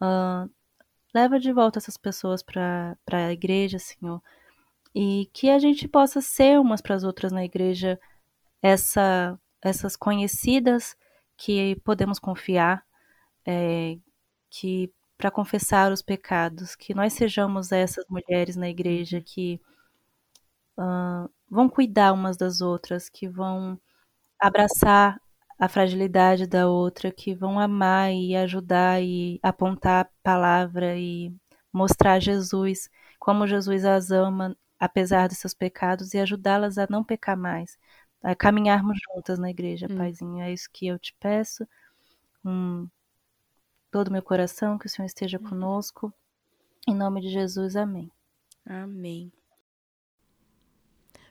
uh, 0.00 0.50
leva 1.14 1.38
de 1.38 1.52
volta 1.52 1.78
essas 1.78 1.98
pessoas 1.98 2.42
para 2.42 2.96
a 3.12 3.30
igreja, 3.30 3.78
Senhor, 3.78 4.22
e 4.94 5.28
que 5.34 5.50
a 5.50 5.58
gente 5.58 5.86
possa 5.86 6.22
ser 6.22 6.58
umas 6.58 6.80
para 6.80 6.94
as 6.94 7.04
outras 7.04 7.30
na 7.30 7.44
igreja 7.44 8.00
essa, 8.62 9.38
essas 9.60 9.96
conhecidas 9.96 10.96
que 11.36 11.76
podemos 11.84 12.18
confiar, 12.18 12.84
é, 13.46 13.98
que 14.50 14.92
para 15.18 15.30
confessar 15.30 15.92
os 15.92 16.02
pecados, 16.02 16.74
que 16.74 16.94
nós 16.94 17.12
sejamos 17.12 17.72
essas 17.72 18.04
mulheres 18.08 18.56
na 18.56 18.68
igreja 18.68 19.20
que 19.20 19.60
uh, 20.78 21.30
vão 21.48 21.68
cuidar 21.68 22.12
umas 22.12 22.36
das 22.36 22.60
outras, 22.60 23.08
que 23.08 23.28
vão 23.28 23.80
abraçar 24.40 25.20
a 25.58 25.68
fragilidade 25.68 26.46
da 26.46 26.68
outra, 26.68 27.12
que 27.12 27.34
vão 27.34 27.60
amar 27.60 28.12
e 28.12 28.34
ajudar 28.34 29.00
e 29.02 29.38
apontar 29.42 30.06
a 30.06 30.10
palavra 30.22 30.96
e 30.98 31.32
mostrar 31.72 32.18
Jesus, 32.20 32.90
como 33.18 33.46
Jesus 33.46 33.84
as 33.84 34.10
ama, 34.10 34.56
apesar 34.78 35.28
dos 35.28 35.38
seus 35.38 35.54
pecados, 35.54 36.14
e 36.14 36.18
ajudá-las 36.18 36.78
a 36.78 36.86
não 36.90 37.04
pecar 37.04 37.36
mais, 37.36 37.78
a 38.22 38.34
caminharmos 38.34 38.98
juntas 39.12 39.38
na 39.38 39.50
igreja, 39.50 39.86
hum. 39.90 39.96
Paizinho. 39.96 40.40
É 40.40 40.52
isso 40.52 40.68
que 40.72 40.86
eu 40.86 40.98
te 40.98 41.14
peço. 41.18 41.66
Um, 42.44 42.88
todo 43.90 44.08
o 44.08 44.12
meu 44.12 44.22
coração, 44.22 44.78
que 44.78 44.86
o 44.86 44.88
Senhor 44.88 45.06
esteja 45.06 45.38
uhum. 45.38 45.48
conosco. 45.48 46.12
Em 46.86 46.94
nome 46.94 47.20
de 47.20 47.28
Jesus, 47.28 47.76
amém. 47.76 48.10
Amém. 48.64 49.32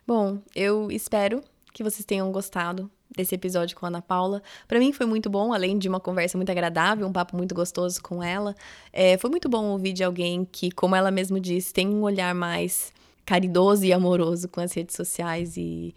Bom, 0.06 0.40
eu 0.54 0.90
espero 0.90 1.42
que 1.72 1.82
vocês 1.82 2.04
tenham 2.04 2.30
gostado 2.30 2.90
desse 3.14 3.34
episódio 3.34 3.76
com 3.76 3.86
a 3.86 3.88
Ana 3.88 4.02
Paula. 4.02 4.42
Para 4.66 4.78
mim 4.78 4.92
foi 4.92 5.06
muito 5.06 5.28
bom, 5.30 5.52
além 5.52 5.78
de 5.78 5.88
uma 5.88 6.00
conversa 6.00 6.36
muito 6.36 6.50
agradável, 6.50 7.06
um 7.06 7.12
papo 7.12 7.36
muito 7.36 7.54
gostoso 7.54 8.02
com 8.02 8.22
ela. 8.22 8.54
É, 8.92 9.16
foi 9.18 9.30
muito 9.30 9.48
bom 9.48 9.66
ouvir 9.66 9.92
de 9.92 10.02
alguém 10.02 10.44
que, 10.44 10.70
como 10.70 10.96
ela 10.96 11.10
mesmo 11.10 11.38
disse, 11.38 11.72
tem 11.72 11.88
um 11.88 12.02
olhar 12.02 12.34
mais 12.34 12.92
caridoso 13.24 13.84
e 13.84 13.92
amoroso 13.92 14.48
com 14.48 14.60
as 14.60 14.72
redes 14.72 14.96
sociais 14.96 15.56
e, 15.56 15.94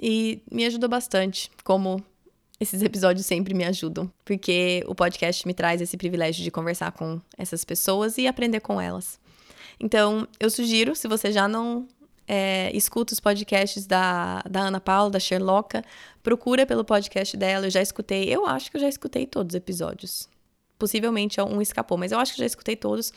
e 0.00 0.42
me 0.50 0.64
ajudou 0.66 0.88
bastante, 0.88 1.50
como 1.64 2.02
esses 2.58 2.82
episódios 2.82 3.26
sempre 3.26 3.54
me 3.54 3.64
ajudam, 3.64 4.10
porque 4.24 4.82
o 4.86 4.94
podcast 4.94 5.46
me 5.46 5.54
traz 5.54 5.80
esse 5.80 5.96
privilégio 5.96 6.42
de 6.42 6.50
conversar 6.50 6.92
com 6.92 7.20
essas 7.36 7.64
pessoas 7.64 8.16
e 8.18 8.26
aprender 8.26 8.60
com 8.60 8.80
elas. 8.80 9.18
Então, 9.78 10.26
eu 10.40 10.48
sugiro, 10.48 10.94
se 10.94 11.06
você 11.06 11.30
já 11.30 11.46
não 11.46 11.86
é, 12.26 12.70
escuta 12.74 13.12
os 13.12 13.20
podcasts 13.20 13.86
da, 13.86 14.42
da 14.48 14.60
Ana 14.60 14.80
Paula, 14.80 15.10
da 15.10 15.20
Sherlocka, 15.20 15.84
procura 16.22 16.66
pelo 16.66 16.84
podcast 16.84 17.36
dela. 17.36 17.66
Eu 17.66 17.70
já 17.70 17.82
escutei, 17.82 18.24
eu 18.24 18.46
acho 18.46 18.70
que 18.70 18.78
eu 18.78 18.80
já 18.80 18.88
escutei 18.88 19.26
todos 19.26 19.52
os 19.52 19.56
episódios. 19.56 20.28
Possivelmente 20.78 21.40
um 21.40 21.62
escapou, 21.62 21.96
mas 21.96 22.12
eu 22.12 22.18
acho 22.18 22.34
que 22.34 22.38
já 22.38 22.46
escutei 22.46 22.76
todos. 22.76 23.12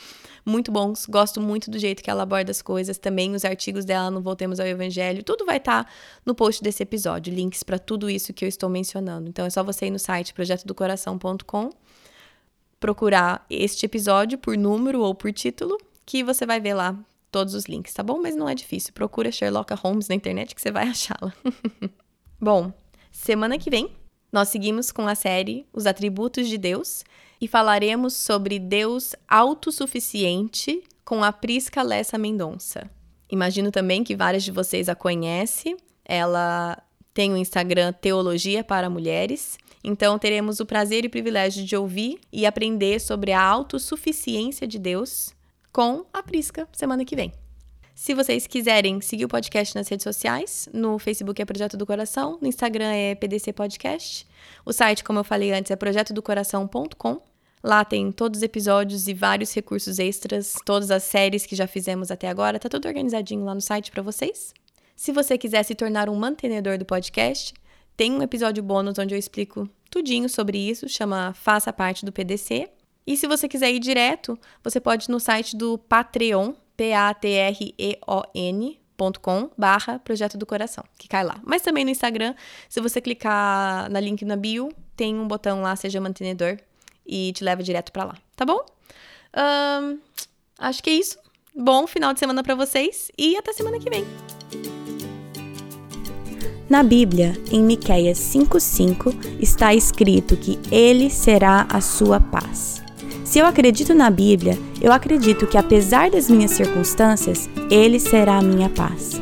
Muito 0.45 0.71
bons. 0.71 1.05
Gosto 1.05 1.41
muito 1.41 1.69
do 1.69 1.77
jeito 1.77 2.01
que 2.01 2.09
ela 2.09 2.23
aborda 2.23 2.51
as 2.51 2.61
coisas. 2.61 2.97
Também 2.97 3.35
os 3.35 3.43
artigos 3.43 3.83
dela 3.83 4.09
no 4.09 4.21
Voltemos 4.21 4.59
ao 4.59 4.65
Evangelho. 4.65 5.23
Tudo 5.23 5.45
vai 5.45 5.57
estar 5.57 5.83
tá 5.83 5.91
no 6.25 6.33
post 6.33 6.63
desse 6.63 6.83
episódio. 6.83 7.33
Links 7.33 7.61
para 7.63 7.77
tudo 7.77 8.09
isso 8.09 8.33
que 8.33 8.45
eu 8.45 8.49
estou 8.49 8.69
mencionando. 8.69 9.27
Então 9.27 9.45
é 9.45 9.49
só 9.49 9.61
você 9.61 9.87
ir 9.87 9.91
no 9.91 9.99
site 9.99 10.33
projetodocoração.com, 10.33 11.69
procurar 12.79 13.45
este 13.49 13.85
episódio 13.85 14.37
por 14.37 14.57
número 14.57 15.01
ou 15.01 15.13
por 15.13 15.33
título, 15.33 15.77
que 16.05 16.23
você 16.23 16.45
vai 16.45 16.61
ver 16.61 16.75
lá 16.75 16.97
todos 17.29 17.53
os 17.53 17.65
links, 17.65 17.93
tá 17.93 18.01
bom? 18.01 18.21
Mas 18.21 18.35
não 18.35 18.47
é 18.47 18.55
difícil. 18.55 18.93
Procura 18.93 19.31
Sherlock 19.31 19.73
Holmes 19.73 20.07
na 20.07 20.15
internet 20.15 20.55
que 20.55 20.61
você 20.61 20.71
vai 20.71 20.87
achá-la. 20.89 21.33
bom, 22.39 22.71
semana 23.11 23.57
que 23.57 23.69
vem 23.69 23.99
nós 24.31 24.49
seguimos 24.49 24.91
com 24.91 25.07
a 25.07 25.15
série 25.15 25.65
Os 25.73 25.87
Atributos 25.87 26.47
de 26.47 26.57
Deus 26.57 27.03
e 27.41 27.47
falaremos 27.47 28.13
sobre 28.13 28.59
Deus 28.59 29.15
autossuficiente 29.27 30.83
com 31.05 31.23
a 31.23 31.31
Prisca 31.31 31.81
Lessa 31.81 32.17
Mendonça. 32.17 32.89
Imagino 33.31 33.71
também 33.71 34.03
que 34.03 34.15
várias 34.15 34.43
de 34.43 34.51
vocês 34.51 34.89
a 34.89 34.95
conhecem. 34.95 35.77
Ela 36.03 36.81
tem 37.13 37.31
o 37.31 37.37
Instagram 37.37 37.93
Teologia 37.93 38.63
para 38.63 38.89
Mulheres. 38.89 39.57
Então 39.83 40.19
teremos 40.19 40.59
o 40.59 40.65
prazer 40.65 41.05
e 41.05 41.09
privilégio 41.09 41.63
de 41.63 41.75
ouvir 41.75 42.19
e 42.31 42.45
aprender 42.45 42.99
sobre 42.99 43.31
a 43.31 43.41
autossuficiência 43.41 44.67
de 44.67 44.77
Deus 44.77 45.33
com 45.71 46.05
a 46.11 46.21
Prisca 46.21 46.67
semana 46.71 47.05
que 47.05 47.15
vem. 47.15 47.31
Se 47.95 48.13
vocês 48.13 48.47
quiserem 48.47 49.01
seguir 49.01 49.25
o 49.25 49.27
podcast 49.27 49.75
nas 49.75 49.87
redes 49.89 50.05
sociais, 50.05 50.69
no 50.73 50.97
Facebook 50.97 51.41
é 51.41 51.45
Projeto 51.45 51.75
do 51.75 51.85
Coração, 51.85 52.37
no 52.41 52.47
Instagram 52.47 52.93
é 52.93 53.13
PDC 53.13 53.51
Podcast. 53.51 54.25
O 54.65 54.71
site, 54.71 55.03
como 55.03 55.19
eu 55.19 55.23
falei 55.23 55.51
antes, 55.51 55.69
é 55.69 55.75
projetodocoração.com. 55.75 57.28
Lá 57.63 57.83
tem 57.83 58.11
todos 58.11 58.39
os 58.39 58.43
episódios 58.43 59.07
e 59.07 59.13
vários 59.13 59.53
recursos 59.53 59.99
extras, 59.99 60.55
todas 60.65 60.89
as 60.91 61.03
séries 61.03 61.45
que 61.45 61.55
já 61.55 61.67
fizemos 61.67 62.09
até 62.09 62.29
agora, 62.29 62.57
tá 62.57 62.69
tudo 62.69 62.87
organizadinho 62.87 63.43
lá 63.43 63.53
no 63.53 63.61
site 63.61 63.91
para 63.91 64.01
vocês. 64.01 64.53
Se 64.95 65.11
você 65.11 65.37
quiser 65.37 65.63
se 65.63 65.75
tornar 65.75 66.09
um 66.09 66.15
mantenedor 66.15 66.77
do 66.77 66.85
podcast, 66.85 67.53
tem 67.97 68.13
um 68.13 68.21
episódio 68.21 68.63
bônus 68.63 68.97
onde 68.97 69.13
eu 69.13 69.19
explico 69.19 69.69
tudinho 69.89 70.29
sobre 70.29 70.57
isso, 70.57 70.87
chama 70.87 71.33
Faça 71.33 71.73
Parte 71.73 72.05
do 72.05 72.13
PDC. 72.13 72.69
E 73.05 73.17
se 73.17 73.27
você 73.27 73.47
quiser 73.47 73.71
ir 73.71 73.79
direto, 73.79 74.39
você 74.63 74.79
pode 74.79 75.05
ir 75.05 75.11
no 75.11 75.19
site 75.19 75.57
do 75.57 75.77
Patreon, 75.77 76.53
P-A-T-R-E-O-N.com 76.77 77.09
barra 79.57 79.99
Projeto 79.99 80.37
do 80.37 80.45
Coração, 80.45 80.83
que 80.97 81.07
cai 81.09 81.23
lá. 81.23 81.41
Mas 81.43 81.61
também 81.61 81.83
no 81.83 81.91
Instagram, 81.91 82.35
se 82.69 82.79
você 82.79 83.01
clicar 83.01 83.89
na 83.89 83.99
link 83.99 84.23
na 84.23 84.35
bio, 84.35 84.69
tem 84.95 85.15
um 85.15 85.27
botão 85.27 85.61
lá, 85.61 85.75
Seja 85.75 85.99
Mantenedor, 85.99 86.57
e 87.09 87.33
te 87.33 87.43
leva 87.43 87.63
direto 87.63 87.91
para 87.91 88.05
lá, 88.05 88.17
tá 88.35 88.45
bom? 88.45 88.63
Um, 89.35 89.97
acho 90.59 90.83
que 90.83 90.91
é 90.91 90.93
isso. 90.93 91.17
Bom 91.55 91.87
final 91.87 92.13
de 92.13 92.19
semana 92.19 92.43
para 92.43 92.53
vocês 92.53 93.11
e 93.17 93.35
até 93.35 93.51
semana 93.51 93.79
que 93.79 93.89
vem. 93.89 94.05
Na 96.69 96.83
Bíblia, 96.83 97.33
em 97.51 97.63
Miqueias 97.63 98.19
5:5, 98.19 99.15
está 99.39 99.73
escrito 99.73 100.37
que 100.37 100.59
ele 100.71 101.09
será 101.09 101.65
a 101.67 101.81
sua 101.81 102.19
paz. 102.19 102.83
Se 103.25 103.39
eu 103.39 103.45
acredito 103.45 103.93
na 103.95 104.09
Bíblia, 104.11 104.57
eu 104.79 104.91
acredito 104.91 105.47
que 105.47 105.57
apesar 105.57 106.11
das 106.11 106.29
minhas 106.29 106.51
circunstâncias, 106.51 107.49
ele 107.71 107.99
será 107.99 108.37
a 108.37 108.41
minha 108.41 108.69
paz. 108.69 109.19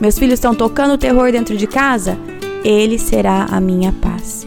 Meus 0.00 0.18
filhos 0.18 0.34
estão 0.34 0.54
tocando 0.54 0.94
o 0.94 0.98
terror 0.98 1.30
dentro 1.30 1.56
de 1.56 1.66
casa? 1.66 2.18
Ele 2.64 2.98
será 2.98 3.44
a 3.44 3.60
minha 3.60 3.92
paz. 3.92 4.46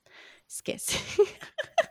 Esquece. 0.51 0.97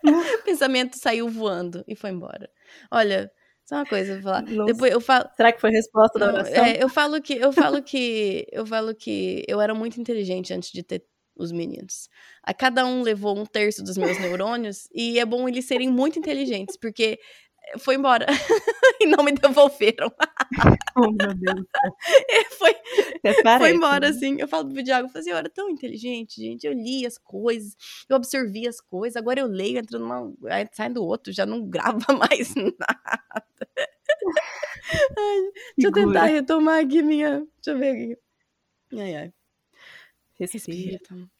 o 0.05 0.43
pensamento 0.45 0.99
saiu 0.99 1.31
voando 1.31 1.83
e 1.89 1.97
foi 1.97 2.11
embora. 2.11 2.51
Olha, 2.91 3.33
só 3.65 3.77
uma 3.77 3.87
coisa, 3.87 4.15
vou 4.15 4.23
falar. 4.23 4.43
Depois 4.43 4.93
eu 4.93 5.01
falo. 5.01 5.31
Será 5.35 5.51
que 5.51 5.61
foi 5.61 5.71
resposta 5.71 6.19
da 6.19 6.27
oração? 6.27 6.65
É, 6.65 6.83
eu 6.83 6.89
falo 6.89 7.23
que 7.23 7.35
eu 7.35 7.53
falo 7.53 7.83
que 7.83 8.47
eu 8.53 8.67
falo 8.67 8.95
que 8.95 9.45
eu 9.49 9.63
era 9.63 9.73
muito 9.75 9.99
inteligente 9.99 10.53
antes 10.53 10.71
de 10.71 10.83
ter 10.83 11.07
os 11.35 11.51
meninos. 11.51 12.11
A 12.43 12.53
cada 12.53 12.85
um 12.85 13.01
levou 13.01 13.39
um 13.39 13.47
terço 13.47 13.83
dos 13.83 13.97
meus 13.97 14.19
neurônios 14.21 14.87
e 14.95 15.19
é 15.19 15.25
bom 15.25 15.49
eles 15.49 15.65
serem 15.65 15.89
muito 15.89 16.19
inteligentes, 16.19 16.77
porque 16.77 17.19
foi 17.79 17.95
embora 17.95 18.27
e 19.01 19.07
não 19.07 19.23
me 19.25 19.33
devolveram. 19.33 20.13
oh, 20.97 21.11
meu 21.11 21.35
Deus. 21.35 21.67
É, 22.33 22.45
foi, 22.45 22.75
foi 23.59 23.71
embora, 23.73 24.01
né? 24.01 24.09
assim. 24.09 24.37
Eu 24.39 24.49
falo 24.49 24.73
pro 24.73 24.83
Diago, 24.83 25.07
eu 25.07 25.11
falei 25.11 25.21
assim, 25.21 25.31
eu 25.31 25.37
era 25.37 25.49
tão 25.49 25.69
inteligente, 25.69 26.41
gente. 26.41 26.67
Eu 26.67 26.73
li 26.73 27.05
as 27.05 27.19
coisas, 27.19 27.77
eu 28.09 28.17
absorvi 28.17 28.67
as 28.67 28.81
coisas, 28.81 29.17
agora 29.17 29.41
eu 29.41 29.47
leio, 29.47 29.79
entro 29.79 29.99
numa. 29.99 30.33
sai 30.73 30.89
do 30.89 31.05
outro, 31.05 31.33
já 31.33 31.45
não 31.45 31.69
grava 31.69 32.13
mais 32.15 32.55
nada. 32.55 33.69
Ai, 35.19 35.51
deixa 35.77 35.89
eu 35.89 35.93
tentar 35.93 36.25
retomar 36.25 36.83
aqui 36.83 37.03
minha. 37.03 37.47
Deixa 37.63 37.71
eu 37.73 37.79
ver 37.79 37.91
aqui. 37.91 38.19
Ai, 38.99 39.15
ai. 39.17 39.33
Respira. 40.39 40.93
Respira. 40.93 41.31